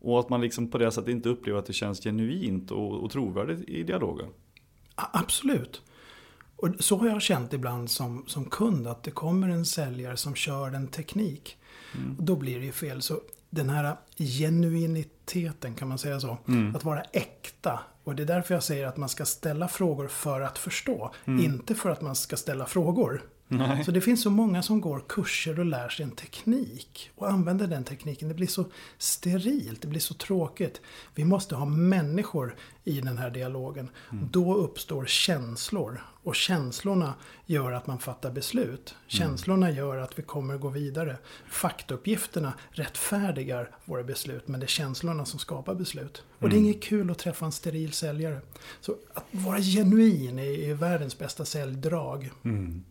Och 0.00 0.20
att 0.20 0.28
man 0.28 0.40
liksom 0.40 0.70
på 0.70 0.78
det 0.78 0.90
sättet 0.90 1.08
inte 1.08 1.28
upplever 1.28 1.58
att 1.58 1.66
det 1.66 1.72
känns 1.72 2.00
genuint 2.00 2.70
och, 2.70 3.04
och 3.04 3.10
trovärdigt 3.10 3.68
i 3.68 3.82
dialogen. 3.82 4.28
Absolut. 4.94 5.82
Och 6.56 6.68
så 6.78 6.96
har 6.96 7.06
jag 7.06 7.22
känt 7.22 7.52
ibland 7.52 7.90
som, 7.90 8.24
som 8.26 8.44
kund 8.44 8.86
att 8.86 9.02
det 9.02 9.10
kommer 9.10 9.48
en 9.48 9.64
säljare 9.64 10.16
som 10.16 10.34
kör 10.34 10.72
en 10.72 10.88
teknik. 10.88 11.56
Mm. 11.94 12.16
Och 12.18 12.24
då 12.24 12.36
blir 12.36 12.58
det 12.58 12.66
ju 12.66 12.72
fel. 12.72 13.02
Så 13.02 13.20
den 13.50 13.70
här 13.70 13.96
genuiniteten, 14.18 15.74
kan 15.74 15.88
man 15.88 15.98
säga 15.98 16.20
så? 16.20 16.38
Mm. 16.48 16.76
Att 16.76 16.84
vara 16.84 17.02
äkta. 17.02 17.80
Och 18.04 18.14
det 18.14 18.22
är 18.22 18.26
därför 18.26 18.54
jag 18.54 18.62
säger 18.62 18.86
att 18.86 18.96
man 18.96 19.08
ska 19.08 19.24
ställa 19.24 19.68
frågor 19.68 20.08
för 20.08 20.40
att 20.40 20.58
förstå. 20.58 21.12
Mm. 21.24 21.44
Inte 21.44 21.74
för 21.74 21.90
att 21.90 22.00
man 22.00 22.14
ska 22.14 22.36
ställa 22.36 22.66
frågor. 22.66 23.22
Nej. 23.48 23.84
Så 23.84 23.90
det 23.90 24.00
finns 24.00 24.22
så 24.22 24.30
många 24.30 24.62
som 24.62 24.80
går 24.80 25.04
kurser 25.08 25.58
och 25.58 25.64
lär 25.64 25.88
sig 25.88 26.04
en 26.04 26.10
teknik 26.10 27.10
och 27.14 27.30
använder 27.30 27.66
den 27.66 27.84
tekniken. 27.84 28.28
Det 28.28 28.34
blir 28.34 28.46
så 28.46 28.64
sterilt, 28.98 29.82
det 29.82 29.88
blir 29.88 30.00
så 30.00 30.14
tråkigt. 30.14 30.80
Vi 31.14 31.24
måste 31.24 31.54
ha 31.54 31.64
människor 31.64 32.56
i 32.84 33.00
den 33.00 33.18
här 33.18 33.30
dialogen. 33.30 33.90
Mm. 34.12 34.28
Då 34.30 34.54
uppstår 34.54 35.06
känslor 35.06 36.00
och 36.22 36.34
känslorna 36.34 37.14
gör 37.46 37.72
att 37.72 37.86
man 37.86 37.98
fattar 37.98 38.30
beslut. 38.30 38.94
Mm. 38.94 39.08
Känslorna 39.08 39.70
gör 39.70 39.96
att 39.96 40.18
vi 40.18 40.22
kommer 40.22 40.58
gå 40.58 40.68
vidare. 40.68 41.16
Faktauppgifterna 41.48 42.52
rättfärdigar 42.70 43.70
våra 43.84 44.02
beslut 44.02 44.48
men 44.48 44.60
det 44.60 44.66
är 44.66 44.68
känslorna 44.68 45.24
som 45.24 45.38
skapar 45.38 45.74
beslut. 45.74 46.22
Och 46.38 46.42
mm. 46.42 46.50
det 46.50 46.56
är 46.56 46.58
mm. 46.58 46.70
inget 46.70 46.82
kul 46.82 47.10
att 47.10 47.18
träffa 47.18 47.46
en 47.46 47.52
steril 47.52 47.92
säljare. 47.92 48.40
Så 48.80 48.96
att 49.14 49.24
vara 49.30 49.58
genuin 49.58 50.38
är, 50.38 50.74
världens 50.74 51.18
bästa 51.18 51.44
säljdrag. 51.44 52.30
Mm. 52.44 52.84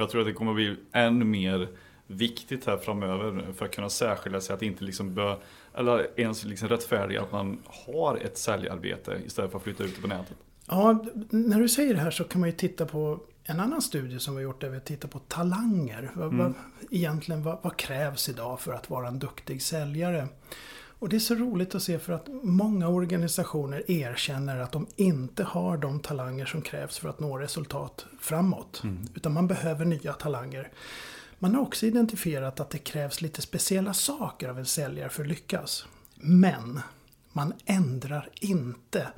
Jag 0.00 0.10
tror 0.10 0.20
att 0.20 0.26
det 0.26 0.32
kommer 0.32 0.50
att 0.50 0.56
bli 0.56 0.76
än 0.92 1.30
mer 1.30 1.68
viktigt 2.06 2.66
här 2.66 2.76
framöver 2.76 3.52
för 3.56 3.64
att 3.64 3.74
kunna 3.74 3.88
särskilja 3.88 4.40
sig. 4.40 4.54
Att 4.54 4.62
inte 4.62 4.84
liksom 4.84 5.14
bör, 5.14 5.38
eller 5.74 6.20
ens 6.20 6.44
liksom 6.44 6.68
rättfärdiga 6.68 7.22
att 7.22 7.32
man 7.32 7.58
har 7.86 8.16
ett 8.16 8.38
säljarbete 8.38 9.20
istället 9.26 9.50
för 9.50 9.58
att 9.58 9.64
flytta 9.64 9.84
ut 9.84 9.96
det 9.96 10.02
på 10.02 10.08
nätet. 10.08 10.36
Ja, 10.66 11.04
när 11.30 11.60
du 11.60 11.68
säger 11.68 11.94
det 11.94 12.00
här 12.00 12.10
så 12.10 12.24
kan 12.24 12.40
man 12.40 12.50
ju 12.50 12.56
titta 12.56 12.86
på 12.86 13.20
en 13.44 13.60
annan 13.60 13.82
studie 13.82 14.18
som 14.18 14.36
vi 14.36 14.42
har 14.42 14.44
gjort 14.44 14.60
där 14.60 14.70
vi 14.70 14.80
tittar 14.80 15.08
på 15.08 15.18
talanger. 15.18 16.10
Mm. 16.16 16.38
vad, 16.38 16.54
egentligen 16.90 17.42
vad, 17.42 17.58
vad 17.62 17.76
krävs 17.76 18.28
idag 18.28 18.60
för 18.60 18.72
att 18.72 18.90
vara 18.90 19.08
en 19.08 19.18
duktig 19.18 19.62
säljare? 19.62 20.28
Och 21.04 21.10
det 21.10 21.16
är 21.16 21.20
så 21.20 21.34
roligt 21.34 21.74
att 21.74 21.82
se 21.82 21.98
för 21.98 22.12
att 22.12 22.28
många 22.42 22.88
organisationer 22.88 23.90
erkänner 23.90 24.58
att 24.58 24.72
de 24.72 24.86
inte 24.96 25.44
har 25.44 25.76
de 25.76 26.00
talanger 26.00 26.46
som 26.46 26.62
krävs 26.62 26.98
för 26.98 27.08
att 27.08 27.20
nå 27.20 27.38
resultat 27.38 28.06
framåt. 28.20 28.82
Utan 29.14 29.32
man 29.32 29.46
behöver 29.46 29.84
nya 29.84 30.12
talanger. 30.12 30.72
Man 31.38 31.54
har 31.54 31.62
också 31.62 31.86
identifierat 31.86 32.60
att 32.60 32.70
det 32.70 32.78
krävs 32.78 33.20
lite 33.20 33.42
speciella 33.42 33.94
saker 33.94 34.48
av 34.48 34.58
en 34.58 34.66
säljare 34.66 35.08
för 35.08 35.22
att 35.22 35.28
lyckas. 35.28 35.86
Men 36.14 36.80
man 37.32 37.52
ändrar 37.64 38.28
inte 38.40 39.08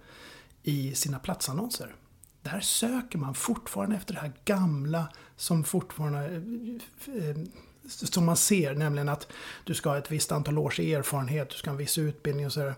i 0.63 0.95
sina 0.95 1.19
platsannonser. 1.19 1.95
Där 2.43 2.61
söker 2.61 3.19
man 3.19 3.35
fortfarande 3.35 3.97
efter 3.97 4.15
det 4.15 4.21
här 4.21 4.33
gamla 4.45 5.09
som 5.37 5.65
fortfarande 5.65 6.25
eh, 6.27 7.29
eh, 7.29 7.37
som 7.89 8.25
man 8.25 8.37
ser, 8.37 8.75
nämligen 8.75 9.09
att 9.09 9.33
du 9.65 9.75
ska 9.75 9.89
ha 9.89 9.99
ett 9.99 10.11
visst 10.11 10.33
antal 10.33 10.59
års 10.59 10.81
erfarenhet, 10.81 11.51
du 11.51 11.57
ska 11.57 11.71
ha 11.71 11.73
en 11.73 11.79
viss 11.79 11.99
utbildning 11.99 12.47
och 12.47 12.53
sådär. 12.53 12.75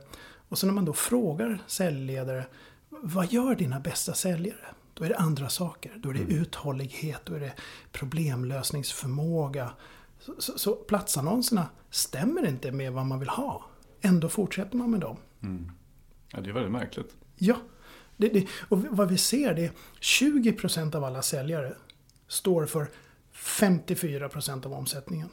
Och 0.49 0.59
så 0.59 0.67
när 0.67 0.73
man 0.75 0.85
då 0.85 0.93
frågar 0.93 1.63
säljledare, 1.67 2.47
vad 2.89 3.33
gör 3.33 3.55
dina 3.55 3.81
bästa 3.81 4.15
säljare? 4.15 4.75
Då 4.95 5.05
är 5.05 5.09
det 5.09 5.17
andra 5.17 5.49
saker. 5.49 5.93
Då 5.97 6.11
är 6.11 6.15
det 6.15 6.21
uthållighet, 6.21 7.21
då 7.25 7.35
är 7.35 7.41
det 7.41 7.53
problemlösningsförmåga. 7.93 9.71
Så, 10.19 10.35
så, 10.39 10.59
så 10.59 10.75
platsannonserna 10.75 11.69
stämmer 11.91 12.47
inte 12.49 12.73
med 12.73 12.93
vad 12.93 13.07
man 13.07 13.19
vill 13.19 13.29
ha. 13.29 13.65
Ändå 14.01 14.29
fortsätter 14.29 14.77
man 14.77 14.91
med 14.91 15.01
dem. 15.01 15.17
Ja, 16.33 16.41
det 16.41 16.51
är 16.51 16.55
väldigt 16.55 16.73
märkligt. 16.73 17.17
Ja, 17.37 17.57
det, 18.17 18.29
det, 18.29 18.47
och 18.69 18.79
vad 18.79 19.09
vi 19.09 19.19
ser 19.19 19.55
det 19.55 19.65
är 19.65 19.73
20% 20.01 20.97
av 20.97 21.05
alla 21.05 21.23
säljare 21.23 21.75
står 22.29 22.67
för 22.67 22.89
54% 23.43 24.67
av 24.67 24.73
omsättningen. 24.73 25.29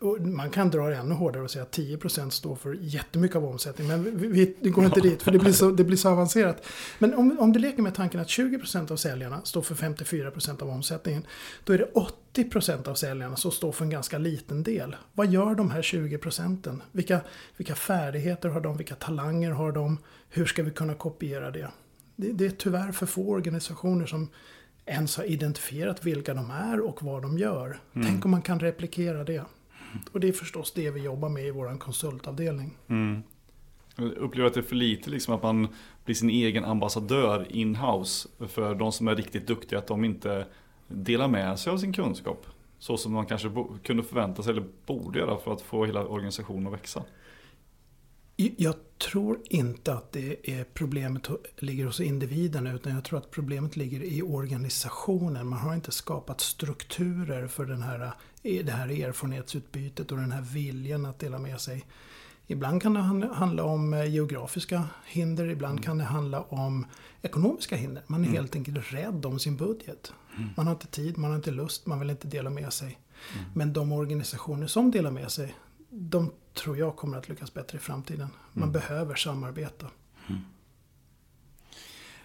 Och 0.00 0.20
man 0.20 0.50
kan 0.50 0.70
dra 0.70 0.88
det 0.88 0.96
ännu 0.96 1.14
hårdare 1.14 1.42
och 1.42 1.50
säga 1.50 1.62
att 1.62 1.76
10% 1.76 2.30
står 2.30 2.56
för 2.56 2.76
jättemycket 2.80 3.36
av 3.36 3.44
omsättningen. 3.44 4.02
Men 4.02 4.18
vi, 4.18 4.26
vi, 4.26 4.56
det 4.60 4.70
går 4.70 4.84
inte 4.84 5.00
dit 5.00 5.22
för 5.22 5.30
det 5.30 5.38
blir 5.38 5.52
så, 5.52 5.70
det 5.70 5.84
blir 5.84 5.96
så 5.96 6.08
avancerat. 6.08 6.66
Men 6.98 7.14
om, 7.14 7.38
om 7.38 7.52
du 7.52 7.58
leker 7.58 7.82
med 7.82 7.94
tanken 7.94 8.20
att 8.20 8.28
20% 8.28 8.92
av 8.92 8.96
säljarna 8.96 9.40
står 9.44 9.62
för 9.62 9.74
54% 9.74 10.62
av 10.62 10.68
omsättningen. 10.68 11.26
Då 11.64 11.72
är 11.72 11.78
det 11.78 11.90
80% 12.34 12.88
av 12.88 12.94
säljarna 12.94 13.36
som 13.36 13.50
står 13.50 13.72
för 13.72 13.84
en 13.84 13.90
ganska 13.90 14.18
liten 14.18 14.62
del. 14.62 14.96
Vad 15.12 15.26
gör 15.26 15.54
de 15.54 15.70
här 15.70 15.82
20%? 15.82 16.80
Vilka, 16.92 17.20
vilka 17.56 17.74
färdigheter 17.74 18.48
har 18.48 18.60
de? 18.60 18.76
Vilka 18.76 18.94
talanger 18.94 19.50
har 19.50 19.72
de? 19.72 19.98
Hur 20.28 20.46
ska 20.46 20.62
vi 20.62 20.70
kunna 20.70 20.94
kopiera 20.94 21.50
det? 21.50 21.70
Det, 22.16 22.32
det 22.32 22.46
är 22.46 22.50
tyvärr 22.50 22.92
för 22.92 23.06
få 23.06 23.30
organisationer 23.30 24.06
som 24.06 24.28
ens 24.90 25.16
har 25.16 25.24
identifierat 25.24 26.06
vilka 26.06 26.34
de 26.34 26.50
är 26.50 26.80
och 26.80 27.02
vad 27.02 27.22
de 27.22 27.38
gör. 27.38 27.80
Tänk 27.92 28.24
om 28.24 28.30
man 28.30 28.42
kan 28.42 28.60
replikera 28.60 29.24
det. 29.24 29.44
Och 30.12 30.20
det 30.20 30.28
är 30.28 30.32
förstås 30.32 30.72
det 30.72 30.90
vi 30.90 31.00
jobbar 31.00 31.28
med 31.28 31.46
i 31.46 31.50
vår 31.50 31.78
konsultavdelning. 31.78 32.76
Mm. 32.88 33.22
Jag 33.96 34.12
upplever 34.12 34.46
att 34.46 34.54
det 34.54 34.60
är 34.60 34.64
för 34.64 34.76
lite 34.76 35.10
liksom 35.10 35.34
att 35.34 35.42
man 35.42 35.68
blir 36.04 36.14
sin 36.14 36.30
egen 36.30 36.64
ambassadör 36.64 37.46
in-house 37.50 38.28
för 38.48 38.74
de 38.74 38.92
som 38.92 39.08
är 39.08 39.16
riktigt 39.16 39.46
duktiga. 39.46 39.78
Att 39.78 39.86
de 39.86 40.04
inte 40.04 40.46
delar 40.88 41.28
med 41.28 41.58
sig 41.58 41.72
av 41.72 41.78
sin 41.78 41.92
kunskap. 41.92 42.46
Så 42.78 42.96
som 42.96 43.12
man 43.12 43.26
kanske 43.26 43.50
kunde 43.82 44.02
förvänta 44.02 44.42
sig 44.42 44.50
eller 44.50 44.64
borde 44.86 45.18
göra 45.18 45.38
för 45.38 45.52
att 45.52 45.62
få 45.62 45.84
hela 45.84 46.06
organisationen 46.06 46.66
att 46.66 46.72
växa. 46.72 47.04
Jag 48.56 48.74
tror 48.98 49.38
inte 49.44 49.94
att 49.94 50.12
det 50.12 50.50
är 50.50 50.64
problemet 50.64 51.28
ligger 51.58 51.86
hos 51.86 52.00
individerna 52.00 52.72
utan 52.72 52.94
jag 52.94 53.04
tror 53.04 53.18
att 53.18 53.30
problemet 53.30 53.76
ligger 53.76 54.02
i 54.02 54.22
organisationen. 54.22 55.46
Man 55.48 55.58
har 55.58 55.74
inte 55.74 55.92
skapat 55.92 56.40
strukturer 56.40 57.46
för 57.46 57.64
den 57.66 57.82
här, 57.82 58.12
det 58.42 58.72
här 58.72 58.88
erfarenhetsutbytet 58.88 60.12
och 60.12 60.18
den 60.18 60.32
här 60.32 60.42
viljan 60.42 61.06
att 61.06 61.18
dela 61.18 61.38
med 61.38 61.60
sig. 61.60 61.84
Ibland 62.46 62.82
kan 62.82 62.94
det 62.94 63.00
han- 63.00 63.22
handla 63.22 63.64
om 63.64 63.94
eh, 63.94 64.04
geografiska 64.04 64.84
hinder, 65.06 65.48
ibland 65.48 65.84
kan 65.84 65.98
det 65.98 66.04
handla 66.04 66.42
om 66.42 66.86
ekonomiska 67.22 67.76
hinder. 67.76 68.02
Man 68.06 68.24
är 68.24 68.28
helt 68.28 68.56
enkelt 68.56 68.92
rädd 68.92 69.26
om 69.26 69.38
sin 69.38 69.56
budget. 69.56 70.12
Man 70.56 70.66
har 70.66 70.72
inte 70.74 70.86
tid, 70.86 71.18
man 71.18 71.30
har 71.30 71.36
inte 71.36 71.50
lust, 71.50 71.86
man 71.86 72.00
vill 72.00 72.10
inte 72.10 72.26
dela 72.28 72.50
med 72.50 72.72
sig. 72.72 72.98
Men 73.54 73.72
de 73.72 73.92
organisationer 73.92 74.66
som 74.66 74.90
delar 74.90 75.10
med 75.10 75.30
sig, 75.30 75.54
de 75.90 76.32
tror 76.54 76.78
jag 76.78 76.96
kommer 76.96 77.18
att 77.18 77.28
lyckas 77.28 77.54
bättre 77.54 77.76
i 77.78 77.80
framtiden. 77.80 78.28
Man 78.52 78.72
behöver 78.72 79.14
samarbeta. 79.14 79.86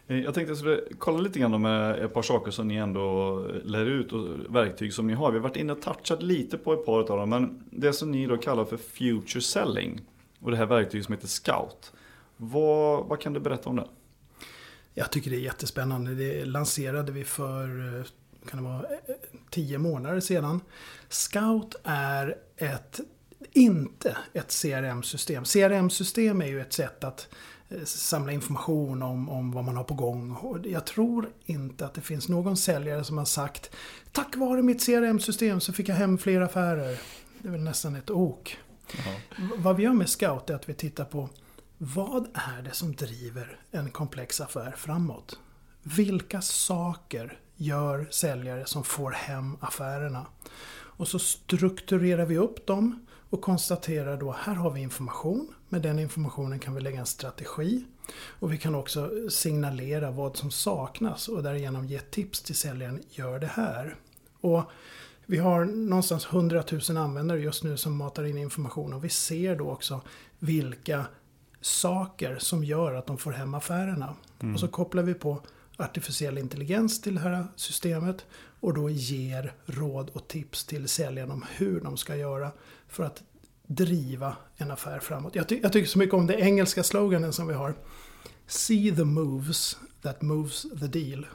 Eh, 0.08 0.18
Jag 0.20 0.34
tänkte 0.34 0.50
jag 0.52 0.58
skulle 0.58 0.82
kolla 1.00 1.18
lite 1.20 1.40
grann 1.40 1.62
med 1.62 2.00
ett 2.00 2.14
par 2.14 2.22
saker 2.22 2.52
som 2.52 2.68
ni 2.68 2.76
ändå 2.76 3.38
lär 3.64 3.86
ut 3.86 4.12
och 4.14 4.56
verktyg 4.56 4.94
som 4.94 5.08
ni 5.08 5.14
har. 5.14 5.32
Vi 5.32 5.38
har 5.38 5.44
varit 5.44 5.56
inne 5.58 5.74
och 5.74 5.82
touchat 5.82 6.24
lite 6.24 6.58
på 6.58 6.74
ett 6.74 6.86
par 6.86 7.00
av 7.00 7.18
dem. 7.18 7.30
Men 7.30 7.64
det 7.72 7.94
som 7.94 8.12
ni 8.12 8.26
då 8.26 8.38
kallar 8.38 8.66
för 8.66 8.78
future 8.78 9.42
selling 9.42 10.02
och 10.40 10.52
det 10.52 10.58
här 10.58 10.66
verktyget 10.66 11.06
som 11.06 11.14
heter 11.14 11.28
Scout. 11.28 11.94
Vad, 12.38 13.06
vad 13.06 13.20
kan 13.22 13.34
du 13.34 13.40
berätta 13.40 13.70
om 13.70 13.76
det? 13.76 13.88
Jag 14.94 15.12
tycker 15.12 15.32
det 15.32 15.38
är 15.38 15.42
jättespännande. 15.42 16.16
Det 16.16 16.46
lanserade 16.46 17.12
vi 17.12 17.24
för 17.24 17.98
eh, 18.00 18.06
kan 18.50 18.64
det 18.64 18.70
vara, 18.70 18.84
eh, 18.84 19.16
tio 19.50 19.78
månader 19.78 20.20
sedan. 20.20 20.62
Scout 21.10 21.76
är 21.84 22.36
ett, 22.58 23.00
inte 23.52 24.18
ett 24.34 24.62
CRM-system. 24.62 25.44
CRM-system 25.44 26.42
är 26.42 26.46
ju 26.48 26.62
ett 26.62 26.74
sätt 26.74 27.04
att 27.04 27.28
eh, 27.70 27.84
samla 27.84 28.32
information 28.32 29.02
om, 29.04 29.30
om 29.30 29.52
vad 29.52 29.64
man 29.64 29.76
har 29.78 29.84
på 29.84 29.94
gång. 29.94 30.32
Och 30.36 30.66
jag 30.68 30.86
tror 30.86 31.30
inte 31.46 31.86
att 31.86 31.94
det 31.94 32.02
finns 32.02 32.30
någon 32.30 32.58
säljare 32.58 33.04
som 33.04 33.18
har 33.18 33.26
sagt 33.26 33.72
Tack 34.12 34.36
vare 34.36 34.62
mitt 34.62 34.86
CRM-system 34.86 35.60
så 35.60 35.74
fick 35.74 35.90
jag 35.90 35.96
hem 35.96 36.18
fler 36.18 36.42
affärer. 36.42 37.00
Det 37.40 37.48
är 37.48 37.52
väl 37.52 37.62
nästan 37.62 37.96
ett 37.96 38.10
ok. 38.10 38.58
V- 39.38 39.50
Vad 39.58 39.76
vi 39.76 39.84
gör 39.84 39.94
med 39.94 40.10
Scout 40.10 40.50
är 40.50 40.56
att 40.56 40.70
vi 40.70 40.74
tittar 40.74 41.06
på 41.06 41.30
vad 41.78 42.28
är 42.34 42.62
det 42.62 42.72
som 42.72 42.96
driver 42.96 43.60
en 43.72 43.90
komplex 43.92 44.42
affär 44.42 44.72
framåt? 44.78 45.40
Vilka 45.84 46.42
saker 46.42 47.40
gör 47.56 48.08
säljare 48.12 48.66
som 48.66 48.84
får 48.84 49.12
hem 49.12 49.58
affärerna? 49.60 50.26
Och 50.98 51.08
så 51.08 51.20
strukturerar 51.20 52.26
vi 52.26 52.38
upp 52.38 52.68
dem 52.68 53.05
och 53.30 53.42
konstaterar 53.42 54.18
då 54.18 54.36
här 54.40 54.56
har 54.56 54.72
vi 54.72 54.82
information. 54.82 55.48
Med 55.70 55.82
den 55.82 56.00
informationen 56.00 56.60
kan 56.60 56.76
vi 56.76 56.82
lägga 56.82 57.00
en 57.00 57.06
strategi. 57.06 57.86
Och 58.40 58.54
vi 58.54 58.58
kan 58.58 58.76
också 58.76 59.12
signalera 59.30 60.12
vad 60.12 60.38
som 60.38 60.52
saknas 60.52 61.28
och 61.28 61.44
därigenom 61.44 61.86
ge 61.86 62.00
tips 62.00 62.42
till 62.42 62.56
säljaren. 62.56 63.04
Gör 63.10 63.40
det 63.40 63.48
här. 63.48 63.96
Och 64.42 64.64
vi 65.26 65.38
har 65.38 65.66
någonstans 65.66 66.26
100 66.26 66.64
000 66.90 66.98
användare 66.98 67.40
just 67.40 67.64
nu 67.64 67.78
som 67.78 67.98
matar 67.98 68.24
in 68.24 68.38
information 68.38 68.94
och 68.94 69.04
vi 69.04 69.10
ser 69.10 69.56
då 69.56 69.72
också 69.72 70.02
vilka 70.40 71.06
saker 71.62 72.38
som 72.40 72.64
gör 72.64 72.94
att 72.94 73.08
de 73.08 73.18
får 73.18 73.32
hem 73.32 73.54
affärerna. 73.54 74.16
Och 74.54 74.60
så 74.60 74.68
kopplar 74.68 75.04
vi 75.04 75.14
på 75.14 75.42
artificiell 75.78 76.38
intelligens 76.38 77.02
till 77.02 77.16
det 77.16 77.22
här 77.22 77.48
systemet 77.56 78.26
och 78.60 78.74
då 78.74 78.90
ger 78.90 79.54
råd 79.66 80.10
och 80.14 80.28
tips 80.28 80.66
till 80.66 80.88
säljaren 80.88 81.32
om 81.32 81.46
hur 81.56 81.82
de 81.82 81.98
ska 81.98 82.16
göra 82.16 82.52
för 82.88 83.04
att 83.04 83.24
driva 83.68 84.36
en 84.58 84.72
affär 84.72 85.00
framåt. 85.00 85.36
Jag, 85.36 85.50
ty- 85.50 85.60
jag 85.64 85.74
tycker 85.74 85.90
så 85.90 86.00
mycket 86.00 86.14
om 86.14 86.28
den 86.28 86.40
engelska 86.40 86.84
sloganen 86.84 87.34
som 87.34 87.48
vi 87.48 87.54
har. 87.54 87.76
See 88.48 88.96
the 88.96 89.04
moves 89.04 89.78
that 90.02 90.22
moves 90.22 90.62
the 90.80 90.88
deal. 90.88 91.28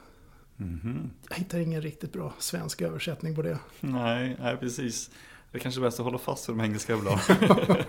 Jag 1.29 1.37
hittar 1.37 1.59
ingen 1.59 1.83
riktigt 1.83 2.13
bra 2.13 2.33
svensk 2.39 2.83
översättning 2.83 3.35
på 3.35 3.43
det. 3.43 3.59
Nej, 3.81 4.37
nej 4.41 4.57
precis. 4.57 5.11
Det 5.53 5.59
är 5.59 5.63
kanske 5.63 5.81
är 5.81 5.83
bäst 5.83 6.01
att 6.01 6.05
hålla 6.05 6.19
fast 6.19 6.49
vid 6.49 6.57
de 6.57 6.65
engelska 6.65 6.95
ibland. 6.95 7.21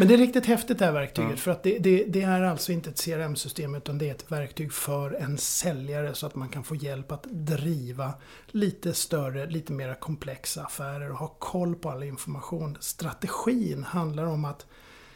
Men 0.00 0.08
det 0.08 0.14
är 0.14 0.18
riktigt 0.18 0.46
häftigt 0.46 0.78
det 0.78 0.84
här 0.84 0.92
verktyget. 0.92 1.30
Ja. 1.30 1.36
För 1.36 1.50
att 1.50 1.62
det, 1.62 1.78
det, 1.78 2.04
det 2.04 2.22
är 2.22 2.42
alltså 2.42 2.72
inte 2.72 2.90
ett 2.90 3.04
CRM-system 3.04 3.74
utan 3.74 3.98
det 3.98 4.08
är 4.08 4.14
ett 4.14 4.32
verktyg 4.32 4.72
för 4.72 5.14
en 5.14 5.38
säljare 5.38 6.14
så 6.14 6.26
att 6.26 6.34
man 6.34 6.48
kan 6.48 6.64
få 6.64 6.74
hjälp 6.76 7.12
att 7.12 7.26
driva 7.30 8.14
lite 8.46 8.94
större, 8.94 9.46
lite 9.46 9.72
mer 9.72 9.94
komplexa 9.94 10.62
affärer 10.62 11.10
och 11.10 11.18
ha 11.18 11.28
koll 11.38 11.74
på 11.74 11.90
all 11.90 12.02
information. 12.02 12.76
Strategin 12.80 13.84
handlar 13.84 14.24
om 14.24 14.44
att 14.44 14.66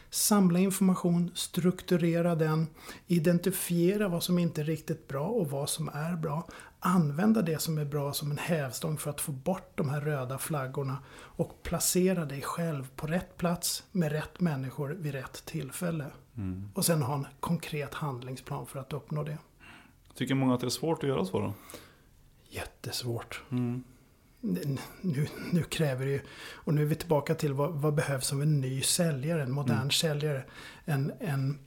samla 0.09 0.59
information, 0.59 1.31
strukturera 1.35 2.35
den, 2.35 2.67
identifiera 3.07 4.07
vad 4.07 4.23
som 4.23 4.39
inte 4.39 4.61
är 4.61 4.65
riktigt 4.65 5.07
bra 5.07 5.27
och 5.27 5.49
vad 5.49 5.69
som 5.69 5.89
är 5.93 6.15
bra. 6.15 6.47
Använda 6.87 7.41
det 7.41 7.61
som 7.61 7.77
är 7.77 7.85
bra 7.85 8.13
som 8.13 8.31
en 8.31 8.37
hävstång 8.37 8.97
för 8.97 9.09
att 9.09 9.21
få 9.21 9.31
bort 9.31 9.71
de 9.75 9.89
här 9.89 10.01
röda 10.01 10.37
flaggorna 10.37 10.97
och 11.13 11.63
placera 11.63 12.25
dig 12.25 12.41
själv 12.41 12.87
på 12.95 13.07
rätt 13.07 13.37
plats 13.37 13.83
med 13.91 14.11
rätt 14.11 14.39
människor 14.39 14.89
vid 14.89 15.11
rätt 15.11 15.45
tillfälle. 15.45 16.05
Och 16.73 16.85
sen 16.85 17.01
ha 17.01 17.15
en 17.15 17.27
konkret 17.39 17.93
handlingsplan 17.93 18.65
för 18.65 18.79
att 18.79 18.93
uppnå 18.93 19.23
det. 19.23 19.37
Tycker 20.15 20.35
många 20.35 20.53
att 20.53 20.61
det 20.61 20.67
är 20.67 20.69
svårt 20.69 21.03
att 21.03 21.09
göra 21.09 21.25
så 21.25 21.39
då? 21.39 21.53
Jättesvårt. 22.49 23.41
Mm. 23.51 23.83
Nu, 25.01 25.27
nu 25.51 25.63
kräver 25.63 26.05
det 26.05 26.11
ju, 26.11 26.21
och 26.53 26.73
nu 26.73 26.81
är 26.81 26.85
vi 26.85 26.95
tillbaka 26.95 27.35
till 27.35 27.53
vad, 27.53 27.71
vad 27.71 27.93
behövs 27.93 28.27
som 28.27 28.41
en 28.41 28.61
ny 28.61 28.81
säljare, 28.81 29.43
en 29.43 29.51
modern 29.51 29.91
säljare. 29.91 30.43
En, 30.85 31.11
en, 31.19 31.59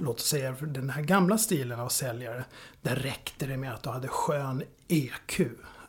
låt 0.00 0.16
oss 0.16 0.26
säga 0.26 0.54
den 0.60 0.90
här 0.90 1.02
gamla 1.02 1.38
stilen 1.38 1.80
av 1.80 1.88
säljare, 1.88 2.44
där 2.82 2.96
räckte 2.96 3.46
det 3.46 3.56
med 3.56 3.74
att 3.74 3.82
du 3.82 3.90
hade 3.90 4.08
skön 4.08 4.62
EQ. 4.88 5.40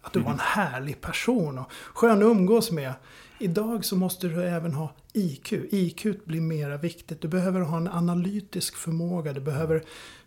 Att 0.01 0.13
du 0.13 0.19
var 0.19 0.31
en 0.31 0.39
härlig 0.39 1.01
person 1.01 1.57
och 1.57 1.71
skön 1.93 2.17
att 2.17 2.23
umgås 2.23 2.71
med. 2.71 2.93
Idag 3.39 3.85
så 3.85 3.95
måste 3.95 4.27
du 4.27 4.43
även 4.43 4.73
ha 4.73 4.93
IQ. 5.13 5.53
IQ 5.53 6.25
blir 6.25 6.41
mera 6.41 6.77
viktigt. 6.77 7.21
Du 7.21 7.27
behöver 7.27 7.61
ha 7.61 7.77
en 7.77 7.87
analytisk 7.87 8.75
förmåga. 8.75 9.33
Du 9.33 9.41
behöver 9.41 9.83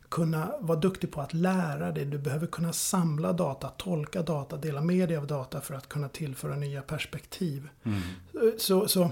kunna 0.08 0.54
vara 0.60 0.78
duktig 0.78 1.12
på 1.12 1.20
att 1.20 1.34
lära 1.34 1.92
dig. 1.92 2.04
Du 2.04 2.18
behöver 2.18 2.46
kunna 2.46 2.72
samla 2.72 3.32
data, 3.32 3.68
tolka 3.68 4.22
data, 4.22 4.56
dela 4.56 4.80
med 4.80 5.08
dig 5.08 5.16
av 5.16 5.26
data 5.26 5.60
för 5.60 5.74
att 5.74 5.88
kunna 5.88 6.08
tillföra 6.08 6.56
nya 6.56 6.82
perspektiv. 6.82 7.68
Mm. 7.84 8.00
Så, 8.58 8.88
så 8.88 9.10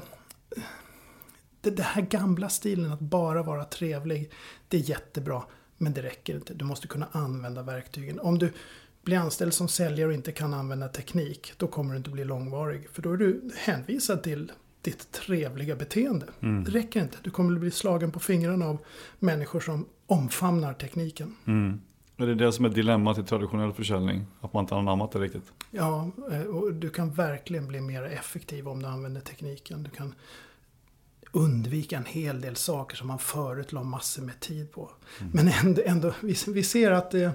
det, 1.61 1.83
här 1.83 2.03
gamla 2.03 2.49
stilen 2.49 2.93
att 2.93 3.01
bara 3.01 3.43
vara 3.43 3.65
trevlig, 3.65 4.31
det 4.69 4.77
är 4.77 4.91
jättebra. 4.91 5.43
Men 5.79 5.93
det 5.93 6.03
räcker 6.03 6.35
inte. 6.35 6.55
Du 6.55 6.65
måste 6.65 6.89
kunna 6.89 7.07
använda 7.13 7.63
verktygen. 7.63 8.21
Om 8.21 8.39
du 8.39 8.53
blir 9.03 9.19
anställd 9.19 9.55
som 9.55 9.69
säljare 9.69 10.09
och 10.09 10.15
inte 10.15 10.33
kan 10.33 10.55
använda 10.55 10.89
teknik, 10.89 11.53
då 11.57 11.67
kommer 11.67 11.91
du 11.91 11.97
inte 11.97 12.11
bli 12.11 12.25
långvarig. 12.25 12.91
För 12.93 13.03
då 13.03 13.13
är 13.13 13.17
du 13.17 13.51
hänvisad 13.57 14.23
till 14.23 14.53
ditt 14.83 15.13
trevliga 15.13 15.77
beteende. 15.77 16.27
Mm. 16.41 16.65
Det 16.65 16.71
räcker 16.71 17.03
inte. 17.03 17.17
Du 17.23 17.31
kommer 17.31 17.59
bli 17.59 17.71
slagen 17.71 18.13
på 18.13 18.21
fingrarna 18.21 18.67
av 18.67 18.79
människor 19.19 19.61
som 19.61 19.87
omfamnar 20.07 20.75
tekniken. 20.75 21.37
Mm. 21.45 21.81
Men 22.17 22.27
det 22.29 22.35
är 22.35 22.47
det 22.47 22.53
som 22.53 22.65
är 22.65 22.69
dilemmat 22.69 23.19
i 23.19 23.23
traditionell 23.23 23.73
försäljning. 23.73 24.27
Att 24.41 24.53
man 24.53 24.65
inte 24.65 24.75
har 24.75 24.81
anammat 24.81 25.13
det 25.13 25.19
riktigt. 25.19 25.53
Ja, 25.71 26.11
eh, 26.31 26.41
och 26.41 26.75
du 26.75 26.91
kan 26.91 27.11
verkligen 27.11 27.69
bli 27.69 27.81
mer 27.81 28.03
effektiv 28.03 28.69
om 28.69 28.83
du 28.83 28.89
använder 28.89 29.21
tekniken. 29.21 29.83
Du 29.83 29.91
kan 29.91 30.15
undvika 31.33 31.97
en 31.97 32.05
hel 32.05 32.41
del 32.41 32.57
saker 32.57 32.97
som 32.97 33.09
man 33.09 33.19
förut 33.19 33.73
la 33.73 33.83
massor 33.83 34.23
med 34.23 34.41
tid 34.41 34.73
på. 34.73 34.91
Men 35.33 35.49
ändå, 35.49 35.83
ändå 35.85 36.15
vi, 36.21 36.37
vi 36.47 36.63
ser 36.63 36.91
att 36.91 37.15
eh, 37.15 37.31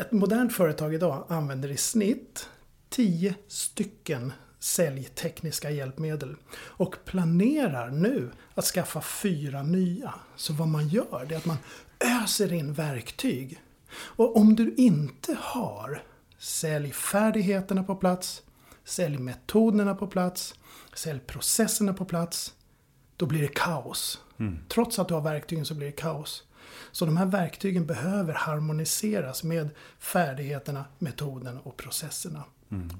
ett 0.00 0.12
modernt 0.12 0.52
företag 0.52 0.94
idag 0.94 1.26
använder 1.28 1.70
i 1.70 1.76
snitt 1.76 2.48
10 2.88 3.34
stycken 3.48 4.32
säljtekniska 4.58 5.70
hjälpmedel. 5.70 6.36
Och 6.56 6.96
planerar 7.04 7.90
nu 7.90 8.30
att 8.54 8.64
skaffa 8.64 9.00
fyra 9.00 9.62
nya. 9.62 10.14
Så 10.36 10.52
vad 10.52 10.68
man 10.68 10.88
gör 10.88 11.26
det 11.28 11.34
är 11.34 11.38
att 11.38 11.46
man 11.46 11.56
öser 12.22 12.52
in 12.52 12.72
verktyg. 12.72 13.60
Och 13.94 14.36
om 14.36 14.56
du 14.56 14.74
inte 14.76 15.36
har 15.40 16.02
säljfärdigheterna 16.38 17.84
på 17.84 17.96
plats, 17.96 18.42
säljmetoderna 18.84 19.94
på 19.94 20.06
plats, 20.06 20.54
säljprocesserna 20.94 21.94
på 21.94 22.04
plats, 22.04 22.54
då 23.16 23.26
blir 23.26 23.40
det 23.40 23.54
kaos. 23.54 24.20
Trots 24.68 24.98
att 24.98 25.08
du 25.08 25.14
har 25.14 25.20
verktygen 25.20 25.64
så 25.64 25.74
blir 25.74 25.86
det 25.86 25.92
kaos. 25.92 26.44
Så 26.92 27.06
de 27.06 27.16
här 27.16 27.26
verktygen 27.26 27.86
behöver 27.86 28.34
harmoniseras 28.34 29.44
med 29.44 29.70
färdigheterna, 29.98 30.84
metoderna 30.98 31.60
och 31.60 31.76
processerna. 31.76 32.44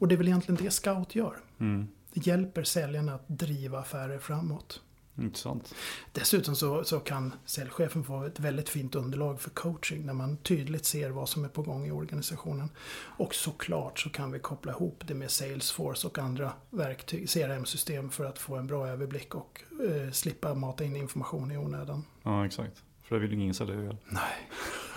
Och 0.01 0.09
det 0.09 0.15
är 0.15 0.17
väl 0.17 0.29
egentligen 0.29 0.65
det 0.65 0.71
Scout 0.71 1.15
gör. 1.15 1.37
Mm. 1.61 1.89
Det 2.13 2.27
hjälper 2.27 2.65
säljarna 2.65 3.15
att 3.15 3.29
driva 3.29 3.79
affärer 3.79 4.19
framåt. 4.19 4.81
Intressant. 5.19 5.75
Dessutom 6.13 6.57
så, 6.57 6.85
så 6.85 7.01
kan 7.01 7.35
säljchefen 7.45 8.05
få 8.05 8.25
ett 8.25 8.41
väldigt 8.41 8.69
fint 8.69 8.95
underlag 8.95 9.41
för 9.41 9.51
coaching 9.51 10.07
när 10.07 10.13
man 10.13 10.37
tydligt 10.37 10.85
ser 10.85 11.11
vad 11.11 11.29
som 11.29 11.45
är 11.45 11.49
på 11.49 11.63
gång 11.63 11.87
i 11.87 11.91
organisationen. 11.91 12.71
Och 13.17 13.35
såklart 13.35 13.99
så 13.99 14.11
kan 14.11 14.33
vi 14.33 14.39
koppla 14.39 14.73
ihop 14.73 15.03
det 15.07 15.15
med 15.15 15.31
Salesforce 15.31 16.07
och 16.07 16.19
andra 16.19 16.53
verktyg, 16.71 17.29
CRM-system 17.31 18.11
för 18.11 18.25
att 18.25 18.39
få 18.39 18.57
en 18.57 18.67
bra 18.67 18.89
överblick 18.89 19.35
och 19.35 19.63
eh, 19.89 20.11
slippa 20.11 20.55
mata 20.55 20.85
in 20.85 20.97
information 20.97 21.51
i 21.51 21.57
onödan. 21.57 22.05
Ja, 22.23 22.47
exakt. 22.47 22.83
För 23.05 23.15
det 23.15 23.21
vill 23.21 23.33
ju 23.33 23.41
ingen 23.43 23.55
sälja 23.55 23.75
ihjäl. 23.75 23.97
Nej. 24.09 24.51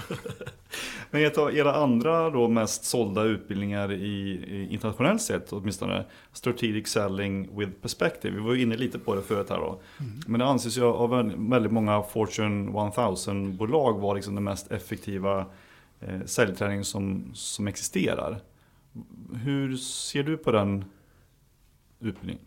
Men 1.11 1.25
ett 1.25 1.37
av 1.37 1.55
era 1.57 1.75
andra 1.75 2.29
då 2.29 2.47
mest 2.47 2.83
sålda 2.85 3.23
utbildningar 3.23 3.91
i, 3.91 4.31
i 4.47 4.67
internationellt 4.73 5.21
sett 5.21 5.53
åtminstone, 5.53 6.05
Strategic 6.33 6.87
Selling 6.87 7.57
with 7.59 7.71
Perspective. 7.81 8.35
Vi 8.35 8.41
var 8.41 8.53
ju 8.53 8.61
inne 8.61 8.77
lite 8.77 8.99
på 8.99 9.15
det 9.15 9.21
förut 9.21 9.49
här 9.49 9.57
då. 9.57 9.79
Men 10.27 10.39
det 10.39 10.45
anses 10.45 10.77
ju 10.77 10.83
av 10.83 11.13
en- 11.19 11.49
väldigt 11.49 11.71
många 11.71 12.03
Fortune 12.03 12.71
1000-bolag 12.71 13.99
vara 13.99 14.13
liksom 14.13 14.35
den 14.35 14.43
mest 14.43 14.71
effektiva 14.71 15.45
eh, 15.99 16.21
säljträning 16.25 16.83
som, 16.83 17.31
som 17.33 17.67
existerar. 17.67 18.39
Hur 19.43 19.75
ser 19.77 20.23
du 20.23 20.37
på 20.37 20.51
den 20.51 20.85
utbildningen? 21.99 22.43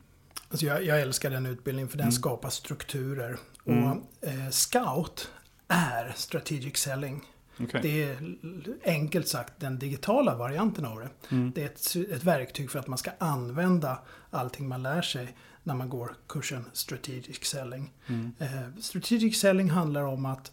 Alltså 0.50 0.66
jag, 0.66 0.84
jag 0.84 1.00
älskar 1.00 1.30
den 1.30 1.46
utbildningen 1.46 1.88
för 1.88 1.96
den 1.98 2.04
Mm. 2.04 2.12
skapar 2.12 2.48
strukturer. 2.50 3.36
Mm. 3.66 3.84
Och 3.84 3.96
eh, 4.20 4.48
Scout 4.50 5.30
är 5.70 6.12
strategic 6.16 6.76
selling. 6.76 7.22
Okej. 7.60 7.80
Det 7.82 8.02
är 8.02 8.36
enkelt 8.84 9.28
sagt 9.28 9.52
den 9.60 9.78
digitala 9.78 10.36
varianten 10.36 10.84
av 10.84 11.00
det. 11.00 11.08
Mm. 11.28 11.52
Det 11.54 11.62
är 11.62 11.66
ett, 11.66 12.10
ett 12.12 12.24
verktyg 12.24 12.70
för 12.70 12.78
att 12.78 12.86
man 12.86 12.98
ska 12.98 13.10
använda 13.18 13.98
allting 14.30 14.68
man 14.68 14.82
lär 14.82 15.02
sig 15.02 15.36
när 15.62 15.74
man 15.74 15.88
går 15.88 16.14
kursen 16.26 16.64
Strategic 16.72 17.44
Selling. 17.44 17.92
Mm. 18.06 18.32
Eh, 18.38 18.80
strategic 18.80 19.40
Selling 19.40 19.70
handlar 19.70 20.02
om 20.02 20.26
att 20.26 20.52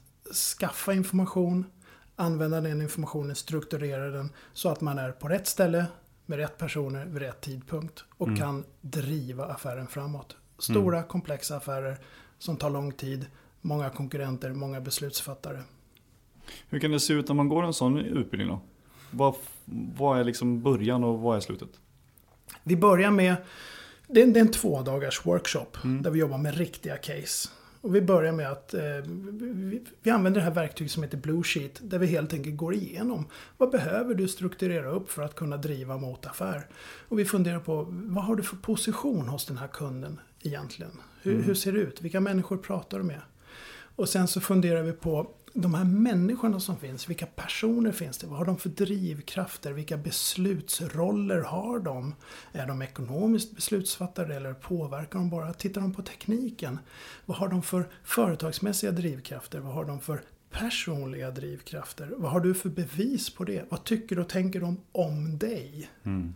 skaffa 0.60 0.94
information, 0.94 1.66
använda 2.16 2.62
den 2.62 2.82
informationen, 2.82 3.36
strukturera 3.36 4.10
den 4.10 4.30
så 4.54 4.70
att 4.70 4.82
man 4.82 5.00
är 5.00 5.12
på 5.12 5.28
rätt 5.28 5.48
ställe 5.48 5.86
med 6.26 6.40
rätt 6.40 6.58
personer 6.58 7.06
vid 7.06 7.22
rätt 7.22 7.42
tidpunkt 7.42 8.04
och 8.18 8.28
Mm. 8.28 8.40
kan 8.40 8.64
driva 8.82 9.46
affären 9.46 9.88
framåt. 9.88 10.36
Stora 10.60 11.04
komplexa 11.04 11.58
affärer 11.58 11.98
som 12.40 12.58
tar 12.58 12.70
lång 12.70 12.92
tid, 12.92 13.26
många 13.62 13.90
konkurrenter, 13.90 14.54
många 14.54 14.82
beslutsfattare. 14.82 15.62
Hur 16.70 16.80
kan 16.80 16.92
det 16.92 17.00
se 17.00 17.14
ut 17.14 17.28
när 17.28 17.36
man 17.36 17.50
går 17.50 17.64
en 17.64 17.74
sån 17.74 17.98
utbildning 17.98 18.48
då? 18.50 18.60
Vad, 19.12 19.36
vad 19.98 20.20
är 20.20 20.24
liksom 20.24 20.62
början 20.62 21.04
och 21.04 21.20
vad 21.20 21.36
är 21.38 21.40
slutet? 21.40 21.70
Vi 22.64 22.76
börjar 22.76 23.12
med, 23.12 23.36
det 24.08 24.22
är, 24.22 24.38
en 24.38 24.52
två 24.52 24.82
dagars 24.82 25.26
workshop 25.26 25.68
Mm. 25.84 26.02
där 26.02 26.12
vi 26.12 26.20
jobbar 26.20 26.38
med 26.38 26.56
riktiga 26.58 26.98
case. 26.98 27.50
Och 27.82 27.96
vi 27.96 28.02
börjar 28.02 28.32
med 28.32 28.52
att 28.52 28.74
eh, 28.74 28.82
vi, 29.42 29.84
vi 30.02 30.12
använder 30.12 30.40
det 30.42 30.46
här 30.46 30.54
verktyget 30.54 30.92
som 30.92 31.04
heter 31.04 31.18
Blue 31.18 31.44
Sheet 31.44 31.80
där 31.84 32.00
vi 32.00 32.08
helt 32.08 32.34
enkelt 32.34 32.58
går 32.58 32.74
igenom 32.74 33.26
vad 33.58 33.70
behöver 33.72 34.16
du 34.16 34.28
strukturera 34.28 34.90
upp 34.90 35.12
för 35.12 35.22
att 35.22 35.36
kunna 35.36 35.58
driva 35.58 35.98
mot 35.98 36.26
affär. 36.26 36.68
Och 37.10 37.20
vi 37.20 37.26
funderar 37.26 37.60
på 37.60 37.88
vad 37.90 38.24
har 38.24 38.36
du 38.36 38.44
för 38.44 38.56
position 38.58 39.28
hos 39.28 39.46
den 39.46 39.58
här 39.58 39.68
kunden 39.68 40.20
egentligen? 40.42 40.92
Hur, 41.22 41.32
Mm. 41.34 41.44
hur 41.44 41.54
ser 41.54 41.72
det 41.74 41.80
ut? 41.80 42.02
Vilka 42.02 42.20
människor 42.20 42.58
pratar 42.58 42.98
du 42.98 43.04
med? 43.04 43.22
Och 43.98 44.10
sen 44.10 44.28
så 44.28 44.42
funderar 44.42 44.84
vi 44.84 44.94
på 44.94 45.28
de 45.54 45.74
här 45.74 45.84
människorna 45.84 46.60
som 46.60 46.78
finns, 46.78 47.10
vilka 47.10 47.26
personer 47.26 47.92
finns 47.92 48.18
det? 48.18 48.28
Vad 48.28 48.38
har 48.38 48.46
de 48.46 48.58
för 48.58 48.70
drivkrafter? 48.70 49.72
Vilka 49.72 49.98
beslutsroller 49.98 51.42
har 51.42 51.80
de? 51.80 52.16
Är 52.52 52.68
de 52.68 52.82
ekonomiskt 52.82 53.56
beslutsfattare 53.56 54.36
eller 54.36 54.54
påverkar 54.54 55.20
de 55.20 55.30
bara? 55.30 55.54
Tittar 55.54 55.82
de 55.82 55.94
på 55.94 56.02
tekniken? 56.02 56.80
Vad 57.26 57.38
har 57.38 57.48
de 57.48 57.64
för 57.64 57.90
företagsmässiga 58.04 58.92
drivkrafter? 58.92 59.60
Vad 59.60 59.74
har 59.74 59.86
de 59.86 60.00
för 60.00 60.22
personliga 60.52 61.32
drivkrafter? 61.32 62.14
Vad 62.18 62.32
har 62.32 62.40
du 62.40 62.54
för 62.54 62.70
bevis 62.70 63.30
på 63.30 63.44
det? 63.44 63.66
Vad 63.70 63.84
tycker 63.84 64.20
och 64.20 64.30
tänker 64.30 64.60
de 64.60 64.82
om 64.92 65.38
dig? 65.38 65.90
Mm. 66.04 66.34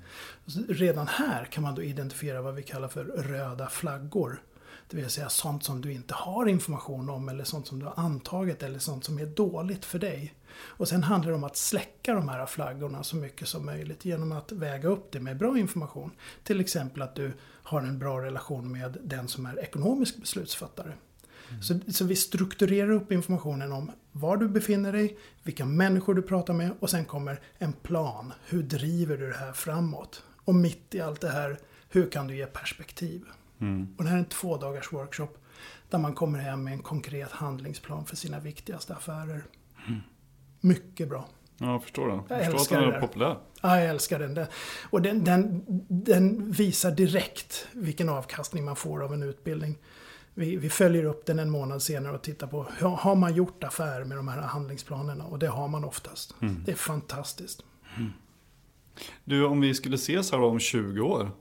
Redan 0.68 1.08
här 1.08 1.46
kan 1.46 1.64
man 1.64 1.76
då 1.76 1.84
identifiera 1.84 2.42
vad 2.42 2.56
vi 2.56 2.64
kallar 2.64 2.88
för 2.88 3.04
röda 3.04 3.70
flaggor. 3.70 4.42
Det 4.92 4.98
vill 4.98 5.10
säga 5.10 5.30
sånt 5.30 5.64
som 5.64 5.82
du 5.82 5.94
inte 5.94 6.14
har 6.14 6.48
information 6.48 7.10
om 7.10 7.30
eller 7.30 7.44
sånt 7.44 7.68
som 7.68 7.80
du 7.80 7.86
har 7.86 7.94
antagit 7.98 8.64
eller 8.64 8.80
sånt 8.80 9.04
som 9.04 9.20
är 9.20 9.26
dåligt 9.26 9.86
för 9.86 10.00
dig. 10.00 10.34
Och 10.54 10.88
sen 10.88 11.04
handlar 11.04 11.32
det 11.32 11.36
om 11.36 11.44
att 11.44 11.58
släcka 11.58 12.14
de 12.14 12.30
här 12.30 12.46
flaggorna 12.46 13.04
så 13.04 13.16
mycket 13.16 13.48
som 13.48 13.66
möjligt 13.66 14.06
genom 14.06 14.32
att 14.32 14.52
väga 14.52 14.90
upp 14.90 15.12
det 15.12 15.20
med 15.20 15.38
bra 15.38 15.58
information. 15.58 16.12
Till 16.44 16.60
exempel 16.60 17.02
att 17.02 17.16
du 17.16 17.34
har 17.42 17.82
en 17.82 18.00
bra 18.00 18.22
relation 18.22 18.72
med 18.72 18.98
den 19.04 19.28
som 19.28 19.46
är 19.46 19.60
ekonomisk 19.60 20.18
beslutsfattare. 20.18 20.94
Så, 21.62 21.80
så 21.88 22.06
vi 22.06 22.16
strukturerar 22.16 22.92
upp 22.92 23.12
informationen 23.12 23.72
om 23.72 23.92
var 24.12 24.38
du 24.38 24.48
befinner 24.48 24.92
dig, 24.94 25.18
vilka 25.44 25.66
människor 25.66 26.14
du 26.14 26.22
pratar 26.22 26.54
med 26.54 26.72
och 26.80 26.90
sen 26.90 27.06
kommer 27.06 27.42
en 27.58 27.74
plan. 27.74 28.34
Hur 28.46 28.64
driver 28.64 29.18
du 29.18 29.28
det 29.30 29.38
här 29.38 29.54
framåt? 29.54 30.24
Och 30.46 30.56
mitt 30.56 30.96
i 30.96 31.02
allt 31.02 31.22
det 31.22 31.30
här, 31.30 31.60
hur 31.90 32.10
kan 32.10 32.28
du 32.28 32.36
ge 32.36 32.46
perspektiv? 32.46 33.24
Mm. 33.62 33.88
Och 33.98 34.04
det 34.04 34.10
här 34.10 34.16
är 34.16 34.20
en 34.20 34.26
två 34.26 34.58
dagars 34.58 34.94
workshop 34.94 35.30
där 35.90 35.98
man 35.98 36.14
kommer 36.14 36.40
hem 36.40 36.64
med 36.64 36.74
en 36.74 36.82
konkret 36.82 37.32
handlingsplan 37.32 38.06
för 38.06 38.16
sina 38.16 38.40
viktigaste 38.40 38.96
affärer. 38.96 39.44
Mycket 40.62 41.10
bra. 41.10 41.28
Ja, 41.58 41.72
jag 41.72 41.84
förstår 41.84 42.08
det. 42.08 42.36
Jag, 42.36 42.46
Jag 42.46 42.52
förstår 42.52 42.78
att 42.78 42.84
den 42.84 42.94
är 42.94 43.02
populär. 43.02 43.38
Ja, 43.62 43.80
jag 43.80 43.90
älskar 43.90 44.20
den. 44.20 44.46
och 44.90 45.02
den, 45.02 45.24
den, 45.24 45.64
den 45.88 46.52
visar 46.52 46.92
direkt 46.92 47.68
vilken 47.72 48.10
avkastning 48.10 48.66
man 48.66 48.76
får 48.76 49.04
av 49.04 49.14
en 49.14 49.24
utbildning. 49.24 49.78
Vi, 50.34 50.56
vi 50.56 50.70
följer 50.70 51.04
upp 51.04 51.26
den 51.26 51.40
en 51.40 51.50
månad 51.50 51.82
senare 51.82 52.16
och 52.16 52.22
tittar 52.22 52.48
på 52.48 52.68
har 52.98 53.16
man 53.16 53.36
gjort 53.36 53.64
affär 53.64 54.04
med 54.04 54.18
de 54.18 54.28
här 54.28 54.42
handlingsplanerna? 54.42 55.26
Och 55.26 55.40
det 55.40 55.48
har 55.48 55.68
man 55.68 55.84
oftast. 55.84 56.36
Mm. 56.42 56.64
Det 56.66 56.72
är 56.72 56.76
fantastiskt. 56.76 57.64
Du, 59.24 59.46
om 59.46 59.62
vi 59.62 59.74
skulle 59.74 59.96
ses 59.96 60.32
här 60.32 60.42
om 60.42 60.60
20 60.60 61.02
år. 61.02 61.32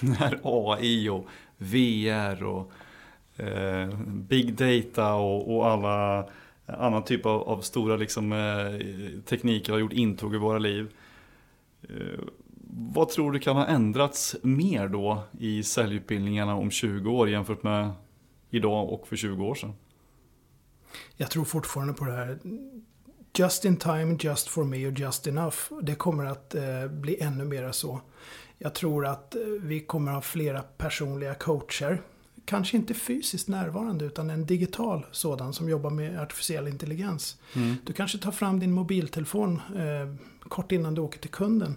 När 0.00 0.40
AI 0.42 1.08
och 1.08 1.26
VR 1.58 2.42
och 2.42 2.72
eh, 3.36 3.88
Big 4.06 4.54
Data 4.54 5.14
och, 5.14 5.56
och 5.56 5.66
alla 5.66 6.18
eh, 6.66 6.80
annan 6.80 7.04
typ 7.04 7.26
av, 7.26 7.42
av 7.42 7.60
stora 7.60 7.96
liksom, 7.96 8.32
eh, 8.32 9.20
tekniker 9.20 9.72
har 9.72 9.80
gjort 9.80 9.92
intåg 9.92 10.34
i 10.34 10.38
våra 10.38 10.58
liv. 10.58 10.90
Eh, 11.82 12.20
vad 12.72 13.08
tror 13.08 13.32
du 13.32 13.38
kan 13.38 13.56
ha 13.56 13.66
ändrats 13.66 14.36
mer 14.42 14.88
då 14.88 15.22
i 15.38 15.62
säljutbildningarna 15.62 16.54
om 16.54 16.70
20 16.70 17.10
år 17.10 17.28
jämfört 17.30 17.62
med 17.62 17.90
idag 18.50 18.88
och 18.88 19.08
för 19.08 19.16
20 19.16 19.44
år 19.44 19.54
sedan? 19.54 19.72
Jag 21.16 21.30
tror 21.30 21.44
fortfarande 21.44 21.94
på 21.94 22.04
det 22.04 22.12
här 22.12 22.38
Just 23.32 23.64
in 23.64 23.76
time, 23.76 24.16
just 24.20 24.48
for 24.48 24.64
me 24.64 24.86
och 24.86 24.98
just 24.98 25.26
enough. 25.26 25.56
Det 25.82 25.94
kommer 25.94 26.24
att 26.24 26.54
eh, 26.54 26.86
bli 26.88 27.20
ännu 27.20 27.44
mer 27.44 27.72
så. 27.72 28.00
Jag 28.62 28.74
tror 28.74 29.06
att 29.06 29.34
eh, 29.34 29.40
vi 29.60 29.80
kommer 29.80 30.12
ha 30.12 30.20
flera 30.20 30.62
personliga 30.62 31.34
coacher. 31.34 32.02
Kanske 32.44 32.76
inte 32.76 32.94
fysiskt 32.94 33.48
närvarande 33.48 34.04
utan 34.04 34.30
en 34.30 34.46
digital 34.46 35.06
sådan 35.10 35.52
som 35.52 35.68
jobbar 35.68 35.90
med 35.90 36.20
artificiell 36.20 36.68
intelligens. 36.68 37.36
Mm. 37.56 37.76
Du 37.84 37.92
kanske 37.92 38.18
tar 38.18 38.32
fram 38.32 38.60
din 38.60 38.72
mobiltelefon 38.72 39.60
eh, 39.76 40.14
kort 40.48 40.72
innan 40.72 40.94
du 40.94 41.00
åker 41.00 41.18
till 41.18 41.30
kunden. 41.30 41.76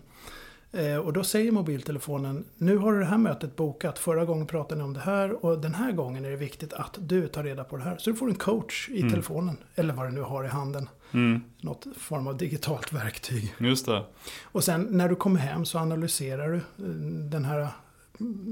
Eh, 0.73 0.97
och 0.97 1.13
då 1.13 1.23
säger 1.23 1.51
mobiltelefonen, 1.51 2.45
nu 2.57 2.77
har 2.77 2.93
du 2.93 2.99
det 2.99 3.05
här 3.05 3.17
mötet 3.17 3.55
bokat, 3.55 3.99
förra 3.99 4.25
gången 4.25 4.47
pratade 4.47 4.81
ni 4.81 4.83
om 4.83 4.93
det 4.93 4.99
här 4.99 5.45
och 5.45 5.59
den 5.61 5.73
här 5.73 5.91
gången 5.91 6.25
är 6.25 6.29
det 6.29 6.35
viktigt 6.35 6.73
att 6.73 6.97
du 6.99 7.27
tar 7.27 7.43
reda 7.43 7.63
på 7.63 7.77
det 7.77 7.83
här. 7.83 7.97
Så 7.97 8.09
du 8.09 8.15
får 8.15 8.29
en 8.29 8.35
coach 8.35 8.89
i 8.89 8.99
mm. 8.99 9.11
telefonen, 9.11 9.57
eller 9.75 9.93
vad 9.93 10.05
du 10.07 10.11
nu 10.11 10.21
har 10.21 10.43
i 10.43 10.47
handen. 10.47 10.89
Mm. 11.11 11.41
Något 11.61 11.87
form 11.97 12.27
av 12.27 12.37
digitalt 12.37 12.93
verktyg. 12.93 13.55
Just 13.57 13.85
det. 13.85 14.03
Och 14.43 14.63
sen 14.63 14.87
när 14.91 15.09
du 15.09 15.15
kommer 15.15 15.39
hem 15.39 15.65
så 15.65 15.79
analyserar 15.79 16.49
du 16.49 16.57
eh, 16.57 16.89
den 17.29 17.45
här 17.45 17.67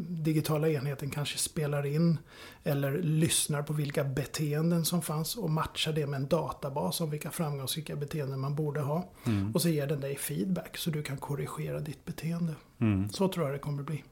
digitala 0.09 0.69
enheten 0.69 1.09
kanske 1.09 1.37
spelar 1.37 1.85
in 1.85 2.17
eller 2.63 3.01
lyssnar 3.01 3.63
på 3.63 3.73
vilka 3.73 4.03
beteenden 4.03 4.85
som 4.85 5.01
fanns 5.01 5.35
och 5.35 5.49
matchar 5.49 5.93
det 5.93 6.07
med 6.07 6.17
en 6.17 6.27
databas 6.27 7.01
om 7.01 7.09
vilka 7.09 7.31
framgångsrika 7.31 7.95
beteenden 7.95 8.39
man 8.39 8.55
borde 8.55 8.81
ha. 8.81 9.09
Mm. 9.25 9.51
Och 9.51 9.61
så 9.61 9.69
ger 9.69 9.87
den 9.87 9.99
dig 9.99 10.15
feedback 10.15 10.77
så 10.77 10.89
du 10.89 11.03
kan 11.03 11.17
korrigera 11.17 11.79
ditt 11.79 12.05
beteende. 12.05 12.55
Mm. 12.79 13.09
Så 13.09 13.27
tror 13.27 13.45
jag 13.45 13.55
det 13.55 13.59
kommer 13.59 13.83
bli. 13.83 14.03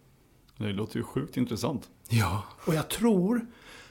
Det 0.58 0.74
låter 0.74 0.98
ju 0.98 1.04
sjukt 1.04 1.38
intressant. 1.38 1.90
Ja, 2.10 2.44
och 2.66 2.76
jag 2.76 2.90
tror 2.90 3.46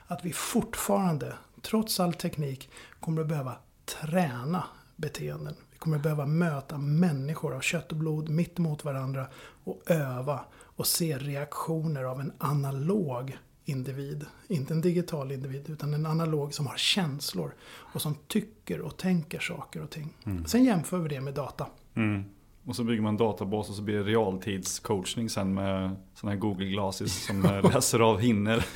att 0.07 0.25
vi 0.25 0.33
fortfarande, 0.33 1.35
trots 1.63 2.01
all 2.01 2.15
teknik, 2.15 2.71
kommer 3.01 3.23
att 3.23 3.29
behöva 3.29 3.57
träna 3.85 4.65
beteenden. 4.97 5.55
Vi 5.73 5.79
kommer 5.79 5.97
att 5.97 6.03
behöva 6.03 6.27
möta 6.27 6.79
människor 6.79 7.55
av 7.55 7.61
kött 7.61 7.93
och 7.93 7.99
blod 7.99 8.29
mitt 8.29 8.59
emot 8.59 8.85
varandra 8.85 9.27
och 9.65 9.83
öva 9.87 10.45
och 10.79 10.87
se 10.87 11.19
reaktioner 11.19 12.05
av 12.05 12.21
en 12.21 12.33
analog 12.39 13.39
individ. 13.65 14.27
Inte 14.49 14.75
en 14.75 14.81
digital 14.81 15.33
individ, 15.33 15.71
utan 15.71 15.95
en 15.95 16.07
analog 16.07 16.55
som 16.55 16.67
har 16.67 16.77
känslor 16.77 17.55
och 17.69 18.03
som 18.03 18.15
tycker 18.27 18.81
och 18.81 18.97
tänker 18.97 19.39
saker 19.39 19.83
och 19.83 19.91
ting. 19.91 20.15
Mm. 20.25 20.47
Sen 20.47 20.65
jämför 20.65 20.99
vi 20.99 21.09
det 21.09 21.21
med 21.21 21.35
data. 21.35 21.67
Mm. 21.95 22.25
Och 22.65 22.77
så 22.77 22.85
bygger 22.85 23.03
man 23.03 23.17
databas 23.17 23.69
och 23.69 23.75
så 23.75 23.83
blir 23.83 23.95
det 23.95 24.03
realtidscoachning 24.03 25.31
sen 25.31 25.55
med 25.55 25.97
sådana 26.15 26.35
här 26.35 26.41
Google 26.41 26.67
Glasses 26.67 27.27
som 27.27 27.43
läser 27.75 28.01
av 28.01 28.19
hinner. 28.19 28.67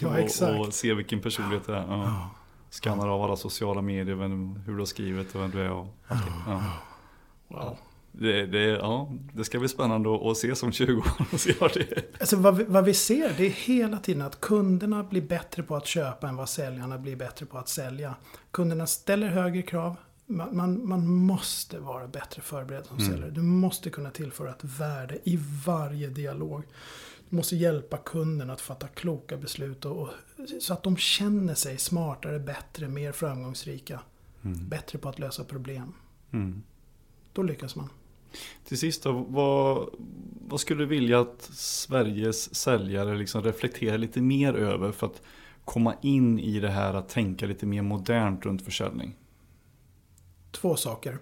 ja, 0.00 0.08
och, 0.08 0.60
och, 0.66 0.74
ser 0.74 0.94
vilken 0.94 1.20
personlighet 1.20 1.66
det 1.66 1.76
är. 1.76 1.86
Ja. 1.86 2.30
Skannar 2.70 3.08
av 3.08 3.22
alla 3.22 3.36
sociala 3.36 3.82
medier, 3.82 4.16
hur 4.66 4.72
du 4.72 4.78
har 4.78 4.86
skrivit 4.86 5.34
och 5.34 5.42
vem 5.42 5.50
du 5.50 5.62
är. 5.62 5.70
Och, 5.70 5.86
okay. 6.06 6.32
ja. 6.46 6.62
Wow. 7.48 7.78
Det, 8.20 8.46
det, 8.46 8.64
ja, 8.64 9.12
det 9.32 9.44
ska 9.44 9.58
bli 9.58 9.68
spännande 9.68 10.30
att 10.30 10.36
se 10.36 10.54
som 10.54 10.72
20 10.72 10.92
år 10.92 11.26
och 11.32 11.40
se 11.40 11.54
vad 11.60 11.74
det 11.74 11.92
är. 11.92 12.04
Alltså 12.20 12.36
vad 12.36 12.56
vi, 12.56 12.64
vad 12.64 12.84
vi 12.84 12.94
ser 12.94 13.34
det 13.36 13.46
är 13.46 13.50
hela 13.50 13.98
tiden 13.98 14.22
att 14.22 14.40
kunderna 14.40 15.04
blir 15.04 15.22
bättre 15.22 15.62
på 15.62 15.76
att 15.76 15.86
köpa 15.86 16.28
än 16.28 16.36
vad 16.36 16.48
säljarna 16.48 16.98
blir 16.98 17.16
bättre 17.16 17.46
på 17.46 17.58
att 17.58 17.68
sälja. 17.68 18.14
Kunderna 18.50 18.86
ställer 18.86 19.28
högre 19.28 19.62
krav. 19.62 19.96
Man, 20.26 20.56
man, 20.56 20.88
man 20.88 21.06
måste 21.06 21.78
vara 21.78 22.08
bättre 22.08 22.42
förberedd 22.42 22.86
som 22.86 22.98
mm. 22.98 23.10
säljare. 23.10 23.30
Du 23.30 23.42
måste 23.42 23.90
kunna 23.90 24.10
tillföra 24.10 24.50
ett 24.50 24.64
värde 24.64 25.18
i 25.24 25.38
varje 25.66 26.08
dialog. 26.08 26.62
Du 27.30 27.36
måste 27.36 27.56
hjälpa 27.56 27.96
kunden 27.96 28.50
att 28.50 28.60
fatta 28.60 28.88
kloka 28.88 29.36
beslut 29.36 29.84
och, 29.84 30.00
och 30.00 30.08
så 30.60 30.72
att 30.72 30.82
de 30.82 30.96
känner 30.96 31.54
sig 31.54 31.78
smartare, 31.78 32.38
bättre, 32.38 32.88
mer 32.88 33.12
framgångsrika. 33.12 34.00
Mm. 34.44 34.68
Bättre 34.68 34.98
på 34.98 35.08
att 35.08 35.18
lösa 35.18 35.44
problem. 35.44 35.94
Mm. 36.32 36.62
Då 37.32 37.42
lyckas 37.42 37.76
man. 37.76 37.88
Till 38.64 38.78
sist 38.78 39.02
då, 39.02 39.12
vad, 39.12 39.88
vad 40.48 40.60
skulle 40.60 40.82
du 40.82 40.86
vilja 40.86 41.20
att 41.20 41.42
Sveriges 41.52 42.54
säljare 42.54 43.16
liksom 43.16 43.42
reflekterar 43.42 43.98
lite 43.98 44.20
mer 44.20 44.54
över 44.54 44.92
för 44.92 45.06
att 45.06 45.22
komma 45.64 45.94
in 46.02 46.38
i 46.38 46.60
det 46.60 46.70
här 46.70 46.94
att 46.94 47.08
tänka 47.08 47.46
lite 47.46 47.66
mer 47.66 47.82
modernt 47.82 48.46
runt 48.46 48.62
försäljning? 48.62 49.16
Två 50.50 50.76
saker. 50.76 51.18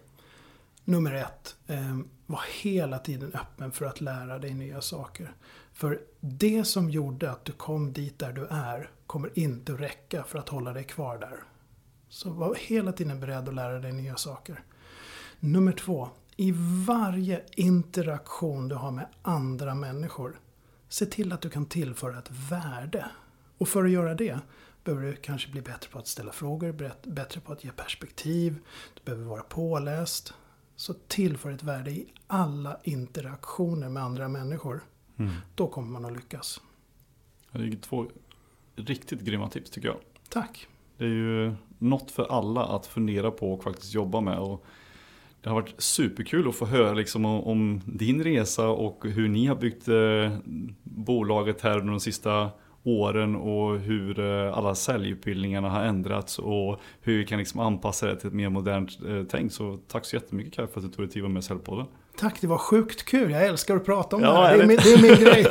Nummer 0.85 1.15
ett, 1.15 1.57
eh, 1.67 1.99
var 2.27 2.45
hela 2.63 2.99
tiden 2.99 3.33
öppen 3.35 3.73
för 3.73 3.85
att 3.85 4.01
lära 4.01 4.39
dig 4.39 4.55
nya 4.55 4.81
saker. 4.81 5.35
För 5.73 6.01
det 6.21 6.65
som 6.65 6.91
gjorde 6.91 7.31
att 7.31 7.45
du 7.45 7.53
kom 7.53 7.93
dit 7.93 8.19
där 8.19 8.33
du 8.33 8.47
är 8.51 8.91
kommer 9.07 9.39
inte 9.39 9.73
att 9.73 9.81
räcka 9.81 10.25
för 10.25 10.39
att 10.39 10.49
hålla 10.49 10.73
dig 10.73 10.85
kvar 10.85 11.19
där. 11.19 11.37
Så 12.09 12.31
var 12.31 12.55
hela 12.55 12.93
tiden 12.93 13.21
beredd 13.21 13.49
att 13.49 13.55
lära 13.55 13.79
dig 13.79 13.93
nya 13.93 14.17
saker. 14.17 14.65
Nummer 15.41 15.73
två, 15.73 16.09
i 16.37 16.53
varje 16.87 17.43
interaktion 17.55 18.69
du 18.69 18.75
har 18.75 18.91
med 18.91 19.07
andra 19.23 19.75
människor, 19.75 20.41
se 20.89 21.07
till 21.07 21.33
att 21.33 21.41
du 21.41 21.51
kan 21.51 21.67
tillföra 21.67 22.19
ett 22.19 22.31
värde. 22.51 23.07
Och 23.59 23.69
för 23.69 23.85
att 23.85 23.91
göra 23.91 24.15
det 24.15 24.41
behöver 24.85 25.07
du 25.07 25.17
kanske 25.17 25.51
bli 25.51 25.61
bättre 25.61 25.91
på 25.91 25.99
att 25.99 26.07
ställa 26.07 26.33
frågor, 26.33 26.93
bättre 27.11 27.41
på 27.41 27.53
att 27.53 27.65
ge 27.65 27.71
perspektiv, 27.71 28.59
du 28.95 29.01
behöver 29.05 29.25
vara 29.25 29.43
påläst. 29.43 30.35
Så 30.77 30.95
tillför 30.95 31.51
ett 31.51 31.63
värde 31.63 31.91
i 31.91 32.13
alla 32.27 32.81
interaktioner 32.85 33.89
med 33.89 34.03
andra 34.03 34.29
människor. 34.29 34.85
Mm. 35.17 35.33
Då 35.55 35.69
kommer 35.69 35.89
man 35.89 36.05
att 36.05 36.13
lyckas. 36.13 36.61
Det 37.53 37.59
är 37.59 37.77
två 37.77 38.07
riktigt 38.77 39.21
grymma 39.21 39.49
tips 39.49 39.71
tycker 39.71 39.89
jag. 39.89 39.99
Tack. 40.29 40.69
Det 40.99 41.05
är 41.05 41.09
ju 41.09 41.55
något 41.79 42.11
för 42.11 42.25
alla 42.39 42.65
att 42.65 42.87
fundera 42.87 43.31
på 43.31 43.55
och 43.55 43.63
faktiskt 43.63 43.95
jobba 43.95 44.21
med. 44.21 44.39
Och 44.39 44.65
det 45.47 45.51
har 45.51 45.61
varit 45.61 45.75
superkul 45.79 46.49
att 46.49 46.55
få 46.55 46.67
höra 46.67 46.93
liksom 46.93 47.25
om, 47.25 47.45
om, 47.45 47.81
din 47.85 48.25
resa 48.25 48.69
och 48.69 49.05
hur 49.05 49.29
ni 49.29 49.47
har 49.47 49.57
byggt 49.57 49.89
eh, 49.89 50.39
bolaget 50.83 51.61
här 51.61 51.79
under 51.79 51.91
de 51.91 52.01
sista 52.01 52.51
åren 52.83 53.37
och 53.37 53.79
hur 53.79 54.21
eh, 54.21 54.59
alla 54.59 54.75
säljutbildningarna 54.75 55.71
har 55.71 55.85
ändrats 55.85 56.39
och 56.39 56.81
hur 57.01 57.19
vi 57.19 57.27
kan 57.27 57.39
liksom 57.39 57.61
anpassa 57.61 58.07
det 58.07 58.17
till 58.17 58.27
ett 58.27 58.35
mer 58.35 58.49
modernt 58.49 58.91
eh, 59.09 59.23
tänk. 59.31 59.53
Så 59.53 59.79
tack 59.89 60.05
så 60.05 60.17
jättemycket 60.17 60.55
Kaj 60.55 60.67
för 60.67 60.81
att 60.81 60.87
du 60.87 60.93
tog 60.93 61.05
dig 61.05 61.13
tid 61.13 61.23
att 61.23 61.25
vara 61.25 61.33
med 61.33 61.41
i 61.41 61.43
Säljpodden. 61.43 61.87
Tack, 62.17 62.41
det 62.41 62.47
var 62.47 62.59
sjukt 62.59 63.05
kul. 63.05 63.31
Jag 63.31 63.47
älskar 63.47 63.77
att 63.77 63.85
prata 63.85 64.17
om 64.17 64.23
ja, 64.23 64.33
det 64.33 64.47
här. 64.47 64.57
Det 64.57 64.63
är, 64.63 64.67
min, 64.67 64.77
det 64.77 64.93
är 64.93 65.03
min 65.03 65.25
grej. 65.25 65.47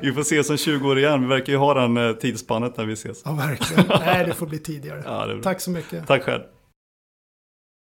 vi 0.02 0.12
får 0.12 0.20
ses 0.20 0.50
om 0.50 0.56
20 0.56 0.88
år 0.88 0.98
igen. 0.98 1.20
Vi 1.20 1.26
verkar 1.26 1.52
ju 1.52 1.58
ha 1.58 1.74
den 1.74 1.96
eh, 1.96 2.12
tidsspannet 2.12 2.76
när 2.76 2.84
vi 2.84 2.92
ses. 2.92 3.22
Ja, 3.24 3.32
verkligen. 3.32 3.84
Nej, 3.88 4.26
det 4.26 4.34
får 4.34 4.46
bli 4.46 4.58
tidigare. 4.58 5.02
Ja, 5.04 5.40
Tack 5.42 5.60
så 5.60 5.70
mycket. 5.70 6.06
Tack 6.06 6.22
själv. 6.22 6.42